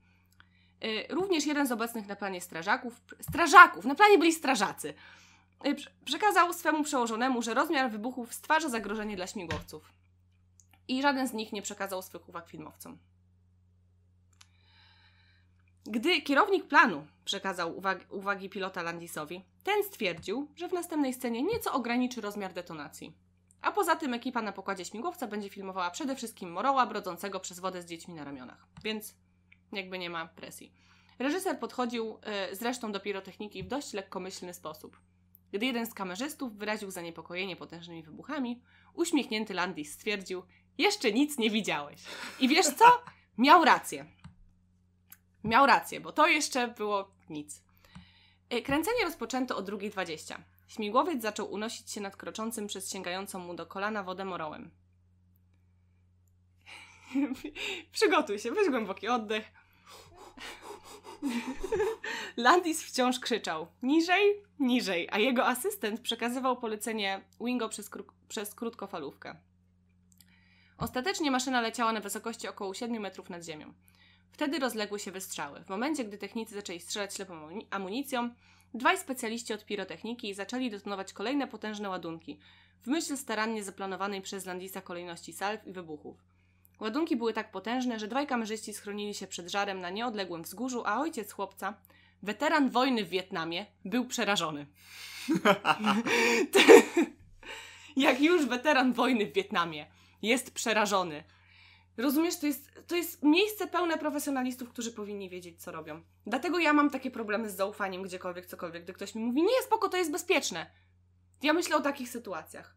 Y, 0.84 1.06
Również 1.14 1.46
jeden 1.46 1.66
z 1.66 1.72
obecnych 1.72 2.06
na 2.06 2.16
planie 2.16 2.40
strażaków, 2.40 3.00
strażaków, 3.20 3.84
na 3.84 3.94
planie 3.94 4.18
byli 4.18 4.32
strażacy, 4.32 4.94
przekazał 6.04 6.52
swemu 6.52 6.84
przełożonemu, 6.84 7.42
że 7.42 7.54
rozmiar 7.54 7.90
wybuchów 7.90 8.34
stwarza 8.34 8.68
zagrożenie 8.68 9.16
dla 9.16 9.26
śmigłowców. 9.26 9.92
I 10.88 11.02
żaden 11.02 11.28
z 11.28 11.32
nich 11.32 11.52
nie 11.52 11.62
przekazał 11.62 12.02
swych 12.02 12.28
uwag 12.28 12.48
filmowcom. 12.48 12.98
Gdy 15.86 16.22
kierownik 16.22 16.68
planu 16.68 17.06
przekazał 17.24 17.80
uwag- 17.80 18.04
uwagi 18.10 18.50
pilota 18.50 18.82
Landisowi, 18.82 19.44
ten 19.64 19.84
stwierdził, 19.84 20.48
że 20.56 20.68
w 20.68 20.72
następnej 20.72 21.14
scenie 21.14 21.42
nieco 21.42 21.72
ograniczy 21.72 22.20
rozmiar 22.20 22.52
detonacji. 22.52 23.12
A 23.62 23.72
poza 23.72 23.96
tym 23.96 24.14
ekipa 24.14 24.42
na 24.42 24.52
pokładzie 24.52 24.84
śmigłowca 24.84 25.26
będzie 25.26 25.50
filmowała 25.50 25.90
przede 25.90 26.16
wszystkim 26.16 26.52
Moroła 26.52 26.86
brodzącego 26.86 27.40
przez 27.40 27.60
wodę 27.60 27.82
z 27.82 27.86
dziećmi 27.86 28.14
na 28.14 28.24
ramionach, 28.24 28.66
więc 28.82 29.14
jakby 29.72 29.98
nie 29.98 30.10
ma 30.10 30.26
presji. 30.26 30.72
Reżyser 31.18 31.58
podchodził 31.58 32.18
e, 32.22 32.56
zresztą 32.56 32.92
do 32.92 33.00
pirotechniki 33.00 33.62
w 33.62 33.68
dość 33.68 33.92
lekkomyślny 33.92 34.54
sposób. 34.54 35.00
Gdy 35.52 35.66
jeden 35.66 35.86
z 35.86 35.94
kamerzystów 35.94 36.56
wyraził 36.56 36.90
zaniepokojenie 36.90 37.56
potężnymi 37.56 38.02
wybuchami, 38.02 38.62
uśmiechnięty 38.94 39.54
Landis 39.54 39.92
stwierdził: 39.92 40.42
Jeszcze 40.78 41.12
nic 41.12 41.38
nie 41.38 41.50
widziałeś. 41.50 42.02
I 42.40 42.48
wiesz 42.48 42.66
co? 42.66 42.84
Miał 43.38 43.64
rację. 43.64 44.06
Miał 45.44 45.66
rację, 45.66 46.00
bo 46.00 46.12
to 46.12 46.26
jeszcze 46.26 46.68
było 46.68 47.10
nic. 47.30 47.62
Y, 48.52 48.62
Kręcenie 48.62 49.04
rozpoczęto 49.04 49.56
o 49.56 49.62
2.20. 49.62 50.38
Śmigłowiec 50.68 51.22
zaczął 51.22 51.52
unosić 51.52 51.90
się 51.90 52.00
nad 52.00 52.16
kroczącym 52.16 52.66
przez 52.66 52.90
sięgającą 52.90 53.38
mu 53.38 53.54
do 53.54 53.66
kolana 53.66 54.02
wodę 54.02 54.24
morołem. 54.24 54.70
Przygotuj 57.92 58.38
się, 58.38 58.50
weź 58.50 58.70
głęboki 58.70 59.08
oddech. 59.08 59.44
Landis 62.36 62.82
wciąż 62.82 63.20
krzyczał 63.20 63.66
niżej, 63.82 64.42
niżej, 64.58 65.08
a 65.12 65.18
jego 65.18 65.46
asystent 65.46 66.00
przekazywał 66.00 66.56
polecenie 66.56 67.20
Wingo 67.40 67.68
przez, 67.68 67.90
przez 68.28 68.54
krótkofalówkę. 68.54 69.36
Ostatecznie 70.78 71.30
maszyna 71.30 71.60
leciała 71.60 71.92
na 71.92 72.00
wysokości 72.00 72.48
około 72.48 72.74
7 72.74 73.02
metrów 73.02 73.30
nad 73.30 73.44
ziemią. 73.44 73.72
Wtedy 74.32 74.58
rozległy 74.58 74.98
się 74.98 75.12
wystrzały. 75.12 75.64
W 75.64 75.68
momencie, 75.68 76.04
gdy 76.04 76.18
technicy 76.18 76.54
zaczęli 76.54 76.80
strzelać 76.80 77.14
ślepą 77.14 77.34
amuni- 77.34 77.66
amunicją, 77.70 78.30
dwaj 78.74 78.98
specjaliści 78.98 79.52
od 79.52 79.64
pirotechniki 79.64 80.34
zaczęli 80.34 80.70
detonować 80.70 81.12
kolejne 81.12 81.46
potężne 81.46 81.88
ładunki, 81.88 82.38
w 82.82 82.86
myśl 82.86 83.16
starannie 83.16 83.64
zaplanowanej 83.64 84.22
przez 84.22 84.46
Landisa 84.46 84.80
kolejności 84.80 85.32
salw 85.32 85.66
i 85.66 85.72
wybuchów. 85.72 86.16
Ładunki 86.80 87.16
były 87.16 87.32
tak 87.32 87.50
potężne, 87.50 87.98
że 87.98 88.08
dwaj 88.08 88.26
kamerzyści 88.26 88.74
schronili 88.74 89.14
się 89.14 89.26
przed 89.26 89.48
żarem 89.48 89.80
na 89.80 89.90
nieodległym 89.90 90.42
wzgórzu, 90.42 90.82
a 90.86 91.00
ojciec 91.00 91.32
chłopca, 91.32 91.74
weteran 92.24 92.70
wojny 92.70 93.04
w 93.04 93.08
Wietnamie, 93.08 93.66
był 93.84 94.06
przerażony. 94.06 94.66
Jak 97.96 98.20
już 98.20 98.46
weteran 98.46 98.92
wojny 98.92 99.26
w 99.26 99.32
Wietnamie 99.32 99.86
jest 100.22 100.50
przerażony. 100.50 101.24
Rozumiesz, 101.96 102.38
to 102.38 102.46
jest, 102.46 102.70
to 102.86 102.96
jest 102.96 103.22
miejsce 103.22 103.66
pełne 103.66 103.98
profesjonalistów, 103.98 104.68
którzy 104.68 104.92
powinni 104.92 105.30
wiedzieć, 105.30 105.62
co 105.62 105.72
robią. 105.72 106.02
Dlatego 106.26 106.58
ja 106.58 106.72
mam 106.72 106.90
takie 106.90 107.10
problemy 107.10 107.50
z 107.50 107.56
zaufaniem 107.56 108.02
gdziekolwiek, 108.02 108.46
cokolwiek, 108.46 108.82
gdy 108.82 108.92
ktoś 108.92 109.14
mi 109.14 109.22
mówi, 109.22 109.42
nie, 109.42 109.62
spoko, 109.64 109.88
to 109.88 109.96
jest 109.96 110.12
bezpieczne. 110.12 110.66
Ja 111.42 111.52
myślę 111.52 111.76
o 111.76 111.80
takich 111.80 112.08
sytuacjach. 112.08 112.76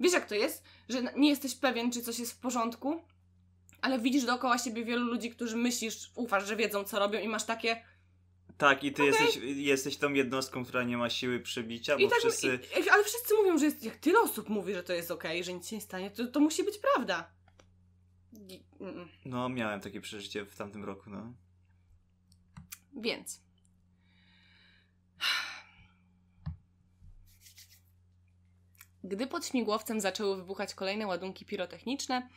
Wiesz, 0.00 0.12
jak 0.12 0.26
to 0.26 0.34
jest? 0.34 0.64
Że 0.88 1.02
nie 1.16 1.28
jesteś 1.28 1.54
pewien, 1.54 1.92
czy 1.92 2.02
coś 2.02 2.18
jest 2.18 2.32
w 2.32 2.38
porządku, 2.38 3.02
ale 3.80 3.98
widzisz 3.98 4.24
dookoła 4.24 4.58
siebie 4.58 4.84
wielu 4.84 5.04
ludzi, 5.04 5.30
którzy 5.30 5.56
myślisz, 5.56 6.10
ufasz, 6.14 6.46
że 6.46 6.56
wiedzą, 6.56 6.84
co 6.84 6.98
robią 6.98 7.20
i 7.20 7.28
masz 7.28 7.44
takie... 7.44 7.82
Tak, 8.60 8.84
i 8.84 8.92
ty 8.92 9.04
jesteś, 9.04 9.36
jesteś 9.42 9.96
tą 9.96 10.12
jednostką, 10.12 10.64
która 10.64 10.82
nie 10.82 10.96
ma 10.96 11.10
siły 11.10 11.40
przebicia, 11.40 11.96
bo 11.96 12.02
I 12.02 12.08
tak, 12.08 12.18
wszyscy... 12.18 12.58
i, 12.84 12.88
ale 12.88 13.04
wszyscy 13.04 13.34
mówią, 13.34 13.58
że 13.58 13.64
jest, 13.64 13.84
jak 13.84 13.96
tyle 13.96 14.20
osób 14.20 14.48
mówi, 14.48 14.74
że 14.74 14.82
to 14.82 14.92
jest 14.92 15.10
okej, 15.10 15.44
że 15.44 15.52
nic 15.52 15.68
się 15.68 15.76
nie 15.76 15.82
stanie, 15.82 16.10
to, 16.10 16.26
to 16.26 16.40
musi 16.40 16.64
być 16.64 16.78
prawda. 16.78 17.30
I- 18.48 18.62
mm. 18.80 19.08
No, 19.24 19.48
miałem 19.48 19.80
takie 19.80 20.00
przeżycie 20.00 20.44
w 20.44 20.56
tamtym 20.56 20.84
roku, 20.84 21.10
no. 21.10 21.32
Więc. 22.96 23.42
Gdy 29.04 29.26
pod 29.26 29.46
śmigłowcem 29.46 30.00
zaczęły 30.00 30.36
wybuchać 30.36 30.74
kolejne 30.74 31.06
ładunki 31.06 31.44
pirotechniczne, 31.44 32.28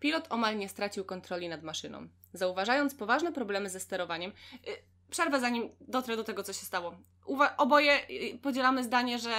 pilot 0.00 0.26
omal 0.30 0.58
nie 0.58 0.68
stracił 0.68 1.04
kontroli 1.04 1.48
nad 1.48 1.62
maszyną. 1.62 2.08
Zauważając 2.32 2.94
poważne 2.94 3.32
problemy 3.32 3.70
ze 3.70 3.80
sterowaniem, 3.80 4.32
y, 4.68 4.91
przerwę 5.12 5.40
zanim 5.40 5.68
dotrę 5.80 6.16
do 6.16 6.24
tego, 6.24 6.42
co 6.42 6.52
się 6.52 6.66
stało. 6.66 6.94
Uwa- 7.26 7.54
oboje 7.58 8.00
y, 8.10 8.38
podzielamy 8.42 8.84
zdanie, 8.84 9.18
że 9.18 9.32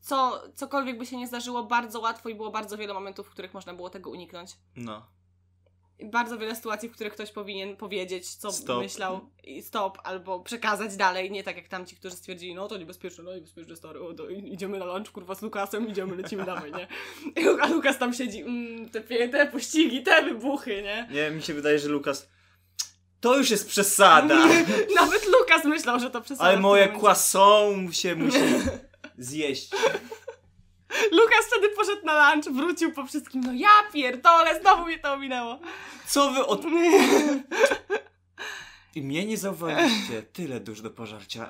co, 0.00 0.42
cokolwiek 0.54 0.98
by 0.98 1.06
się 1.06 1.16
nie 1.16 1.26
zdarzyło, 1.26 1.62
bardzo 1.64 2.00
łatwo 2.00 2.28
i 2.28 2.34
było 2.34 2.50
bardzo 2.50 2.76
wiele 2.76 2.94
momentów, 2.94 3.26
w 3.26 3.30
których 3.30 3.54
można 3.54 3.74
było 3.74 3.90
tego 3.90 4.10
uniknąć 4.10 4.50
No. 4.76 5.06
bardzo 6.04 6.38
wiele 6.38 6.56
sytuacji, 6.56 6.88
w 6.88 6.92
których 6.92 7.12
ktoś 7.12 7.30
powinien 7.32 7.76
powiedzieć, 7.76 8.34
co 8.34 8.52
Stop. 8.52 8.78
myślał 8.82 9.20
i 9.44 9.62
stop, 9.62 9.98
albo 10.04 10.40
przekazać 10.40 10.96
dalej, 10.96 11.30
nie 11.30 11.42
tak 11.44 11.56
jak 11.56 11.68
tamci, 11.68 11.96
którzy 11.96 12.16
stwierdzili, 12.16 12.54
no 12.54 12.68
to 12.68 12.76
niebezpieczne, 12.76 13.24
no 13.24 13.34
niebezpieczne 13.34 13.76
stary, 13.76 14.00
o, 14.00 14.14
to 14.14 14.28
idziemy 14.28 14.78
na 14.78 14.84
lunch, 14.84 15.10
kurwa, 15.12 15.34
z 15.34 15.42
Lukasem, 15.42 15.88
idziemy, 15.88 16.16
lecimy 16.16 16.44
dawaj, 16.54 16.72
nie? 16.72 16.88
A 17.60 17.66
Lukas 17.68 17.98
tam 17.98 18.12
siedzi, 18.14 18.40
mm, 18.42 18.88
te, 18.88 19.00
te 19.28 19.46
pościgi, 19.46 20.02
te 20.02 20.22
wybuchy, 20.22 20.82
nie? 20.82 21.08
Nie, 21.10 21.30
mi 21.30 21.42
się 21.42 21.54
wydaje, 21.54 21.78
że 21.78 21.88
Lukas... 21.88 22.28
To 23.20 23.36
już 23.36 23.50
jest 23.50 23.68
przesada! 23.68 24.46
Nawet 24.94 25.26
Lukas 25.26 25.64
myślał, 25.64 26.00
że 26.00 26.10
to 26.10 26.20
przesada. 26.20 26.48
Ale 26.50 26.60
moje 26.60 26.88
croissant 26.88 27.96
się 27.96 28.16
musi 28.16 28.38
zjeść. 29.18 29.70
Lukas 31.12 31.46
wtedy 31.46 31.68
poszedł 31.68 32.06
na 32.06 32.34
lunch, 32.34 32.52
wrócił 32.52 32.92
po 32.92 33.06
wszystkim, 33.06 33.40
no 33.40 33.52
ja 33.52 33.68
pierdolę, 33.92 34.60
znowu 34.60 34.84
mnie 34.84 34.98
to 34.98 35.12
ominęło. 35.12 35.58
Co 36.06 36.30
wy 36.30 36.46
od... 36.46 36.62
I 38.94 39.02
mnie 39.02 39.26
nie 39.26 39.36
zauważyliście. 39.36 40.22
Tyle 40.22 40.60
dusz 40.60 40.80
do 40.80 40.90
pożarcia. 40.90 41.48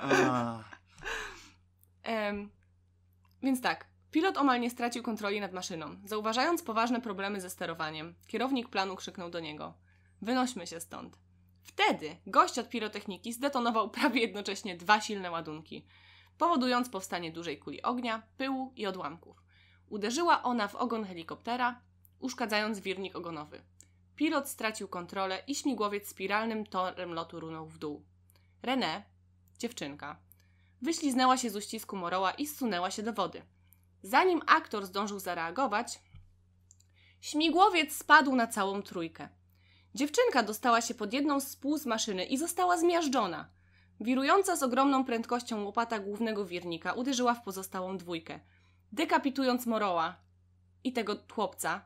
Em, 2.02 2.50
więc 3.42 3.60
tak, 3.62 3.86
pilot 4.10 4.36
omal 4.36 4.60
nie 4.60 4.70
stracił 4.70 5.02
kontroli 5.02 5.40
nad 5.40 5.52
maszyną. 5.52 5.96
Zauważając 6.04 6.62
poważne 6.62 7.00
problemy 7.00 7.40
ze 7.40 7.50
sterowaniem, 7.50 8.14
kierownik 8.26 8.68
planu 8.68 8.96
krzyknął 8.96 9.30
do 9.30 9.40
niego: 9.40 9.74
Wynośmy 10.22 10.66
się 10.66 10.80
stąd. 10.80 11.16
Wtedy 11.68 12.16
gość 12.26 12.58
od 12.58 12.68
pirotechniki 12.68 13.32
zdetonował 13.32 13.90
prawie 13.98 14.20
jednocześnie 14.20 14.76
dwa 14.76 15.00
silne 15.00 15.30
ładunki, 15.30 15.86
powodując 16.38 16.88
powstanie 16.88 17.32
dużej 17.32 17.58
kuli 17.58 17.82
ognia, 17.82 18.22
pyłu 18.36 18.72
i 18.76 18.86
odłamków. 18.86 19.42
Uderzyła 19.88 20.42
ona 20.42 20.68
w 20.68 20.74
ogon 20.74 21.04
helikoptera, 21.04 21.80
uszkadzając 22.20 22.80
wirnik 22.80 23.16
ogonowy. 23.16 23.62
Pilot 24.16 24.48
stracił 24.48 24.88
kontrolę 24.88 25.42
i 25.46 25.54
śmigłowiec 25.54 26.08
spiralnym 26.08 26.66
torem 26.66 27.12
lotu 27.12 27.40
runął 27.40 27.66
w 27.66 27.78
dół. 27.78 28.04
René, 28.62 29.02
dziewczynka, 29.58 30.16
wyśliznęła 30.82 31.36
się 31.36 31.50
z 31.50 31.56
uścisku 31.56 31.96
Moroła 31.96 32.30
i 32.30 32.46
zsunęła 32.46 32.90
się 32.90 33.02
do 33.02 33.12
wody. 33.12 33.42
Zanim 34.02 34.42
aktor 34.46 34.86
zdążył 34.86 35.18
zareagować, 35.18 36.00
śmigłowiec 37.20 37.96
spadł 37.96 38.34
na 38.34 38.46
całą 38.46 38.82
trójkę. 38.82 39.28
Dziewczynka 39.94 40.42
dostała 40.42 40.80
się 40.80 40.94
pod 40.94 41.12
jedną 41.12 41.40
z 41.40 41.56
pół 41.56 41.78
z 41.78 41.86
maszyny 41.86 42.24
i 42.24 42.38
została 42.38 42.76
zmiażdżona. 42.76 43.48
Wirująca 44.00 44.56
z 44.56 44.62
ogromną 44.62 45.04
prędkością 45.04 45.64
łopata 45.64 45.98
głównego 45.98 46.44
wirnika 46.44 46.92
uderzyła 46.92 47.34
w 47.34 47.42
pozostałą 47.42 47.96
dwójkę, 47.98 48.40
dekapitując 48.92 49.66
Moroła 49.66 50.16
i 50.84 50.92
tego 50.92 51.16
chłopca, 51.32 51.84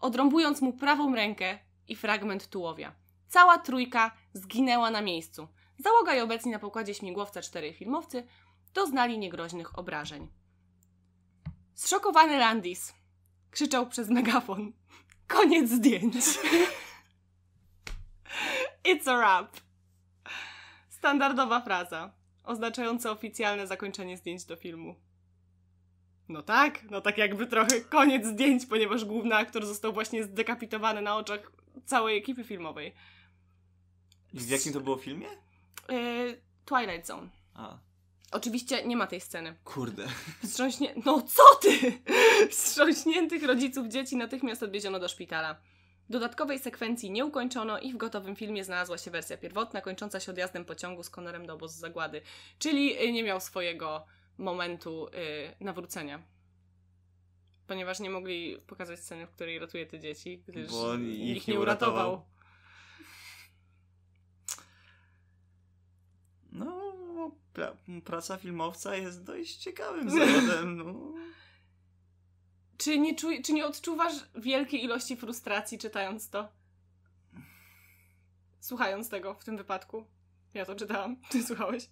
odrąbując 0.00 0.60
mu 0.60 0.72
prawą 0.72 1.14
rękę 1.14 1.58
i 1.88 1.96
fragment 1.96 2.48
tułowia. 2.48 2.92
Cała 3.28 3.58
trójka 3.58 4.10
zginęła 4.32 4.90
na 4.90 5.02
miejscu. 5.02 5.48
Załoga 5.78 6.14
i 6.14 6.20
obecni 6.20 6.52
na 6.52 6.58
pokładzie 6.58 6.94
śmigłowca 6.94 7.42
cztery 7.42 7.72
filmowcy 7.72 8.26
doznali 8.74 9.18
niegroźnych 9.18 9.78
obrażeń. 9.78 10.28
Zszokowany 11.74 12.38
Landis 12.38 12.94
krzyczał 13.50 13.86
przez 13.86 14.08
megafon. 14.08 14.72
Koniec 15.26 15.70
zdjęć. 15.70 16.14
It's 19.06 19.12
a 19.12 19.16
wrap. 19.16 19.56
Standardowa 20.88 21.60
fraza, 21.60 22.12
oznaczająca 22.44 23.10
oficjalne 23.10 23.66
zakończenie 23.66 24.16
zdjęć 24.16 24.44
do 24.44 24.56
filmu. 24.56 24.94
No 26.28 26.42
tak, 26.42 26.90
no 26.90 27.00
tak 27.00 27.18
jakby 27.18 27.46
trochę 27.46 27.80
koniec 27.80 28.26
zdjęć, 28.26 28.66
ponieważ 28.66 29.04
główny 29.04 29.34
aktor 29.34 29.66
został 29.66 29.92
właśnie 29.92 30.24
zdekapitowany 30.24 31.02
na 31.02 31.16
oczach 31.16 31.52
całej 31.84 32.18
ekipy 32.18 32.44
filmowej. 32.44 32.94
I 34.32 34.40
w 34.40 34.48
jakim 34.48 34.72
to 34.72 34.80
było 34.80 34.96
filmie? 34.96 35.28
Yy, 35.88 36.40
Twilight 36.64 37.06
Zone. 37.06 37.28
A, 37.54 37.78
Oczywiście 38.32 38.86
nie 38.86 38.96
ma 38.96 39.06
tej 39.06 39.20
sceny. 39.20 39.54
kurde. 39.64 40.06
Wstrząśnie... 40.44 40.94
No 41.04 41.22
co 41.22 41.42
ty? 41.62 41.92
Wstrząśniętych 42.50 43.42
rodziców 43.42 43.86
dzieci 43.88 44.16
natychmiast 44.16 44.62
odwieziono 44.62 44.98
do 44.98 45.08
szpitala. 45.08 45.56
Dodatkowej 46.10 46.58
sekwencji 46.58 47.10
nie 47.10 47.24
ukończono 47.24 47.78
i 47.78 47.92
w 47.92 47.96
gotowym 47.96 48.36
filmie 48.36 48.64
znalazła 48.64 48.98
się 48.98 49.10
wersja 49.10 49.36
pierwotna, 49.36 49.80
kończąca 49.80 50.20
się 50.20 50.32
odjazdem 50.32 50.64
pociągu 50.64 51.02
z 51.02 51.10
Connorem 51.10 51.46
do 51.46 51.54
obozu 51.54 51.78
zagłady. 51.78 52.22
Czyli 52.58 53.02
y, 53.04 53.12
nie 53.12 53.22
miał 53.24 53.40
swojego 53.40 54.06
momentu 54.38 55.08
y, 55.08 55.10
nawrócenia. 55.64 56.22
Ponieważ 57.66 58.00
nie 58.00 58.10
mogli 58.10 58.58
pokazać 58.66 59.00
sceny, 59.00 59.26
w 59.26 59.30
której 59.30 59.58
ratuje 59.58 59.86
te 59.86 60.00
dzieci, 60.00 60.42
gdyż 60.48 60.70
Bo 60.70 60.94
ich, 60.94 61.36
ich 61.36 61.48
nie 61.48 61.54
nie 61.54 61.60
uratował. 61.60 62.12
uratował. 62.12 62.26
No, 66.52 67.30
pra 67.52 67.76
praca 68.04 68.36
filmowca 68.36 68.96
jest 68.96 69.24
dość 69.24 69.56
ciekawym 69.56 70.10
zawodem, 70.10 70.76
no. 70.76 71.14
Czy 72.78 72.98
nie, 72.98 73.14
czuj, 73.14 73.42
czy 73.42 73.52
nie 73.52 73.66
odczuwasz 73.66 74.12
wielkiej 74.34 74.84
ilości 74.84 75.16
frustracji 75.16 75.78
czytając 75.78 76.30
to? 76.30 76.48
Słuchając 78.60 79.08
tego 79.08 79.34
w 79.34 79.44
tym 79.44 79.56
wypadku. 79.56 80.06
Ja 80.54 80.64
to 80.66 80.74
czytałam. 80.74 81.16
Ty 81.30 81.42
słuchałeś? 81.42 81.88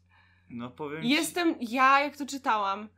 No 0.50 0.70
powiem 0.70 1.02
ci- 1.02 1.08
Jestem, 1.08 1.54
ja 1.60 2.00
jak 2.00 2.16
to 2.16 2.26
czytałam, 2.26 2.88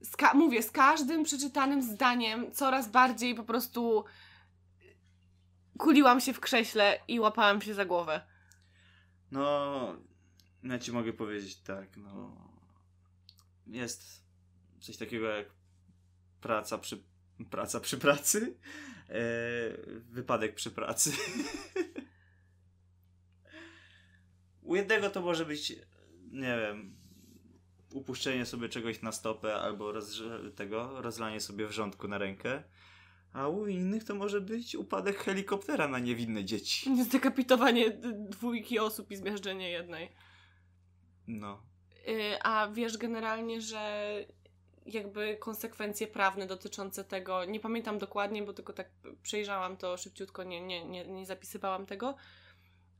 z 0.00 0.16
ka- 0.16 0.34
mówię, 0.34 0.62
z 0.62 0.70
każdym 0.70 1.24
przeczytanym 1.24 1.82
zdaniem 1.82 2.52
coraz 2.52 2.88
bardziej 2.90 3.34
po 3.34 3.44
prostu 3.44 4.04
kuliłam 5.78 6.20
się 6.20 6.32
w 6.32 6.40
krześle 6.40 6.98
i 7.08 7.20
łapałam 7.20 7.60
się 7.60 7.74
za 7.74 7.84
głowę. 7.84 8.20
No, 9.30 9.96
ja 10.62 10.78
ci 10.78 10.92
mogę 10.92 11.12
powiedzieć 11.12 11.56
tak, 11.56 11.96
no. 11.96 12.36
Jest 13.66 14.22
coś 14.80 14.96
takiego 14.96 15.26
jak 15.26 15.46
praca 16.42 16.78
przy, 16.78 17.02
praca 17.50 17.80
przy 17.80 17.98
pracy, 17.98 18.56
e, 19.08 19.14
wypadek 20.10 20.54
przy 20.54 20.70
pracy. 20.70 21.12
U 24.62 24.76
jednego 24.76 25.10
to 25.10 25.20
może 25.20 25.44
być, 25.44 25.72
nie 26.30 26.56
wiem, 26.58 26.96
upuszczenie 27.92 28.46
sobie 28.46 28.68
czegoś 28.68 29.02
na 29.02 29.12
stopę 29.12 29.54
albo 29.54 29.92
rozrze- 29.92 30.52
tego, 30.52 31.00
rozlanie 31.02 31.40
sobie 31.40 31.66
wrzątku 31.66 32.08
na 32.08 32.18
rękę. 32.18 32.62
A 33.32 33.48
u 33.48 33.66
innych 33.66 34.04
to 34.04 34.14
może 34.14 34.40
być 34.40 34.74
upadek 34.76 35.16
helikoptera 35.18 35.88
na 35.88 35.98
niewinne 35.98 36.44
dzieci. 36.44 37.04
Zdekapitowanie 37.04 37.90
dwójki 38.14 38.78
osób 38.78 39.10
i 39.10 39.16
zmiażdżenie 39.16 39.70
jednej. 39.70 40.12
No. 41.26 41.62
Y, 42.08 42.42
A 42.42 42.68
wiesz 42.68 42.98
generalnie, 42.98 43.60
że 43.60 44.12
jakby 44.86 45.36
konsekwencje 45.36 46.06
prawne 46.06 46.46
dotyczące 46.46 47.04
tego, 47.04 47.44
nie 47.44 47.60
pamiętam 47.60 47.98
dokładnie, 47.98 48.42
bo 48.42 48.52
tylko 48.52 48.72
tak 48.72 48.90
przejrzałam 49.22 49.76
to 49.76 49.96
szybciutko, 49.96 50.42
nie, 50.42 50.60
nie, 50.60 50.84
nie, 50.84 51.04
nie 51.04 51.26
zapisywałam 51.26 51.86
tego, 51.86 52.14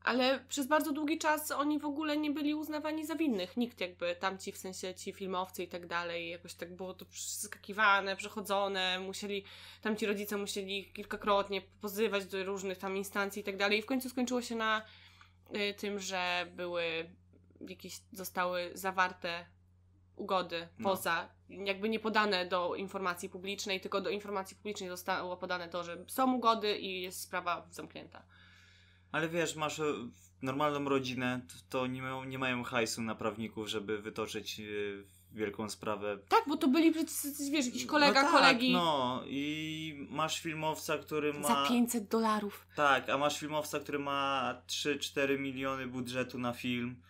Ale 0.03 0.39
przez 0.49 0.67
bardzo 0.67 0.91
długi 0.91 1.17
czas 1.17 1.51
oni 1.51 1.79
w 1.79 1.85
ogóle 1.85 2.17
nie 2.17 2.31
byli 2.31 2.53
uznawani 2.53 3.05
za 3.05 3.15
winnych. 3.15 3.57
Nikt 3.57 3.81
jakby, 3.81 4.15
tamci 4.15 4.51
w 4.51 4.57
sensie 4.57 4.95
ci 4.95 5.13
filmowcy 5.13 5.63
i 5.63 5.67
tak 5.67 5.87
dalej, 5.87 6.29
jakoś 6.29 6.53
tak 6.53 6.75
było 6.75 6.93
to 6.93 7.05
przeskakiwane, 7.05 8.15
przechodzone, 8.15 8.99
musieli, 8.99 9.43
tamci 9.81 10.05
rodzice 10.05 10.37
musieli 10.37 10.91
kilkakrotnie 10.93 11.61
pozywać 11.81 12.25
do 12.25 12.43
różnych 12.43 12.77
tam 12.77 12.97
instancji 12.97 13.41
i 13.41 13.43
tak 13.45 13.57
dalej. 13.57 13.79
I 13.79 13.81
w 13.81 13.85
końcu 13.85 14.09
skończyło 14.09 14.41
się 14.41 14.55
na 14.55 14.85
y, 15.55 15.73
tym, 15.73 15.99
że 15.99 16.47
były 16.55 16.83
jakieś, 17.61 17.99
zostały 18.11 18.71
zawarte 18.73 19.45
ugody 20.15 20.67
No. 20.79 20.89
poza, 20.89 21.29
jakby 21.49 21.89
nie 21.89 21.99
podane 21.99 22.45
do 22.45 22.75
informacji 22.75 23.29
publicznej, 23.29 23.81
tylko 23.81 24.01
do 24.01 24.09
informacji 24.09 24.55
publicznej 24.57 24.89
zostało 24.89 25.37
podane 25.37 25.69
to, 25.69 25.83
że 25.83 26.05
są 26.07 26.33
ugody 26.33 26.77
i 26.77 27.01
jest 27.01 27.21
sprawa 27.21 27.67
zamknięta. 27.71 28.23
Ale 29.11 29.29
wiesz, 29.29 29.55
masz 29.55 29.79
e, 29.79 29.83
normalną 30.41 30.89
rodzinę, 30.89 31.41
to, 31.69 31.87
nie, 31.87 32.01
mają, 32.01 32.23
nie 32.23 32.39
mają 32.39 32.63
hajsu 32.63 33.01
na 33.01 33.15
prawników, 33.15 33.67
żeby 33.67 34.01
wytoczyć 34.01 34.59
e, 34.59 34.63
wielką 35.31 35.69
sprawę. 35.69 36.17
Tak, 36.29 36.43
bo 36.47 36.57
to 36.57 36.67
byli 36.67 36.91
przecież, 36.91 37.49
wiesz, 37.51 37.65
jakiś 37.65 37.85
kolega, 37.85 38.21
no 38.23 38.31
tak, 38.31 38.39
kolegi 38.39 38.73
No 38.73 39.23
i 39.27 40.07
masz 40.09 40.39
filmowca, 40.41 40.97
który 40.97 41.33
ma. 41.33 41.47
za 41.47 41.65
500 41.69 42.07
dolarów. 42.07 42.67
Tak, 42.75 43.09
a 43.09 43.17
masz 43.17 43.39
filmowca, 43.39 43.79
który 43.79 43.99
ma 43.99 44.55
3-4 44.67 45.39
miliony 45.39 45.87
budżetu 45.87 46.39
na 46.39 46.53
film 46.53 47.01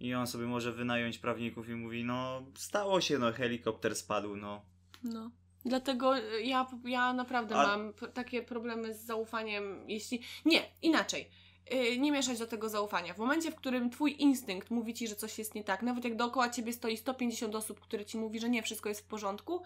i 0.00 0.14
on 0.14 0.26
sobie 0.26 0.46
może 0.46 0.72
wynająć 0.72 1.18
prawników 1.18 1.68
i 1.68 1.74
mówi, 1.74 2.04
no 2.04 2.42
stało 2.54 3.00
się, 3.00 3.18
no 3.18 3.32
helikopter 3.32 3.96
spadł, 3.96 4.36
no. 4.36 4.62
No. 5.02 5.30
Dlatego 5.64 6.18
y, 6.18 6.42
ja, 6.42 6.66
ja 6.84 7.12
naprawdę 7.12 7.56
A- 7.56 7.66
mam 7.66 7.92
takie 8.14 8.42
problemy 8.42 8.94
z 8.94 9.00
zaufaniem, 9.04 9.84
jeśli... 9.88 10.20
Nie, 10.44 10.62
inaczej. 10.82 11.30
Yy, 11.70 11.98
Nie 11.98 12.12
mieszać 12.12 12.38
do 12.38 12.46
tego 12.46 12.68
zaufania. 12.68 13.14
W 13.14 13.18
momencie, 13.18 13.50
w 13.50 13.54
którym 13.54 13.90
twój 13.90 14.16
instynkt 14.22 14.70
mówi 14.70 14.94
ci, 14.94 15.08
że 15.08 15.16
coś 15.16 15.38
jest 15.38 15.54
nie 15.54 15.64
tak, 15.64 15.82
nawet 15.82 16.04
jak 16.04 16.16
dookoła 16.16 16.50
ciebie 16.50 16.72
stoi 16.72 16.96
150 16.96 17.54
osób, 17.54 17.80
które 17.80 18.04
ci 18.04 18.18
mówi, 18.18 18.40
że 18.40 18.48
nie, 18.50 18.62
wszystko 18.62 18.88
jest 18.88 19.00
w 19.00 19.06
porządku, 19.06 19.62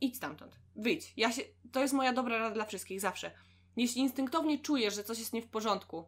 idź 0.00 0.16
stamtąd. 0.16 0.56
Wyjdź. 0.76 1.12
Ja 1.16 1.32
się... 1.32 1.42
To 1.72 1.80
jest 1.80 1.94
moja 1.94 2.12
dobra 2.12 2.38
rada 2.38 2.54
dla 2.54 2.64
wszystkich, 2.64 3.00
zawsze. 3.00 3.30
Jeśli 3.76 4.00
instynktownie 4.00 4.58
czujesz, 4.58 4.94
że 4.94 5.04
coś 5.04 5.18
jest 5.18 5.32
nie 5.32 5.42
w 5.42 5.48
porządku, 5.48 6.04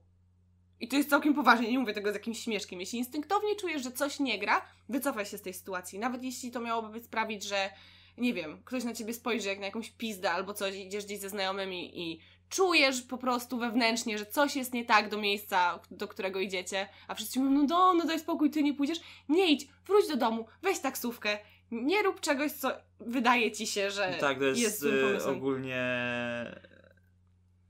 i 0.80 0.88
to 0.88 0.96
jest 0.96 1.10
całkiem 1.10 1.34
poważnie, 1.34 1.70
nie 1.70 1.78
mówię 1.78 1.92
tego 1.92 2.10
z 2.10 2.14
jakimś 2.14 2.38
śmieszkiem. 2.38 2.80
Jeśli 2.80 2.98
instynktownie 2.98 3.56
czujesz, 3.56 3.82
że 3.82 3.92
coś 3.92 4.20
nie 4.20 4.38
gra, 4.38 4.62
wycofaj 4.88 5.26
się 5.26 5.38
z 5.38 5.42
tej 5.42 5.54
sytuacji. 5.54 5.98
Nawet 5.98 6.22
jeśli 6.22 6.50
to 6.50 6.60
miałoby 6.60 7.00
sprawić, 7.00 7.44
że 7.44 7.70
nie 8.18 8.34
wiem, 8.34 8.62
ktoś 8.64 8.84
na 8.84 8.94
ciebie 8.94 9.14
spojrzy 9.14 9.48
jak 9.48 9.58
na 9.58 9.66
jakąś 9.66 9.90
pizdę 9.90 10.30
albo 10.30 10.54
coś, 10.54 10.74
idziesz 10.74 11.04
gdzieś 11.04 11.18
ze 11.18 11.28
znajomymi 11.28 12.00
i 12.00 12.20
czujesz 12.48 13.02
po 13.02 13.18
prostu 13.18 13.58
wewnętrznie, 13.58 14.18
że 14.18 14.26
coś 14.26 14.56
jest 14.56 14.74
nie 14.74 14.84
tak 14.84 15.08
do 15.08 15.18
miejsca, 15.18 15.80
do 15.90 16.08
którego 16.08 16.40
idziecie, 16.40 16.88
a 17.08 17.14
wszyscy 17.14 17.40
mówią, 17.40 17.50
no 17.50 17.66
do, 17.66 17.94
no 17.94 18.04
daj 18.04 18.18
spokój, 18.18 18.50
ty 18.50 18.62
nie 18.62 18.74
pójdziesz. 18.74 19.00
Nie 19.28 19.52
idź, 19.52 19.68
wróć 19.86 20.08
do 20.08 20.16
domu, 20.16 20.46
weź 20.62 20.78
taksówkę, 20.78 21.38
nie 21.70 22.02
rób 22.02 22.20
czegoś, 22.20 22.52
co 22.52 22.70
wydaje 23.00 23.52
ci 23.52 23.66
się, 23.66 23.90
że 23.90 24.16
tak, 24.20 24.38
to 24.38 24.44
jest, 24.44 24.60
jest 24.60 24.84
e, 25.24 25.30
ogólnie 25.30 25.82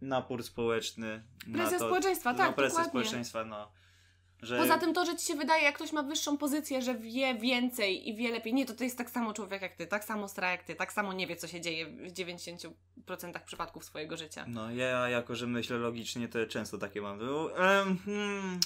napór 0.02 0.42
społeczny. 0.42 1.22
Presja 1.52 1.64
na 1.64 1.78
to, 1.78 1.86
społeczeństwa, 1.86 2.32
no, 2.32 2.38
tak, 2.38 2.54
presja 2.54 2.68
dokładnie. 2.68 2.90
społeczeństwa, 2.90 3.44
no. 3.44 3.68
Że... 4.42 4.58
Poza 4.58 4.78
tym 4.78 4.94
to, 4.94 5.06
że 5.06 5.16
ci 5.16 5.26
się 5.26 5.34
wydaje, 5.34 5.64
jak 5.64 5.74
ktoś 5.74 5.92
ma 5.92 6.02
wyższą 6.02 6.36
pozycję, 6.36 6.82
że 6.82 6.94
wie 6.94 7.34
więcej 7.34 8.08
i 8.08 8.16
wie 8.16 8.30
lepiej. 8.30 8.54
Nie, 8.54 8.66
to 8.66 8.74
to 8.74 8.84
jest 8.84 8.98
tak 8.98 9.10
samo 9.10 9.32
człowiek 9.32 9.62
jak 9.62 9.76
ty, 9.76 9.86
tak 9.86 10.04
samo 10.04 10.28
stra 10.28 10.50
jak 10.50 10.62
ty, 10.62 10.74
tak 10.74 10.92
samo 10.92 11.12
nie 11.12 11.26
wie, 11.26 11.36
co 11.36 11.48
się 11.48 11.60
dzieje 11.60 11.86
w 11.86 12.12
90% 12.12 12.70
przypadków 13.46 13.84
swojego 13.84 14.16
życia. 14.16 14.44
No, 14.48 14.70
ja 14.70 15.08
jako, 15.08 15.36
że 15.36 15.46
myślę 15.46 15.78
logicznie, 15.78 16.28
to 16.28 16.46
często 16.46 16.78
takie 16.78 17.02
mam. 17.02 17.20
Em, 17.20 17.98
hmm, 18.04 18.60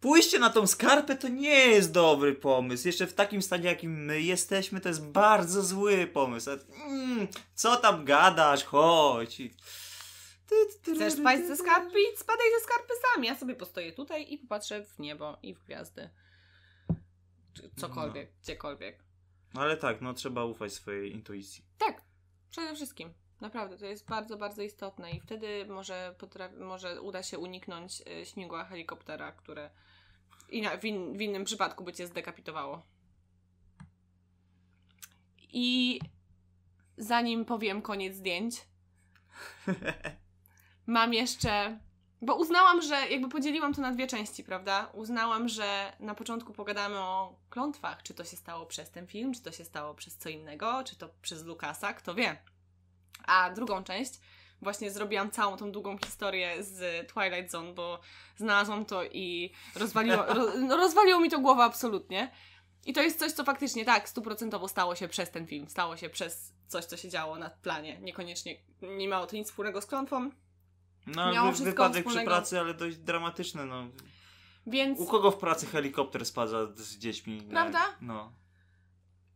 pójście 0.00 0.38
na 0.38 0.50
tą 0.50 0.66
skarpę 0.66 1.16
to 1.16 1.28
nie 1.28 1.66
jest 1.66 1.92
dobry 1.92 2.34
pomysł. 2.34 2.86
Jeszcze 2.86 3.06
w 3.06 3.14
takim 3.14 3.42
stanie, 3.42 3.64
jakim 3.64 4.04
my 4.04 4.20
jesteśmy, 4.20 4.80
to 4.80 4.88
jest 4.88 5.06
bardzo 5.06 5.62
zły 5.62 6.06
pomysł. 6.06 6.50
A, 6.50 6.84
mm, 6.86 7.28
co 7.54 7.76
tam 7.76 8.04
gadasz? 8.04 8.64
Chodź. 8.64 9.42
Chcesz 10.82 11.20
paść 11.22 11.46
ze 11.46 11.56
skarpy? 11.56 11.98
Spadaj 12.16 12.46
ze 12.58 12.64
skarpy 12.64 12.92
sam. 13.14 13.24
Ja 13.24 13.36
sobie 13.36 13.54
postoję 13.54 13.92
tutaj 13.92 14.32
i 14.32 14.38
popatrzę 14.38 14.84
w 14.84 14.98
niebo 14.98 15.38
i 15.42 15.54
w 15.54 15.64
gwiazdy. 15.64 16.10
Cokolwiek, 17.76 18.32
gdziekolwiek. 18.42 19.04
No 19.54 19.60
ale 19.60 19.76
tak, 19.76 20.00
no 20.00 20.14
trzeba 20.14 20.44
ufać 20.44 20.72
swojej 20.72 21.12
intuicji. 21.12 21.64
Tak, 21.78 22.02
przede 22.50 22.74
wszystkim. 22.74 23.14
Naprawdę, 23.40 23.78
to 23.78 23.86
jest 23.86 24.08
bardzo, 24.08 24.36
bardzo 24.36 24.62
istotne 24.62 25.10
i 25.12 25.20
wtedy 25.20 25.66
może, 25.66 26.14
potra- 26.18 26.58
może 26.58 27.02
uda 27.02 27.22
się 27.22 27.38
uniknąć 27.38 28.00
y, 28.22 28.26
śmigła 28.26 28.64
helikoptera, 28.64 29.32
które 29.32 29.70
ina- 30.48 30.76
w, 30.76 30.84
in- 30.84 31.18
w 31.18 31.20
innym 31.20 31.44
przypadku 31.44 31.84
by 31.84 31.92
cię 31.92 32.06
zdekapitowało. 32.06 32.86
I 35.52 36.00
zanim 36.98 37.44
powiem 37.44 37.82
koniec 37.82 38.14
zdjęć, 38.16 38.54
mam 40.86 41.14
jeszcze. 41.14 41.78
Bo 42.22 42.34
uznałam, 42.34 42.82
że 42.82 43.08
jakby 43.08 43.28
podzieliłam 43.28 43.74
to 43.74 43.80
na 43.80 43.92
dwie 43.92 44.06
części, 44.06 44.44
prawda? 44.44 44.90
Uznałam, 44.92 45.48
że 45.48 45.92
na 46.00 46.14
początku 46.14 46.52
pogadamy 46.52 46.98
o 46.98 47.38
klątwach. 47.50 48.02
Czy 48.02 48.14
to 48.14 48.24
się 48.24 48.36
stało 48.36 48.66
przez 48.66 48.90
ten 48.90 49.06
film, 49.06 49.34
czy 49.34 49.42
to 49.42 49.52
się 49.52 49.64
stało 49.64 49.94
przez 49.94 50.16
co 50.16 50.28
innego, 50.28 50.84
czy 50.84 50.96
to 50.96 51.08
przez 51.22 51.44
Lukasa, 51.44 51.94
kto 51.94 52.14
wie. 52.14 52.36
A 53.26 53.50
drugą 53.50 53.84
część 53.84 54.20
właśnie 54.62 54.90
zrobiłam 54.90 55.30
całą 55.30 55.56
tą 55.56 55.72
długą 55.72 55.98
historię 55.98 56.62
z 56.62 57.08
Twilight 57.12 57.50
Zone, 57.50 57.72
bo 57.72 58.00
znalazłam 58.36 58.84
to 58.84 59.04
i 59.04 59.52
rozwaliło, 59.74 60.16
ro, 60.34 60.46
no 60.58 60.76
rozwaliło 60.76 61.20
mi 61.20 61.30
to 61.30 61.38
głowę 61.38 61.62
absolutnie. 61.62 62.30
I 62.86 62.92
to 62.92 63.02
jest 63.02 63.18
coś, 63.18 63.32
co 63.32 63.44
faktycznie 63.44 63.84
tak, 63.84 64.08
stuprocentowo 64.08 64.68
stało 64.68 64.94
się 64.94 65.08
przez 65.08 65.30
ten 65.30 65.46
film. 65.46 65.68
Stało 65.68 65.96
się 65.96 66.10
przez 66.10 66.52
coś, 66.66 66.84
co 66.84 66.96
się 66.96 67.08
działo 67.08 67.38
na 67.38 67.50
planie. 67.50 67.98
Niekoniecznie 68.00 68.56
nie 68.82 69.08
miało 69.08 69.26
to 69.26 69.36
nic 69.36 69.48
wspólnego 69.48 69.82
z 69.82 69.86
klątwą, 69.86 70.30
No, 71.06 71.32
Miało 71.32 71.52
wy, 71.52 71.64
wypadek 71.64 71.92
przy 71.92 72.02
wspólnego. 72.02 72.30
pracy, 72.30 72.60
ale 72.60 72.74
dość 72.74 72.96
dramatyczny, 72.96 73.66
no. 73.66 73.86
więc... 74.66 75.00
U 75.00 75.06
kogo 75.06 75.30
w 75.30 75.36
pracy 75.38 75.66
helikopter 75.66 76.26
spada 76.26 76.66
z 76.74 76.96
dziećmi? 76.98 77.42
Prawda? 77.42 77.80
No. 78.00 78.32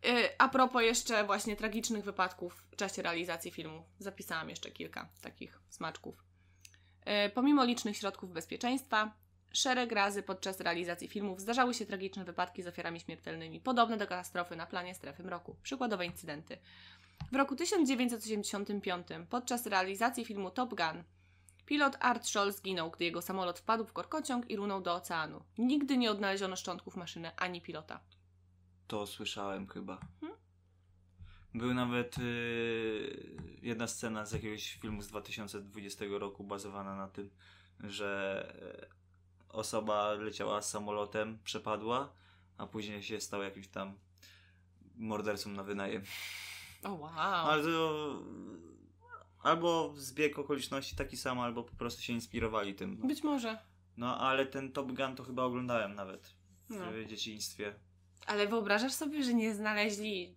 Y, 0.07 0.39
A 0.39 0.49
propos 0.49 0.83
jeszcze 0.83 1.25
właśnie 1.25 1.57
tragicznych 1.57 2.05
wypadków 2.05 2.65
w 2.71 2.77
czasie 2.77 3.03
realizacji 3.03 3.51
filmu, 3.51 3.85
zapisałam 3.99 4.51
jeszcze 4.51 4.71
kilka 4.71 5.09
takich 5.21 5.61
smaczków. 5.69 6.25
Y, 7.27 7.31
Pomimo 7.31 7.65
licznych 7.65 7.97
środków 7.97 8.33
bezpieczeństwa, 8.33 9.13
szereg 9.53 9.93
razy 9.93 10.23
podczas 10.23 10.61
realizacji 10.61 11.09
filmów 11.09 11.41
zdarzały 11.41 11.75
się 11.75 11.87
tragiczne 11.87 12.25
wypadki 12.25 12.63
z 12.63 12.67
ofiarami 12.67 13.01
śmiertelnymi, 13.01 13.61
podobne 13.61 13.97
do 13.97 14.07
katastrofy 14.07 14.57
na 14.57 14.67
planie 14.67 14.95
strefy 14.95 15.23
mroku. 15.23 15.57
Przykładowe 15.63 16.07
incydenty. 16.07 16.59
W 17.33 17.37
roku 17.37 17.57
1985 17.57 19.07
podczas 19.31 19.67
realizacji 19.67 20.25
filmu 20.25 20.51
Top 20.51 20.71
Gun 20.71 21.05
pilot 21.71 21.97
Art 22.01 22.27
Scholl 22.27 22.53
zginął, 22.53 22.91
gdy 22.91 23.05
jego 23.05 23.23
samolot 23.23 23.59
wpadł 23.59 23.85
w 23.85 23.93
korkociąg 23.93 24.51
i 24.51 24.57
runął 24.57 24.81
do 24.81 24.95
oceanu. 24.95 25.45
Nigdy 25.59 25.97
nie 25.97 26.11
odnaleziono 26.11 26.57
szczątków 26.57 26.97
maszyny 26.97 27.37
ani 27.37 27.61
pilota. 27.61 28.01
To 28.87 29.07
słyszałem 29.07 29.67
chyba. 29.67 30.01
Hmm? 30.21 30.39
Był 31.55 31.75
nawet 31.75 32.19
y, 32.19 33.37
jedna 33.63 33.87
scena 33.87 34.27
z 34.27 34.33
jakiegoś 34.33 34.75
filmu 34.75 35.03
z 35.03 35.09
2020 35.09 36.05
roku 36.11 36.45
bazowana 36.45 36.97
na 36.97 37.09
tym, 37.09 37.31
że 37.81 38.89
e, 39.51 39.55
osoba 39.55 40.13
leciała 40.13 40.63
samolotem, 40.63 41.39
przepadła, 41.45 42.13
a 42.59 42.67
później 42.67 43.03
się 43.03 43.21
stał 43.21 43.43
jakimś 43.43 43.69
tam 43.69 43.95
mordercą 44.97 45.51
na 45.51 45.63
wynajem. 45.63 46.03
O 46.83 46.93
wow. 46.93 47.11
Ale 47.47 47.63
to 47.63 48.23
albo 49.43 49.95
zbieg 49.97 50.39
okoliczności 50.39 50.97
taki 50.97 51.17
sam, 51.17 51.41
albo 51.41 51.65
po 51.65 51.77
prostu 51.77 52.03
się 52.03 52.13
inspirowali 52.13 52.75
tym. 52.75 52.97
No, 53.01 53.07
Być 53.07 53.23
może. 53.23 53.59
no 53.97 54.19
ale 54.19 54.47
ten 54.47 54.73
Top 54.73 54.93
Gun 54.93 55.17
to 55.17 55.25
chyba 55.25 55.43
oglądałem 55.43 55.95
nawet 55.95 56.27
w 56.69 56.75
No. 56.77 57.05
dzieciństwie. 57.05 57.75
Ale 58.27 58.47
wyobrażasz 58.47 58.93
sobie, 58.93 59.25
że 59.25 59.35
nie 59.35 59.55
znaleźli 59.55 60.37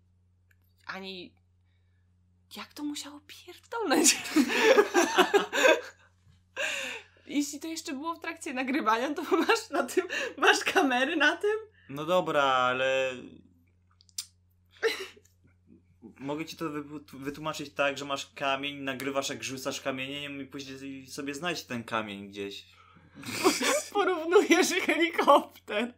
ani. 0.86 1.34
Jak 2.58 2.74
to 2.74 2.84
musiało 2.84 3.22
pierdolnąć? 3.28 4.18
Jeśli 7.28 7.60
to 7.60 7.68
jeszcze 7.68 7.94
było 7.94 8.16
w 8.16 8.20
trakcie 8.20 8.54
nagrywania, 8.54 9.14
to 9.14 9.22
masz 9.38 9.70
na 9.70 9.84
tym, 9.84 10.08
masz 10.38 10.60
kamery 10.64 11.16
na 11.16 11.38
tym? 11.38 11.56
No 11.90 12.06
dobra, 12.06 12.44
ale. 12.44 13.12
Mogę 16.24 16.46
ci 16.46 16.58
to 16.58 16.70
wy- 16.70 16.84
wytłumaczyć 17.14 17.74
tak, 17.74 17.98
że 17.98 18.06
masz 18.06 18.32
kamień, 18.36 18.76
nagrywasz 18.78 19.30
jak 19.30 19.44
rzucasz 19.44 19.82
kamieniem 19.82 20.42
i 20.42 20.46
później 20.46 21.08
sobie 21.08 21.34
znajdź 21.34 21.64
ten 21.64 21.84
kamień 21.84 22.28
gdzieś. 22.28 22.66
Porównujesz 23.94 24.68
helikopter 24.68 25.94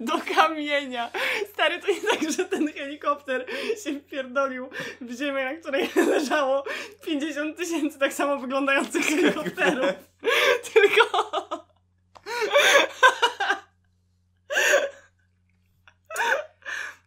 do 0.00 0.20
kamienia. 0.34 1.10
Stary, 1.52 1.78
to 1.78 1.86
nie 1.88 2.00
tak, 2.00 2.32
że 2.32 2.44
ten 2.44 2.72
helikopter 2.72 3.46
się 3.84 4.00
wpierdolił 4.00 4.70
w 5.00 5.18
ziemię, 5.18 5.44
na 5.44 5.54
której 5.54 5.90
leżało 6.14 6.64
50 7.06 7.56
tysięcy 7.56 7.98
tak 7.98 8.12
samo 8.12 8.38
wyglądających 8.38 9.06
helikopterów. 9.06 9.90
Tylko 10.74 11.28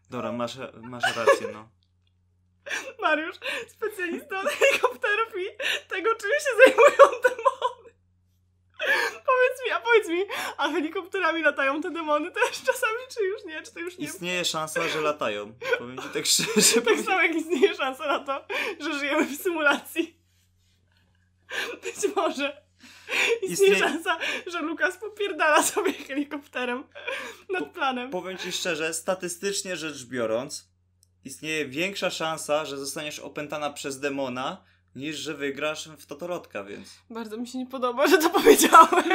Dobra, 0.09 0.31
masz, 0.31 0.57
masz 0.81 1.15
rację, 1.15 1.47
no. 1.53 1.80
Mariusz, 3.15 3.35
specjalista 3.67 4.39
od 4.41 4.47
helikopterów 4.49 5.33
i 5.37 5.45
tego, 5.89 6.15
czym 6.15 6.29
się 6.29 6.57
zajmują 6.65 7.21
demony. 7.23 7.91
Powiedz 9.11 9.65
mi, 9.65 9.71
a 9.71 9.79
powiedz 9.79 10.07
mi, 10.07 10.25
a 10.57 10.69
helikopterami 10.69 11.41
latają 11.41 11.81
te 11.81 11.91
demony 11.91 12.31
też 12.31 12.63
czasami, 12.65 12.97
czy 13.17 13.23
już 13.23 13.45
nie? 13.45 13.61
Czy 13.61 13.73
to 13.73 13.79
już 13.79 13.97
nie? 13.97 14.05
Istnieje 14.05 14.45
szansa, 14.45 14.87
że 14.87 15.01
latają. 15.01 15.53
Powiem 15.77 15.97
ci 15.97 16.09
tak 16.13 16.25
szczerze. 16.25 16.81
Tak 16.85 16.99
samo 17.05 17.21
jak 17.21 17.35
istnieje 17.35 17.75
szansa 17.75 18.07
na 18.07 18.19
to, 18.19 18.45
że 18.79 18.99
żyjemy 18.99 19.25
w 19.25 19.41
symulacji. 19.41 20.17
Być 21.83 22.15
może 22.15 22.61
istnieje 23.41 23.73
Istnieje- 23.73 23.79
szansa, 23.79 24.17
że 24.47 24.61
Lukas 24.61 24.97
popierdala 24.97 25.63
sobie 25.63 25.93
helikopterem 25.93 26.83
nad 27.49 27.71
planem. 27.73 28.09
Powiem 28.09 28.37
ci 28.37 28.51
szczerze, 28.51 28.93
statystycznie 28.93 29.75
rzecz 29.75 30.05
biorąc, 30.05 30.70
istnieje 31.25 31.65
większa 31.65 32.09
szansa, 32.09 32.65
że 32.65 32.77
zostaniesz 32.77 33.19
opętana 33.19 33.69
przez 33.69 33.99
demona, 33.99 34.63
niż 34.95 35.17
że 35.17 35.33
wygrasz 35.33 35.89
w 35.89 36.05
Totolotka, 36.05 36.63
więc 36.63 36.89
Bardzo 37.09 37.37
mi 37.37 37.47
się 37.47 37.57
nie 37.57 37.67
podoba, 37.67 38.07
że 38.07 38.17
to 38.17 38.29
powiedziałeś. 38.29 39.05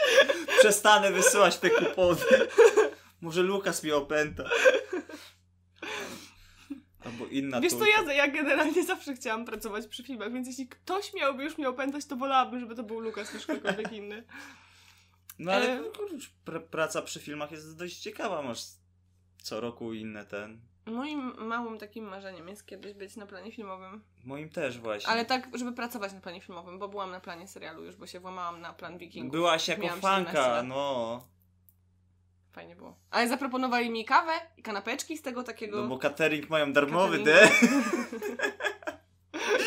przestanę 0.60 1.12
wysyłać 1.12 1.58
te 1.58 1.70
kupony. 1.70 2.20
Może 3.20 3.42
Lukas 3.42 3.82
mnie 3.82 3.96
opęta. 3.96 4.44
Albo 7.04 7.26
inna 7.26 7.60
Wiesz 7.60 7.72
co, 7.72 7.86
ja, 7.86 8.12
ja 8.12 8.28
generalnie 8.28 8.84
zawsze 8.84 9.14
chciałam 9.14 9.44
pracować 9.44 9.86
przy 9.86 10.02
filmach, 10.02 10.32
więc 10.32 10.48
jeśli 10.48 10.68
ktoś 10.68 11.14
miałby 11.14 11.44
już 11.44 11.58
mnie 11.58 11.68
opętać, 11.68 12.04
to 12.04 12.16
wolałabym, 12.16 12.60
żeby 12.60 12.74
to 12.74 12.82
był 12.82 13.00
Lukas 13.00 13.34
niż 13.34 13.42
ktokolwiek 13.42 13.92
inny. 13.92 14.24
No 15.38 15.52
ale 15.52 15.80
E, 15.80 15.84
kurczę, 15.84 16.28
pr 16.44 16.64
praca 16.64 17.02
przy 17.02 17.20
filmach 17.20 17.52
jest 17.52 17.76
dość 17.76 17.96
ciekawa, 17.96 18.42
masz 18.42 18.60
co 19.46 19.60
roku 19.60 19.92
inne 19.92 20.24
ten. 20.24 20.60
Moim 20.86 21.46
małym 21.46 21.78
takim 21.78 22.04
marzeniem 22.04 22.48
jest 22.48 22.66
kiedyś 22.66 22.94
być 22.94 23.16
na 23.16 23.26
planie 23.26 23.52
filmowym. 23.52 24.02
Moim 24.24 24.48
też 24.48 24.78
właśnie. 24.78 25.08
Ale 25.08 25.24
tak, 25.24 25.48
żeby 25.54 25.72
pracować 25.72 26.12
na 26.12 26.20
planie 26.20 26.40
filmowym, 26.40 26.78
bo 26.78 26.88
byłam 26.88 27.10
na 27.10 27.20
planie 27.20 27.48
serialu 27.48 27.84
już, 27.84 27.96
bo 27.96 28.06
się 28.06 28.20
włamałam 28.20 28.60
na 28.60 28.72
plan 28.72 28.98
Wikingów. 28.98 29.32
Byłaś 29.32 29.68
jako 29.68 29.82
Miałam 29.82 30.00
17 30.00 30.32
fanka, 30.32 30.62
no. 30.62 31.24
Fajnie 32.52 32.76
było. 32.76 32.96
Ale 33.10 33.28
zaproponowali 33.28 33.90
mi 33.90 34.04
kawę 34.04 34.32
i 34.56 34.62
kanapeczki 34.62 35.18
z 35.18 35.22
tego 35.22 35.42
takiego... 35.42 35.82
No 35.82 35.88
bo 35.88 35.98
catering 35.98 36.50
mają 36.50 36.72
darmowy, 36.72 37.18
de. 37.18 37.48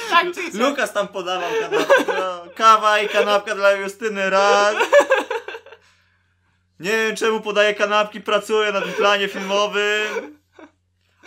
tak, 0.10 0.34
czyli? 0.34 0.60
Lukas 0.60 0.94
tam 0.94 1.08
podawał 1.08 1.50
kanapkę. 1.62 2.04
No, 2.08 2.44
kawa 2.56 3.00
i 3.00 3.10
kanapka 3.10 3.56
dla 3.56 3.72
Justyny 3.72 4.30
raz. 4.30 4.76
Nie 6.80 6.92
wiem 6.92 7.16
czemu 7.16 7.42
podaję 7.42 7.74
kanapki, 7.76 8.22
pracuję 8.22 8.72
na 8.72 8.82
tym 8.82 8.94
planie 8.94 9.28
filmowym. 9.28 10.40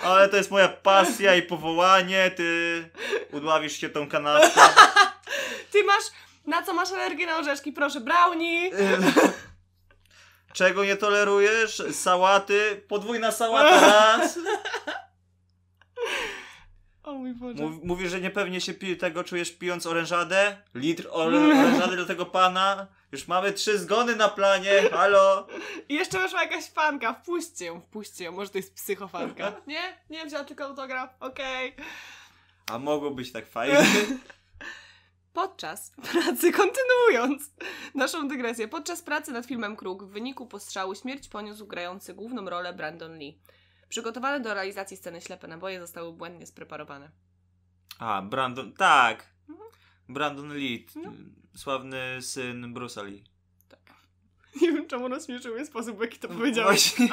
Ale 0.02 0.28
to 0.28 0.36
jest 0.36 0.50
moja 0.50 0.68
pasja 0.68 1.34
i 1.34 1.42
powołanie. 1.42 2.30
Ty 2.36 2.90
udławisz 3.32 3.76
się 3.80 3.88
tą 3.88 4.08
kanapką. 4.08 4.60
Ty 5.72 5.84
masz... 5.84 6.04
Na 6.46 6.62
co 6.62 6.74
masz 6.74 6.92
alergię 6.92 7.26
na 7.26 7.38
orzeszki? 7.38 7.72
Proszę, 7.72 8.00
brownie! 8.00 8.70
Czego 10.52 10.84
nie 10.84 10.96
tolerujesz? 10.96 11.82
Sałaty. 11.92 12.84
Podwójna 12.88 13.32
sałata 13.32 13.80
raz. 13.80 14.38
O 17.02 17.12
mój 17.12 17.34
Boże. 17.34 17.62
Mów, 17.62 17.84
mówisz, 17.84 18.10
że 18.10 18.20
niepewnie 18.20 18.60
się 18.60 18.74
pi- 18.74 18.96
tego 18.96 19.24
czujesz 19.24 19.52
pijąc 19.58 19.86
orężadę? 19.86 20.56
Litr 20.74 21.08
or- 21.10 21.34
orężady 21.60 21.96
do 21.96 22.06
tego 22.06 22.26
pana? 22.26 22.86
Już 23.12 23.28
mamy 23.28 23.52
trzy 23.52 23.78
zgony 23.78 24.16
na 24.16 24.28
planie, 24.28 24.82
halo? 24.90 25.46
I 25.88 25.94
jeszcze 25.94 26.18
weszła 26.18 26.42
jakaś 26.42 26.70
fanka. 26.70 27.12
Wpuśćcie 27.14 27.64
ją, 27.64 27.80
wpuśćcie 27.80 28.24
ją. 28.24 28.32
Może 28.32 28.50
to 28.50 28.58
jest 28.58 28.74
psychofanka. 28.74 29.52
Nie? 29.66 29.98
Nie, 30.10 30.26
wzięła 30.26 30.44
tylko 30.44 30.64
autograf. 30.64 31.10
Okej. 31.20 31.76
A 32.66 32.78
mogło 32.78 33.10
być 33.10 33.32
tak 33.32 33.46
fajnie. 33.46 33.76
Podczas 35.32 35.92
pracy, 36.12 36.52
kontynuując 36.52 37.50
naszą 37.94 38.28
dygresję, 38.28 38.68
podczas 38.68 39.02
pracy 39.02 39.32
nad 39.32 39.46
filmem 39.46 39.76
Kruk 39.76 40.04
w 40.04 40.10
wyniku 40.10 40.46
postrzału 40.46 40.94
śmierć 40.94 41.28
poniósł 41.28 41.66
grający 41.66 42.14
główną 42.14 42.50
rolę 42.50 42.72
Brandon 42.72 43.18
Lee. 43.18 43.38
Przygotowane 43.88 44.40
do 44.40 44.54
realizacji 44.54 44.96
sceny 44.96 45.20
ślepe 45.20 45.48
naboje 45.48 45.80
zostały 45.80 46.12
błędnie 46.12 46.46
spreparowane. 46.46 47.10
A, 47.98 48.22
Brandon, 48.22 48.72
tak. 48.72 49.26
Mhm. 49.48 49.68
Brandon 50.08 50.54
Lee, 50.54 50.86
No. 50.96 51.12
sławny 51.56 52.22
syn 52.22 52.74
Bruce'a 52.74 53.04
Lee. 53.06 53.24
Tak. 53.68 53.80
Nie 54.62 54.72
wiem, 54.72 54.86
czemu 54.86 55.08
rozśmieszył 55.08 55.54
mnie 55.54 55.66
sposób, 55.66 55.98
w 55.98 56.00
jaki 56.00 56.18
to 56.18 56.28
powiedziałeś. 56.28 56.94
Właśnie. 56.96 57.08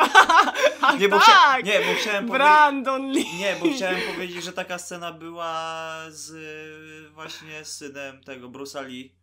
Ach, 0.82 1.00
Nie, 1.00 1.10
bo, 1.10 1.20
tak! 1.20 1.66
nie, 1.66 1.80
bo 1.80 1.94
chciałem 2.02 2.28
powiedzieć... 2.28 2.32
Brandon 2.48 3.12
Lee! 3.12 3.26
Nie, 3.38 3.56
bo 3.60 3.74
chciałem 3.76 4.02
powiedzieć, 4.14 4.44
że 4.44 4.54
taka 4.54 4.78
scena 4.78 5.14
była 5.14 5.96
z 6.10 6.34
właśnie 7.14 7.66
synem 7.66 8.24
tego 8.24 8.50
Bruce'a 8.50 8.88
Lee, 8.88 9.16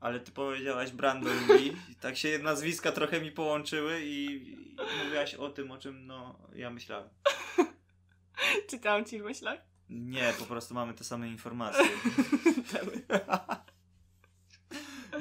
ale 0.00 0.20
ty 0.20 0.32
powiedziałaś 0.32 0.90
Brandon 0.92 1.46
Lee. 1.48 1.76
Tak 2.00 2.16
się 2.16 2.38
nazwiska 2.38 2.92
trochę 2.92 3.20
mi 3.20 3.32
połączyły 3.32 4.00
i, 4.04 4.24
i 4.48 5.04
mówiłaś 5.04 5.34
o 5.34 5.50
tym, 5.50 5.70
o 5.70 5.78
czym 5.78 6.06
no 6.06 6.38
ja 6.54 6.70
myślałem. 6.70 7.08
Czytałam 8.70 9.04
ci 9.04 9.18
w 9.20 9.24
myślach. 9.24 9.73
Nie, 9.94 10.32
po 10.38 10.44
prostu 10.44 10.74
mamy 10.74 10.94
te 10.94 11.04
same 11.04 11.28
informacje. 11.28 11.84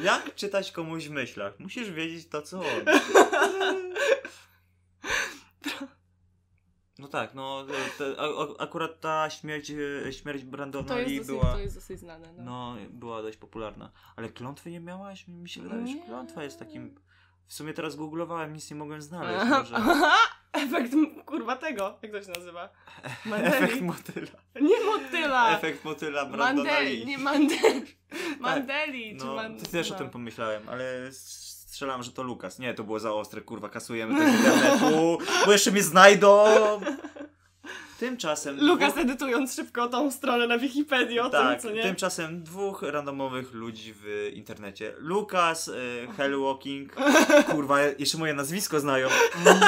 Jak 0.03 0.35
czytać 0.35 0.71
komuś 0.71 1.07
w 1.07 1.11
myślach? 1.11 1.59
Musisz 1.59 1.91
wiedzieć 1.91 2.27
to, 2.27 2.41
co 2.41 2.59
on. 2.59 2.85
No 6.99 7.07
tak, 7.07 7.33
no 7.33 7.65
te, 7.97 8.15
a, 8.19 8.63
akurat 8.63 8.99
ta 9.01 9.29
śmierć, 9.29 9.71
śmierć 10.11 10.43
Brandona 10.43 10.95
Lee 10.95 11.17
dosyć, 11.17 11.27
była... 11.27 11.53
to 11.53 11.59
jest 11.59 11.75
dosyć 11.75 11.99
znane. 11.99 12.33
No. 12.37 12.43
No, 12.43 12.75
była 12.89 13.21
dość 13.21 13.37
popularna. 13.37 13.91
Ale 14.15 14.29
klątwy 14.29 14.71
nie 14.71 14.79
miałaś? 14.79 15.27
Mi 15.27 15.49
się 15.49 15.61
wydaje, 15.61 15.87
że 15.87 15.97
klątwa 16.05 16.43
jest 16.43 16.59
takim... 16.59 16.95
W 17.47 17.53
sumie 17.53 17.73
teraz 17.73 17.95
googlowałem, 17.95 18.53
nic 18.53 18.69
nie 18.69 18.75
mogłem 18.75 19.01
znaleźć. 19.01 19.39
Aha, 19.41 19.59
Może... 19.59 19.75
aha, 19.75 20.11
efekt 20.53 20.93
kurwa 21.25 21.55
tego. 21.55 21.97
Jak 22.01 22.11
to 22.11 22.23
się 22.23 22.31
nazywa? 22.39 22.69
Efekt 23.03 23.25
Mandeli. 23.25 23.81
motyla. 23.81 24.27
Nie 24.61 24.79
motyla! 24.85 25.57
Efekt 25.57 25.85
motyla 25.85 26.25
Brandona 26.25 26.69
Mandeli, 26.71 26.97
Lee. 26.97 27.05
nie 27.05 27.17
Mandeli. 27.17 27.85
Mandeli, 28.39 29.17
czy 29.19 29.25
No, 29.25 29.35
man... 29.35 29.57
ty 29.57 29.71
też 29.71 29.91
o 29.91 29.95
tym 29.95 30.09
pomyślałem, 30.09 30.69
ale 30.69 30.83
strzelam, 31.11 32.03
że 32.03 32.11
to 32.11 32.23
Lukas. 32.23 32.59
Nie, 32.59 32.73
to 32.73 32.83
było 32.83 32.99
za 32.99 33.11
ostre, 33.13 33.41
kurwa, 33.41 33.69
kasujemy 33.69 34.31
z 34.31 34.35
internetu, 34.35 35.17
bo 35.45 35.51
jeszcze 35.51 35.71
mnie 35.71 35.83
znajdą. 35.83 36.45
Tymczasem... 37.99 38.57
Lukas 38.65 38.93
dwóch- 38.93 39.01
edytując 39.01 39.55
szybko 39.55 39.87
tą 39.87 40.11
stronę 40.11 40.47
na 40.47 40.57
Wikipedii 40.57 41.19
o 41.19 41.29
tak, 41.29 41.61
tym, 41.61 41.69
co 41.69 41.75
nie? 41.75 41.83
tymczasem 41.83 42.43
dwóch 42.43 42.81
randomowych 42.81 43.53
ludzi 43.53 43.93
w 43.97 44.31
internecie. 44.33 44.93
Lukas, 44.97 45.67
y, 45.67 46.07
Hell 46.17 46.39
Walking, 46.39 46.95
kurwa, 47.51 47.81
jeszcze 47.81 48.17
moje 48.17 48.33
nazwisko 48.33 48.79
znają. 48.79 49.07
Boże, 49.43 49.59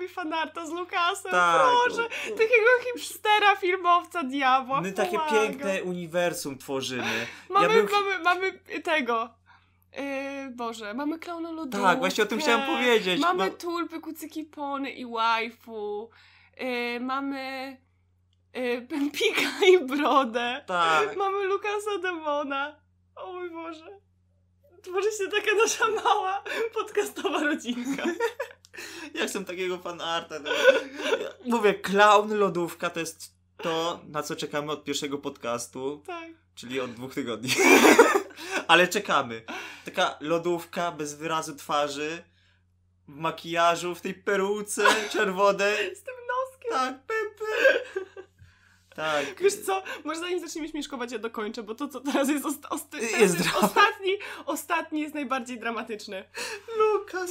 zrobi 0.00 0.14
fanarta 0.14 0.66
z 0.66 0.70
Lukasem, 0.70 1.30
Tak. 1.30 1.60
proszę. 1.60 2.08
Takiego 2.30 2.70
hipstera, 2.84 3.56
filmowca, 3.56 4.22
diabła, 4.22 4.80
My 4.80 4.92
takie 4.92 5.18
pomagam. 5.18 5.34
piękne 5.34 5.82
uniwersum 5.82 6.58
tworzymy. 6.58 7.26
Mamy, 7.48 7.68
ja 7.68 7.74
bym... 7.74 7.88
mamy, 7.92 8.18
mamy 8.24 8.52
tego. 8.82 9.30
Yy, 9.92 10.50
Boże, 10.50 10.94
mamy 10.94 11.18
klauna 11.18 11.50
lodówkę. 11.50 11.86
Tak, 11.86 11.98
właśnie 11.98 12.24
o 12.24 12.26
tym 12.26 12.38
chciałem 12.38 12.66
powiedzieć. 12.76 13.20
Mamy 13.20 13.44
No- 13.50 13.56
tulpy, 13.56 14.00
kucyki, 14.00 14.44
pony 14.44 14.90
i 14.90 15.06
waifu. 15.06 16.10
Yy, 16.60 17.00
mamy 17.00 17.76
yy, 18.54 18.82
Pempika 18.82 19.66
i 19.66 19.84
Brodę. 19.84 20.64
Tak. 20.66 21.16
Mamy 21.16 21.44
Lukasa 21.44 21.98
Demona. 22.02 22.76
O 23.16 23.32
mój 23.32 23.50
Boże. 23.50 23.86
Tworzy 24.82 25.08
się 25.12 25.28
taka 25.30 25.54
nasza 25.56 25.88
mała 26.04 26.44
podcastowa 26.74 27.44
rodzinka. 27.44 28.02
Ja 29.14 29.26
chcę 29.26 29.44
takiego 29.44 29.78
fanarta. 29.78 30.38
No. 30.38 30.50
Mówię, 31.46 31.74
clown 31.74 32.34
lodówka 32.34 32.90
to 32.90 33.00
jest 33.00 33.34
to, 33.62 34.00
na 34.08 34.22
co 34.22 34.36
czekamy 34.36 34.72
od 34.72 34.84
pierwszego 34.84 35.18
podcastu, 35.18 36.02
Tak. 36.06 36.28
czyli 36.54 36.80
od 36.80 36.92
dwóch 36.92 37.14
tygodni. 37.14 37.50
Ale 38.68 38.88
czekamy. 38.88 39.42
Taka 39.84 40.16
lodówka 40.20 40.92
bez 40.92 41.14
wyrazu 41.14 41.56
twarzy, 41.56 42.22
w 43.08 43.16
makijażu, 43.16 43.94
w 43.94 44.00
tej 44.00 44.14
peruce 44.14 44.82
czerwonej. 45.12 45.76
Z 45.96 46.02
tym 46.02 46.14
noskiem. 46.28 46.70
Tak, 46.72 46.94
pępy. 47.06 47.44
Tak. 48.96 49.42
Wiesz 49.42 49.54
co, 49.54 49.82
może 50.04 50.20
zanim 50.20 50.40
zaczniemy 50.40 50.68
śmieszkować, 50.68 51.12
ja 51.12 51.18
dokończę, 51.18 51.62
bo 51.62 51.74
to, 51.74 51.88
co 51.88 52.00
teraz 52.00 52.28
jest, 52.28 52.44
osta- 52.44 52.68
osta- 52.68 53.00
teraz 53.00 53.20
Jest 53.20 53.36
ostatni, 53.60 54.12
ostatni 54.46 55.00
jest 55.00 55.14
najbardziej 55.14 55.58
dramatyczny. 55.60 56.24
Lukas. 56.78 57.30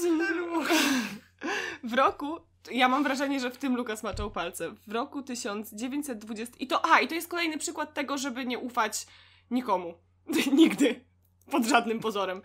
W 1.83 1.93
roku, 1.93 2.39
ja 2.71 2.87
mam 2.87 3.03
wrażenie, 3.03 3.39
że 3.39 3.51
w 3.51 3.57
tym 3.57 3.75
Lukas 3.75 4.03
maczał 4.03 4.31
palce. 4.31 4.71
W 4.87 4.91
roku 4.91 5.21
1920. 5.21 6.55
I 6.59 6.67
to, 6.67 6.85
a, 6.93 6.99
i 6.99 7.07
to 7.07 7.15
jest 7.15 7.27
kolejny 7.27 7.57
przykład 7.57 7.93
tego, 7.93 8.17
żeby 8.17 8.45
nie 8.45 8.59
ufać 8.59 9.07
nikomu. 9.51 9.93
Nigdy. 10.53 11.05
pod 11.51 11.65
żadnym 11.65 11.99
pozorem. 11.99 12.41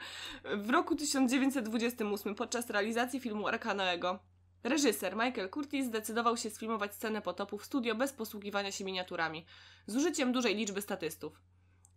W 0.56 0.70
roku 0.70 0.96
1928 0.96 2.34
podczas 2.34 2.70
realizacji 2.70 3.20
filmu 3.20 3.48
Arkanoego 3.48 4.18
reżyser 4.64 5.16
Michael 5.16 5.50
Curtis 5.50 5.86
zdecydował 5.86 6.36
się 6.36 6.50
sfilmować 6.50 6.94
scenę 6.94 7.22
potopu 7.22 7.58
w 7.58 7.64
studio 7.64 7.94
bez 7.94 8.12
posługiwania 8.12 8.72
się 8.72 8.84
miniaturami, 8.84 9.46
z 9.86 9.96
użyciem 9.96 10.32
dużej 10.32 10.56
liczby 10.56 10.82
statystów, 10.82 11.40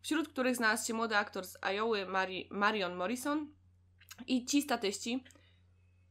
wśród 0.02 0.30
których 0.30 0.56
znalazł 0.56 0.88
się 0.88 0.94
młody 0.94 1.18
aktor 1.18 1.46
z 1.46 1.58
Iowa 1.62 2.12
Mari 2.12 2.48
Marion 2.52 2.96
Morrison 2.96 3.48
i 4.28 4.46
ci 4.46 4.62
statyści 4.62 5.24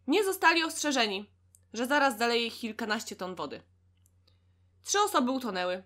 nie 0.07 0.25
zostali 0.25 0.65
ostrzeżeni, 0.65 1.31
że 1.73 1.87
zaraz 1.87 2.19
zaleje 2.19 2.47
ich 2.47 2.59
kilkanaście 2.59 3.17
ton 3.17 3.35
wody. 3.35 3.63
Trzy 4.85 4.99
osoby 5.01 5.31
utonęły. 5.31 5.83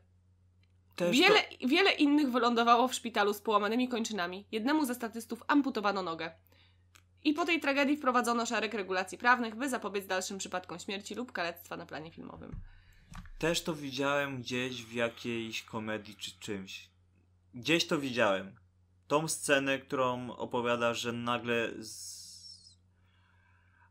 Też 0.97 1.19
Wiele, 1.19 1.41
wiele 1.61 1.93
innych 1.93 2.31
wylądowało 2.31 2.89
w 2.89 2.95
szpitalu 2.95 3.35
z 3.35 3.41
połamanymi 3.41 3.89
kończynami. 3.89 4.47
Jednemu 4.53 4.85
ze 4.85 4.95
statystów 4.95 5.43
amputowano 5.49 6.03
nogę. 6.03 6.33
I 7.25 7.35
po 7.35 7.45
tej 7.45 7.61
tragedii 7.61 7.97
wprowadzono 7.97 8.47
szereg 8.47 8.75
regulacji 8.75 9.19
prawnych, 9.19 9.55
by 9.55 9.69
zapobiec 9.69 10.07
dalszym 10.07 10.39
przypadkom 10.39 10.79
śmierci 10.79 11.15
lub 11.15 11.33
kalectwa 11.33 11.77
na 11.77 11.87
planie 11.87 12.11
filmowym. 12.11 12.61
też 13.39 13.63
to 13.63 13.75
widziałem 13.75 14.43
gdzieś 14.43 14.85
w 14.85 14.93
jakiejś 14.93 15.63
komedii 15.63 16.15
czy 16.15 16.39
czymś. 16.41 16.91
Gdzieś 17.55 17.87
to 17.87 17.99
widziałem. 17.99 18.57
Tą 19.09 19.29
scenę, 19.29 19.79
którą 19.79 20.31
opowiada, 20.31 20.95
że 20.95 21.13
nagle 21.13 21.71
z... 21.79 22.21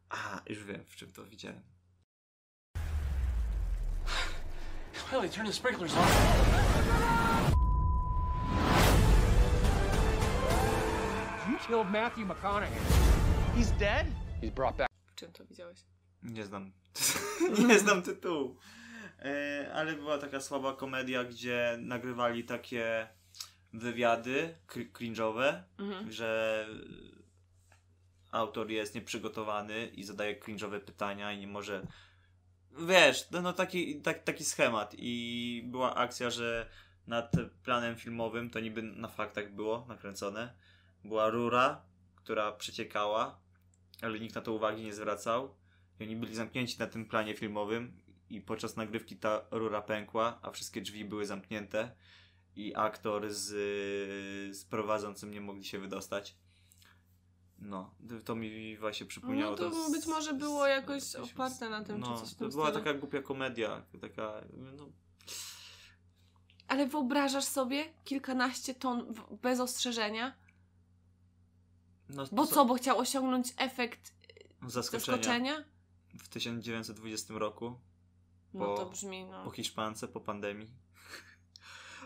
A, 0.09 0.41
już 0.49 0.63
wiem, 0.63 0.85
w 0.87 0.95
czym 0.95 1.11
to 1.11 1.25
widziałem. 1.25 1.61
Willie, 5.11 5.29
turn 5.29 5.47
the 5.47 5.53
sprinklers 5.53 5.93
on. 5.97 6.07
You 11.51 11.57
killed 11.67 11.89
Matthew 11.91 12.27
McConaughey. 12.27 13.18
He's 13.55 13.71
dead? 13.79 14.05
He's 14.41 14.51
brought 14.51 14.77
back. 14.77 14.89
W 15.05 15.15
czym 15.15 15.31
to 15.31 15.45
widziałeś? 15.45 15.79
Nie 16.23 16.45
znam. 16.45 16.71
nie 17.67 17.79
znam 17.79 18.01
tytułu. 18.01 18.57
E, 19.19 19.71
ale 19.73 19.93
była 19.93 20.17
taka 20.17 20.41
słaba 20.41 20.73
komedia, 20.73 21.23
gdzie 21.23 21.77
nagrywali 21.81 22.43
takie 22.43 23.07
wywiady 23.73 24.55
cr- 24.67 24.91
cringe'owe, 24.91 25.61
Mhm. 25.77 26.11
że 26.11 26.65
autor 28.31 28.69
jest 28.71 28.95
nieprzygotowany 28.95 29.87
i 29.87 30.03
zadaje 30.03 30.39
cringe'owe 30.39 30.79
pytania 30.79 31.31
i 31.31 31.39
nie 31.39 31.47
może. 31.47 31.87
Wiesz, 32.87 33.27
no, 33.31 33.41
no 33.41 33.53
taki, 33.53 34.01
tak, 34.01 34.23
taki 34.23 34.45
schemat. 34.45 34.95
I 34.97 35.63
była 35.65 35.95
akcja, 35.95 36.29
że 36.29 36.69
nad 37.07 37.31
planem 37.63 37.95
filmowym, 37.95 38.49
to 38.49 38.59
niby 38.59 38.81
na 38.81 39.07
faktach 39.07 39.51
było 39.53 39.85
nakręcone, 39.87 40.53
była 41.03 41.29
rura, 41.29 41.81
która 42.29 42.51
przeciekała, 42.51 43.39
ale 44.01 44.19
nikt 44.19 44.35
na 44.35 44.41
to 44.41 44.53
uwagi 44.53 44.83
nie 44.83 44.93
zwracał. 44.93 45.55
I 45.99 46.03
oni 46.03 46.15
byli 46.15 46.35
zamknięci 46.35 46.79
na 46.79 46.87
tym 46.87 47.05
planie 47.05 47.35
filmowym 47.35 47.97
i 48.29 48.41
podczas 48.41 48.75
nagrywki 48.75 49.17
ta 49.17 49.41
rura 49.51 49.81
pękła, 49.81 50.39
a 50.41 50.51
wszystkie 50.51 50.81
drzwi 50.81 51.05
były 51.05 51.25
zamknięte 51.25 51.91
i 52.55 52.75
aktor 52.75 53.33
z, 53.33 53.45
z 54.57 54.65
prowadzącym 54.65 55.31
nie 55.31 55.41
mogli 55.41 55.63
się 55.65 55.79
wydostać. 55.79 56.35
No, 57.59 57.95
to 58.25 58.35
mi 58.35 58.77
właśnie 58.77 59.05
przypomniało. 59.05 59.51
No 59.51 59.57
to 59.57 59.89
z- 59.89 59.91
być 59.91 60.05
może 60.05 60.33
było 60.33 60.67
jakoś 60.67 61.03
z- 61.03 61.15
oparte 61.15 61.69
na 61.69 61.83
tym, 61.83 62.03
czy 62.03 62.09
no, 62.09 62.17
coś 62.21 62.29
w 62.33 62.35
to 62.35 62.47
była 62.49 62.67
stylu. 62.69 62.83
taka 62.85 62.99
głupia 62.99 63.21
komedia, 63.21 63.81
taka, 64.01 64.33
no, 64.77 64.85
Ale 66.67 66.87
wyobrażasz 66.87 67.45
sobie 67.45 67.93
kilkanaście 68.03 68.73
ton 68.75 69.13
bez 69.41 69.59
ostrzeżenia? 69.59 70.35
No 72.09 72.25
Bo 72.31 72.47
to- 72.47 72.53
co, 72.53 72.65
bo 72.65 72.73
chciał 72.73 72.97
osiągnąć 72.99 73.47
efekt 73.57 74.13
Zaskoczenia. 74.67 75.17
zaskoczenia? 75.17 75.63
W 76.23 76.27
1920 76.29 77.33
roku, 77.39 77.79
No 78.53 78.65
Po- 78.65 78.75
to 78.77 78.85
brzmi, 78.85 79.25
no. 79.25 79.43
po 79.43 79.51
Hiszpance, 79.51 80.07
po 80.07 80.19
pandemii. 80.19 80.67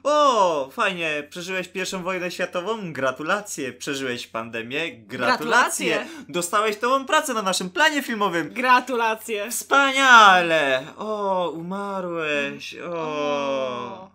O, 0.04 0.70
fajnie, 0.72 1.28
przeżyłeś 1.30 1.68
pierwszą 1.68 2.04
wojnę 2.04 2.32
światową? 2.32 2.94
Gratulacje. 2.94 3.74
Przeżyłeś 3.74 4.28
pandemię? 4.28 4.98
Gratulacje. 4.98 5.96
Gratulacje. 5.96 6.26
Dostałeś 6.34 6.82
nową 6.82 7.06
pracę 7.06 7.34
na 7.34 7.42
naszym 7.42 7.70
planie 7.70 8.02
filmowym. 8.04 8.54
Gratulacje! 8.54 9.52
Wspaniale! 9.52 10.88
O, 10.98 11.50
umarłeś. 11.50 12.76
O. 12.76 12.92
O. 12.94 14.10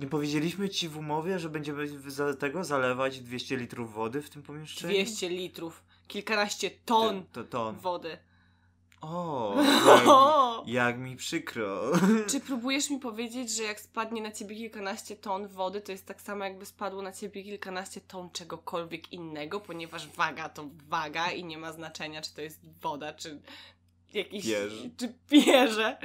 Nie 0.00 0.06
powiedzieliśmy 0.06 0.68
ci 0.68 0.88
w 0.88 0.98
umowie, 0.98 1.38
że 1.38 1.48
będziemy 1.48 2.10
za 2.10 2.34
tego 2.34 2.64
zalewać 2.64 3.20
200 3.20 3.56
litrów 3.56 3.92
wody 3.94 4.22
w 4.22 4.30
tym 4.30 4.42
pomieszczeniu? 4.42 4.94
200 4.94 5.28
litrów, 5.28 5.82
kilkanaście 6.08 6.70
ton 6.70 7.24
To, 7.32 7.44
to 7.44 7.50
ton. 7.50 7.76
wody. 7.76 8.18
O, 9.00 9.56
jak, 10.66 10.68
jak 10.68 10.98
mi 10.98 11.16
przykro. 11.16 11.92
Czy 12.26 12.40
próbujesz 12.40 12.90
mi 12.90 12.98
powiedzieć, 12.98 13.50
że 13.56 13.62
jak 13.62 13.80
spadnie 13.80 14.22
na 14.22 14.32
ciebie 14.32 14.56
kilkanaście 14.56 15.16
ton 15.16 15.48
wody, 15.48 15.80
to 15.80 15.92
jest 15.92 16.06
tak 16.06 16.20
samo 16.22 16.44
jakby 16.44 16.66
spadło 16.66 17.02
na 17.02 17.12
ciebie 17.12 17.42
kilkanaście 17.44 18.00
ton 18.00 18.30
czegokolwiek 18.30 19.12
innego, 19.12 19.60
ponieważ 19.60 20.08
waga 20.08 20.48
to 20.48 20.70
waga 20.88 21.30
i 21.30 21.44
nie 21.44 21.58
ma 21.58 21.72
znaczenia, 21.72 22.22
czy 22.22 22.34
to 22.34 22.40
jest 22.40 22.60
woda, 22.82 23.12
czy 23.12 23.40
jakiś... 24.14 24.44
Pierz. 24.46 24.72
Czy 24.96 25.14
pierze. 25.28 25.98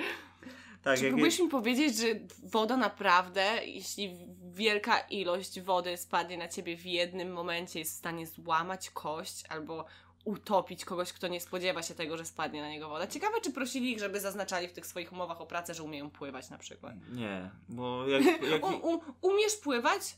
Tak, 0.86 1.00
Czy 1.00 1.08
próbujesz 1.10 1.40
mi 1.40 1.50
powiedzieć, 1.50 1.98
że 1.98 2.08
woda 2.44 2.78
naprawdę, 2.78 3.66
jeśli 3.66 4.18
wielka 4.52 5.00
ilość 5.00 5.62
wody 5.62 5.98
spadnie 5.98 6.38
na 6.38 6.48
ciebie 6.48 6.78
w 6.78 6.86
jednym 6.86 7.34
momencie, 7.34 7.80
jest 7.80 7.92
w 7.92 7.98
stanie 7.98 8.28
złamać 8.28 8.90
kość 8.90 9.44
albo 9.50 9.86
utopić 10.26 10.86
kogoś, 10.86 11.14
kto 11.14 11.28
nie 11.28 11.42
spodziewa 11.42 11.84
się 11.84 11.94
tego, 11.94 12.18
że 12.18 12.26
spadnie 12.26 12.62
na 12.62 12.70
niego 12.70 12.90
woda? 12.90 13.08
Ciekawe, 13.08 13.42
czy 13.42 13.52
prosili 13.52 13.92
ich, 13.92 14.00
żeby 14.00 14.20
zaznaczali 14.20 14.68
w 14.68 14.74
tych 14.74 14.86
swoich 14.86 15.12
umowach 15.12 15.42
o 15.42 15.46
pracę, 15.46 15.74
że 15.74 15.84
umieją 15.84 16.10
pływać 16.10 16.50
na 16.50 16.58
przykład. 16.58 16.96
Nie, 17.12 17.50
bo 17.70 18.08
jak, 18.08 18.24
jak, 18.44 18.66
U, 18.84 18.96
u, 18.96 19.02
umiesz 19.22 19.56
pływać? 19.56 20.16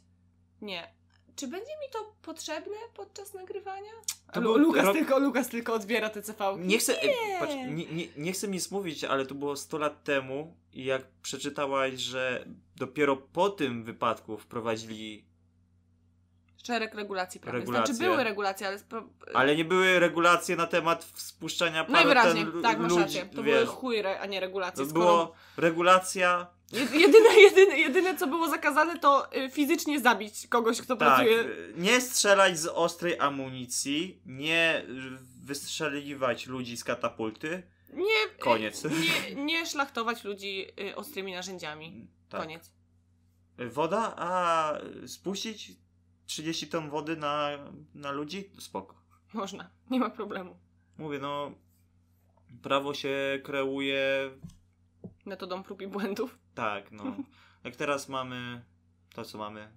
Nie. 0.62 0.97
Czy 1.38 1.48
będzie 1.48 1.72
mi 1.72 1.90
to 1.94 2.14
potrzebne 2.22 2.76
podczas 2.94 3.34
nagrywania? 3.34 3.92
To 4.34 4.42
Lu- 4.42 4.54
był 4.54 4.58
Lukas, 4.64 4.86
rok- 4.86 4.94
tylko, 4.94 5.20
Lukas 5.20 5.50
tylko 5.50 5.74
odbiera 5.74 6.10
te 6.10 6.24
CV. 6.24 6.38
Nie 6.58 6.78
chcę, 6.78 6.94
Nie. 6.94 7.40
Patrz, 7.40 7.54
nie, 7.54 7.86
nie, 7.86 8.08
nie 8.18 8.32
chcę 8.32 8.48
nic 8.48 8.72
mówić, 8.72 9.04
ale 9.04 9.26
to 9.26 9.36
było 9.36 9.56
100 9.56 9.78
lat 9.78 10.04
temu 10.04 10.58
i 10.74 10.86
jak 10.86 11.02
przeczytałaś, 11.22 11.94
że 11.94 12.46
dopiero 12.76 13.18
po 13.18 13.50
tym 13.50 13.84
wypadku 13.84 14.38
wprowadzili, 14.38 15.26
Szereg 16.64 16.96
regulacji 16.96 17.40
prawnych. 17.40 17.62
Regulacje. 17.62 17.94
Znaczy 17.96 18.10
były 18.10 18.24
regulacje, 18.24 18.68
ale... 18.68 18.80
Spro... 18.80 19.04
ale 19.34 19.56
nie 19.56 19.66
były 19.66 20.00
regulacje 20.00 20.56
na 20.56 20.68
temat 20.68 21.04
spuszczania 21.16 21.84
paru 21.84 21.94
Najwyraźniej, 21.94 22.46
ten, 22.46 22.62
tak, 22.62 22.80
masz 22.80 22.90
ludzi, 22.92 23.02
rację. 23.04 23.26
To 23.26 23.44
były 23.44 23.60
wiesz, 23.60 23.70
chuj, 23.70 23.98
re- 24.00 24.20
a 24.20 24.26
nie 24.26 24.40
regulacje. 24.40 24.84
to 24.84 24.90
skoro- 24.90 25.06
było 25.06 25.34
regulacja, 25.58 26.48
Jedyne, 26.72 27.40
jedyne, 27.50 27.78
jedyne, 27.78 28.18
co 28.18 28.28
było 28.28 28.50
zakazane, 28.50 29.00
to 29.00 29.36
y, 29.38 29.50
fizycznie 29.50 30.00
zabić 30.00 30.48
kogoś, 30.48 30.82
kto 30.82 30.96
tak, 30.96 31.08
pracuje. 31.08 31.46
nie 31.76 32.02
strzelać 32.02 32.60
z 32.60 32.68
ostrej 32.68 33.20
amunicji, 33.20 34.22
nie 34.26 34.86
wystrzeliwać 35.44 36.48
ludzi 36.48 36.78
z 36.78 36.84
katapulty, 36.84 37.64
Nie, 37.94 38.30
koniec. 38.40 38.86
y, 38.86 38.90
Nie, 39.36 39.44
nie 39.44 39.66
szlachtować 39.66 40.24
ludzi 40.24 40.66
y, 40.82 40.96
ostrymi 40.96 41.34
narzędziami. 41.34 42.08
Tak. 42.30 42.42
Koniec. 42.42 42.72
Woda, 43.72 44.14
a 44.18 44.74
spuścić 45.08 45.72
30 46.26 46.68
ton 46.68 46.90
wody 46.90 47.16
na, 47.18 47.50
na 47.96 48.12
ludzi? 48.12 48.50
Spoko. 48.60 48.96
Można, 49.34 49.70
nie 49.90 50.00
ma 50.00 50.10
problemu. 50.10 50.58
Mówię, 50.98 51.20
no, 51.20 51.52
prawo 52.62 52.94
się 52.94 53.40
kreuje 53.44 54.32
Metodą 55.26 55.64
prób 55.64 55.82
i 55.82 55.88
błędów. 55.88 56.38
Tak, 56.58 56.92
no. 56.92 57.04
Jak 57.64 57.76
teraz 57.76 58.10
mamy 58.10 58.66
to, 59.14 59.26
co 59.26 59.38
mamy, 59.38 59.72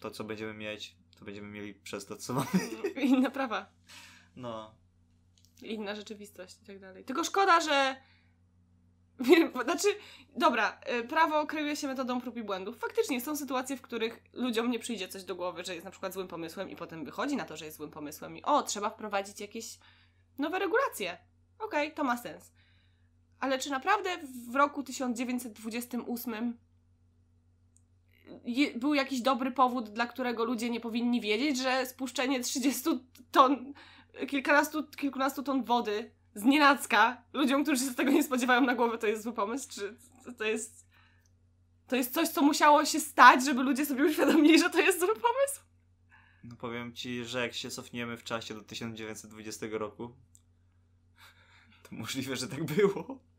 to, 0.00 0.10
co 0.10 0.24
będziemy 0.24 0.54
mieć, 0.54 0.96
to 1.18 1.24
będziemy 1.24 1.48
mieli 1.48 1.74
przez 1.74 2.06
to, 2.06 2.16
co 2.16 2.32
mamy. 2.34 2.48
Inne 3.10 3.30
prawa, 3.30 3.66
No. 4.36 4.74
inna 5.62 5.94
rzeczywistość 5.94 6.56
i 6.62 6.66
tak 6.66 6.78
dalej. 6.78 7.04
Tylko 7.04 7.24
szkoda, 7.24 7.60
że. 7.60 7.96
Znaczy, 9.64 9.88
dobra, 10.36 10.80
y, 11.00 11.04
prawo 11.08 11.46
kreuje 11.46 11.76
się 11.76 11.86
metodą 11.86 12.20
prób 12.20 12.36
i 12.36 12.42
błędów. 12.42 12.78
Faktycznie 12.78 13.20
są 13.20 13.36
sytuacje, 13.36 13.76
w 13.76 13.82
których 13.82 14.20
ludziom 14.32 14.70
nie 14.70 14.78
przyjdzie 14.78 15.08
coś 15.08 15.24
do 15.24 15.34
głowy, 15.36 15.64
że 15.64 15.74
jest 15.74 15.84
na 15.84 15.90
przykład 15.90 16.12
złym 16.14 16.28
pomysłem 16.28 16.70
i 16.70 16.76
potem 16.76 17.04
wychodzi 17.04 17.36
na 17.36 17.44
to, 17.44 17.56
że 17.56 17.64
jest 17.64 17.76
złym 17.76 17.90
pomysłem 17.90 18.36
i 18.36 18.42
o, 18.42 18.62
trzeba 18.62 18.90
wprowadzić 18.90 19.40
jakieś 19.40 19.78
nowe 20.38 20.58
regulacje. 20.58 21.18
Okej, 21.58 21.94
to 21.94 22.04
ma 22.04 22.16
sens. 22.16 22.52
Ale 23.40 23.58
czy 23.58 23.70
naprawdę 23.70 24.10
w 24.50 24.54
roku 24.54 24.82
1928 24.82 26.58
je, 28.44 28.78
był 28.78 28.94
jakiś 28.94 29.20
dobry 29.20 29.50
powód, 29.50 29.88
dla 29.88 30.06
którego 30.06 30.44
ludzie 30.44 30.70
nie 30.70 30.80
powinni 30.80 31.20
wiedzieć, 31.20 31.58
że 31.58 31.86
spuszczenie 31.86 32.40
30 32.40 32.90
ton, 33.30 33.72
kilkunastu, 34.28 34.84
kilkunastu 34.84 35.42
ton 35.42 35.64
wody 35.64 36.10
z 36.34 36.44
nienacka 36.44 37.22
ludziom, 37.32 37.62
którzy 37.62 37.84
się 37.84 37.90
z 37.90 37.96
tego 37.96 38.10
nie 38.10 38.22
spodziewają 38.22 38.60
na 38.60 38.74
głowę, 38.74 38.98
to 38.98 39.06
jest 39.06 39.22
zły 39.22 39.32
pomysł? 39.32 39.68
Czy 39.70 39.96
to 40.38 40.44
jest. 40.44 40.90
To 41.86 41.96
jest 41.96 42.14
coś, 42.14 42.28
co 42.28 42.42
musiało 42.42 42.84
się 42.84 43.00
stać, 43.00 43.44
żeby 43.44 43.62
ludzie 43.62 43.86
sobie 43.86 44.04
uświadomili, 44.04 44.58
że 44.58 44.70
to 44.70 44.80
jest 44.80 45.00
zły 45.00 45.14
pomysł? 45.14 45.60
No 46.44 46.56
powiem 46.56 46.92
ci, 46.94 47.24
że 47.24 47.40
jak 47.40 47.54
się 47.54 47.70
cofniemy 47.70 48.16
w 48.16 48.24
czasie 48.24 48.54
do 48.54 48.62
1920 48.62 49.66
roku, 49.70 50.14
to 51.82 51.96
możliwe, 51.96 52.36
że 52.36 52.48
tak 52.48 52.64
było. 52.64 53.29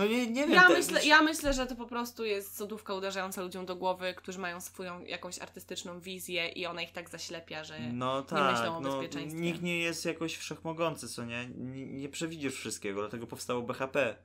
No 0.00 0.06
nie, 0.06 0.26
nie 0.26 0.46
wiem. 0.46 0.52
Ja 0.52 0.68
te- 0.68 0.72
myślę, 0.72 1.04
ja 1.04 1.22
myślę, 1.22 1.52
że 1.52 1.66
to 1.66 1.76
po 1.76 1.86
prostu 1.86 2.24
jest 2.24 2.56
sodówka 2.56 2.94
uderzająca 2.94 3.42
ludziom 3.42 3.66
do 3.66 3.76
głowy, 3.76 4.14
którzy 4.14 4.38
mają 4.38 4.60
swoją 4.60 5.04
jakąś 5.04 5.38
artystyczną 5.38 6.00
wizję 6.00 6.48
i 6.48 6.66
ona 6.66 6.82
ich 6.82 6.92
tak 6.92 7.10
zaślepia, 7.10 7.64
że... 7.64 7.78
No 7.92 8.22
tak, 8.22 8.52
myślą 8.52 8.76
o 8.76 8.80
no, 8.80 8.90
bezpieczeństwie. 8.90 9.40
nikt 9.40 9.62
nie 9.62 9.78
jest 9.78 10.04
jakoś 10.04 10.36
wszechmogący, 10.36 11.08
co 11.08 11.24
nie? 11.24 11.48
nie? 11.48 11.86
Nie 11.86 12.08
przewidzisz 12.08 12.54
wszystkiego, 12.54 13.00
dlatego 13.00 13.26
powstało 13.26 13.62
BHP. 13.62 14.16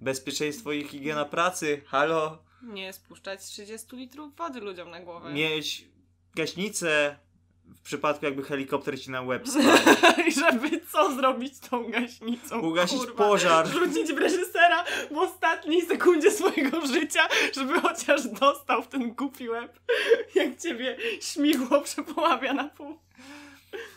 Bezpieczeństwo 0.00 0.72
i 0.72 0.84
higiena 0.84 1.24
pracy, 1.24 1.82
halo. 1.86 2.38
Nie 2.62 2.92
spuszczać 2.92 3.44
30 3.44 3.96
litrów 3.96 4.36
wody 4.36 4.60
ludziom 4.60 4.90
na 4.90 5.00
głowę. 5.00 5.32
Mieć 5.32 5.84
gaśnicę 6.34 7.18
w 7.76 7.80
przypadku 7.80 8.24
jakby 8.24 8.42
helikopter 8.42 9.00
ci 9.00 9.10
na 9.10 9.22
łeb. 9.22 9.44
I 10.28 10.32
żeby 10.32 10.80
co 10.92 11.14
zrobić 11.14 11.56
z 11.56 11.60
tą 11.60 11.90
gaśnicą? 11.90 12.60
Ugasić 12.60 12.98
kurwa? 12.98 13.14
pożar. 13.14 13.68
Rzucić 13.68 14.12
w 14.12 14.18
reżysera 14.18 14.84
w 15.10 15.18
ostatniej 15.18 15.82
sekundzie 15.82 16.30
swojego 16.30 16.86
życia, 16.86 17.28
żeby 17.54 17.80
chociaż 17.80 18.28
dostał 18.28 18.82
w 18.82 18.88
ten 18.88 19.14
głupi 19.14 19.48
łeb, 19.48 19.80
jak 20.34 20.58
ciebie 20.58 20.96
śmigło 21.20 21.80
przepoławia 21.80 22.52
na 22.52 22.68
pół. 22.68 22.98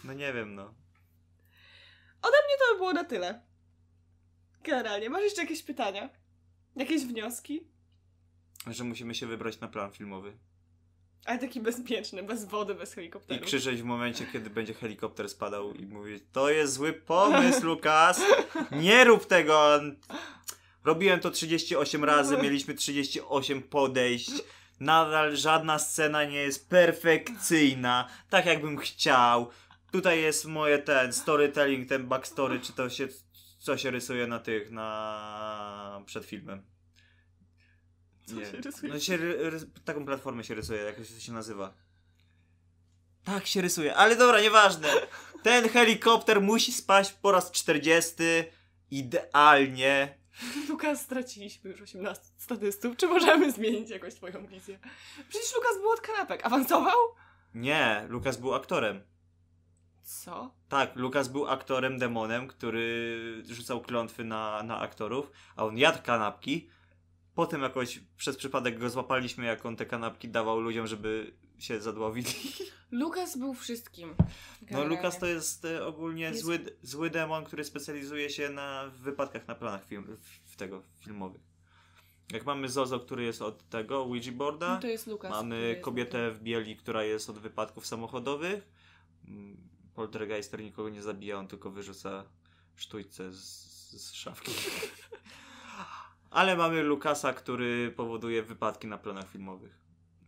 No 0.04 0.14
nie 0.14 0.34
wiem, 0.34 0.56
no. 0.56 0.74
I 2.52 2.60
to 2.60 2.74
by 2.74 2.78
było 2.78 2.94
na 2.94 3.04
tyle. 3.04 3.42
Generalnie. 4.64 5.10
Masz 5.10 5.24
jeszcze 5.24 5.42
jakieś 5.42 5.64
pytania? 5.64 6.10
Jakieś 6.76 7.06
wnioski? 7.06 7.68
Że 8.68 8.84
musimy 8.84 9.16
się 9.16 9.28
wybrać 9.28 9.60
na 9.60 9.68
plan 9.68 9.92
filmowy. 9.92 10.38
Ale 11.26 11.40
taki 11.40 11.62
bezpieczny, 11.62 12.24
bez 12.24 12.46
wody, 12.46 12.76
bez 12.76 12.92
I 12.92 12.96
helikopteru. 12.96 13.46
krzyczeć 13.46 13.82
w 13.82 13.86
momencie, 13.86 14.26
kiedy 14.34 14.50
będzie 14.50 14.74
helikopter 14.74 15.30
spadał 15.30 15.74
i 15.74 15.86
mówić 15.86 16.24
To 16.32 16.50
jest 16.50 16.74
zły 16.74 16.94
pomysł, 16.94 17.66
Lukas! 17.66 18.22
Nie 18.72 19.04
rób 19.04 19.26
tego! 19.26 19.80
Robiłem 20.84 21.20
to 21.20 21.32
38 21.32 22.04
razy, 22.04 22.38
mieliśmy 22.38 22.74
38 22.74 23.62
podejść. 23.64 24.32
Nadal 24.80 25.36
żadna 25.36 25.80
scena 25.80 26.24
nie 26.24 26.38
jest 26.38 26.70
perfekcyjna, 26.70 28.08
tak 28.30 28.46
jakbym 28.46 28.78
chciał. 28.78 29.50
Tutaj 29.92 30.22
jest 30.22 30.46
moje 30.46 30.80
ten 30.80 31.14
storytelling, 31.14 31.90
ten 31.90 32.08
backstory, 32.08 32.60
czy 32.60 32.74
to 32.74 32.90
się, 32.90 33.08
co 33.60 33.78
się 33.78 33.92
rysuje 33.92 34.28
na 34.28 34.40
tych, 34.40 34.72
na... 34.72 36.02
przed 36.06 36.26
filmem. 36.26 36.71
Co 38.26 38.46
się 38.46 38.52
rysuje? 38.62 38.94
No 38.94 39.00
się, 39.00 39.18
ry- 39.18 39.52
rys- 39.52 39.66
taką 39.86 40.06
platformę 40.06 40.44
się 40.44 40.56
rysuje, 40.56 40.82
jak 40.82 40.96
to 40.96 41.04
się 41.04 41.32
nazywa. 41.34 41.74
Tak 43.24 43.48
się 43.48 43.62
rysuje, 43.62 43.96
ale 43.96 44.16
dobra, 44.16 44.42
nieważne. 44.42 44.88
Ten 45.44 45.70
helikopter 45.70 46.42
musi 46.42 46.72
spaść 46.74 47.12
po 47.12 47.32
raz 47.32 47.52
40. 47.52 48.14
Idealnie. 48.92 50.18
Lukas, 50.70 51.02
straciliśmy 51.02 51.70
już 51.70 51.82
18 51.82 52.24
statystów. 52.38 52.98
Czy 52.98 53.08
możemy 53.08 53.52
zmienić 53.52 53.90
jakoś 53.90 54.16
twoją 54.16 54.48
wizję? 54.48 54.80
Przecież 55.30 55.56
Lukas 55.56 55.78
był 55.78 55.90
od 55.90 56.02
kanapek. 56.02 56.46
Awansował? 56.46 56.98
Nie, 57.54 58.06
Lukas 58.10 58.38
był 58.38 58.54
aktorem. 58.54 59.02
Co? 60.04 60.54
Tak, 60.70 60.96
Lukas 60.96 61.28
był 61.28 61.48
aktorem, 61.48 61.98
demonem, 62.00 62.48
który 62.48 63.44
rzucał 63.50 63.82
klątwy 63.82 64.24
na, 64.24 64.64
na 64.64 64.80
aktorów, 64.80 65.32
a 65.56 65.66
on 65.66 65.78
jadł 65.78 66.00
kanapki. 66.04 66.70
Potem 67.36 67.62
jakoś 67.62 68.00
przez 68.18 68.38
przypadek 68.38 68.80
go 68.80 68.90
złapaliśmy, 68.90 69.46
jak 69.46 69.66
on 69.66 69.76
te 69.76 69.86
kanapki 69.86 70.30
dawał 70.30 70.60
ludziom, 70.60 70.88
żeby 70.88 71.34
się 71.60 71.82
zadławili. 71.82 72.30
Lukas 72.92 73.38
był 73.38 73.54
wszystkim. 73.54 74.16
No 74.20 74.26
Generalnie. 74.62 74.96
Lukas 74.96 75.20
to 75.20 75.26
jest 75.26 75.66
e, 75.66 75.86
ogólnie 75.86 76.24
Jest- 76.24 76.42
Zły, 76.42 76.60
zły 76.84 77.10
demon, 77.10 77.46
który 77.46 77.64
specjalizuje 77.64 78.30
się 78.30 78.50
na 78.50 78.92
wypadkach 79.00 79.48
na 79.48 79.56
planach 79.56 79.86
film, 79.86 80.18
w, 80.46 80.56
tego 80.56 80.84
filmowych. 81.00 81.42
Jak 82.32 82.46
mamy 82.46 82.70
Zozo, 82.70 83.00
który 83.00 83.24
jest 83.24 83.42
od 83.42 83.70
tego 83.70 83.98
Ouija 83.98 84.32
boarda, 84.32 84.74
No 84.76 84.82
to 84.82 84.88
jest 84.88 85.08
Lukas. 85.08 85.32
mamy 85.32 85.80
kobietę 85.82 86.32
w 86.32 86.42
bieli, 86.42 86.76
która 86.78 87.04
jest 87.04 87.30
od 87.30 87.40
wypadków 87.40 87.88
samochodowych. 87.88 88.68
Mm, 89.28 89.58
Poltergeister 89.96 90.62
nikogo 90.64 90.90
nie 90.90 91.02
zabija, 91.02 91.38
on 91.40 91.48
tylko 91.48 91.72
wyrzuca 91.72 92.26
sztućce 92.76 93.32
z, 93.32 93.40
z 93.92 94.12
szafki. 94.14 94.52
Ale 96.32 96.56
mamy 96.56 96.84
Lukasa, 96.84 97.34
który 97.34 97.92
powoduje 97.92 98.44
wypadki 98.44 98.88
na 98.88 98.98
planach 98.98 99.30
filmowych. 99.30 99.82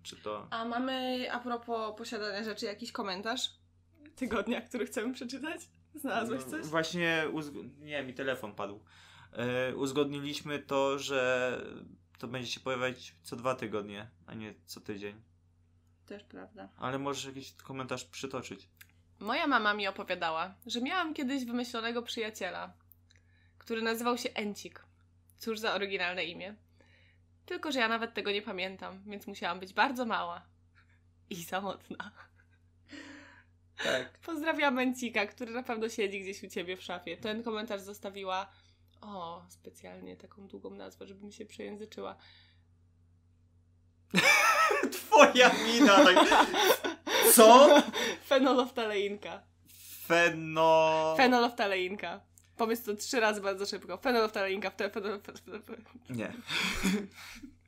Czy 0.04 0.16
to... 0.16 0.48
A 0.50 0.66
mamy 0.66 1.28
a 1.32 1.40
propos 1.40 1.98
posiadania 1.98 2.44
rzeczy 2.44 2.66
jakiś 2.66 2.92
komentarz 2.92 3.50
tygodnia, 4.16 4.62
który 4.62 4.86
chcemy 4.86 5.14
przeczytać? 5.14 5.62
Znalazłeś 5.96 6.42
No, 6.46 6.52
coś? 6.52 6.66
Właśnie, 6.66 7.24
uzg- 7.32 7.70
nie, 7.80 8.04
mi 8.04 8.14
telefon 8.14 8.56
padł. 8.56 8.80
E, 9.34 9.76
uzgodniliśmy 9.76 10.60
to, 10.60 11.00
że 11.00 11.62
to 12.20 12.28
będzie 12.28 12.52
się 12.52 12.60
pojawiać 12.60 13.16
co 13.24 13.36
dwa 13.36 13.56
tygodnie, 13.56 14.10
a 14.28 14.34
nie 14.34 14.54
co 14.66 14.82
tydzień. 14.82 15.22
Też 16.06 16.24
prawda. 16.24 16.70
Ale 16.78 17.00
możesz 17.00 17.26
jakiś 17.26 17.54
komentarz 17.54 18.06
przytoczyć. 18.06 18.70
Moja 19.20 19.48
mama 19.48 19.74
mi 19.74 19.88
opowiadała, 19.88 20.56
że 20.66 20.82
miałam 20.82 21.14
kiedyś 21.14 21.46
wymyślonego 21.46 22.02
przyjaciela, 22.02 22.74
który 23.58 23.82
nazywał 23.82 24.18
się 24.18 24.30
Encik. 24.30 24.86
Cóż 25.44 25.60
za 25.60 25.74
oryginalne 25.74 26.26
imię. 26.26 26.56
Tylko, 27.46 27.72
że 27.72 27.80
ja 27.80 27.88
nawet 27.88 28.14
tego 28.14 28.32
nie 28.32 28.42
pamiętam, 28.42 29.04
więc 29.06 29.28
musiałam 29.28 29.60
być 29.60 29.74
bardzo 29.74 30.06
mała 30.06 30.42
i 31.30 31.44
samotna. 31.44 32.12
Tak. 33.84 34.20
Pozdrawiam 34.20 34.80
Encika, 34.80 35.26
który 35.26 35.52
na 35.52 35.64
pewno 35.64 35.90
siedzi 35.90 36.22
gdzieś 36.22 36.44
u 36.44 36.48
ciebie 36.48 36.78
w 36.78 36.82
szafie. 36.82 37.18
Ten 37.18 37.44
komentarz 37.44 37.82
zostawiła. 37.82 38.50
O, 39.02 39.46
specjalnie 39.50 40.18
taką 40.18 40.48
długą 40.48 40.70
nazwę, 40.70 41.08
żebym 41.08 41.32
się 41.32 41.46
przejęzyczyła. 41.46 42.16
Twoja 44.94 45.52
mina! 45.66 46.06
Tak. 46.06 46.46
Co? 47.34 47.82
Fenoloftaleinka. 48.26 49.44
Feno... 50.08 51.14
Fenoloftaleinka. 51.18 52.22
Powiedz 52.58 52.84
to 52.84 52.96
trzy 52.96 53.20
razy 53.20 53.42
bardzo 53.42 53.66
szybko. 53.66 53.98
Fenol, 53.98 54.30
fe, 54.30 55.34
fe, 55.34 55.60
fe. 55.62 55.76
Nie. 56.10 56.34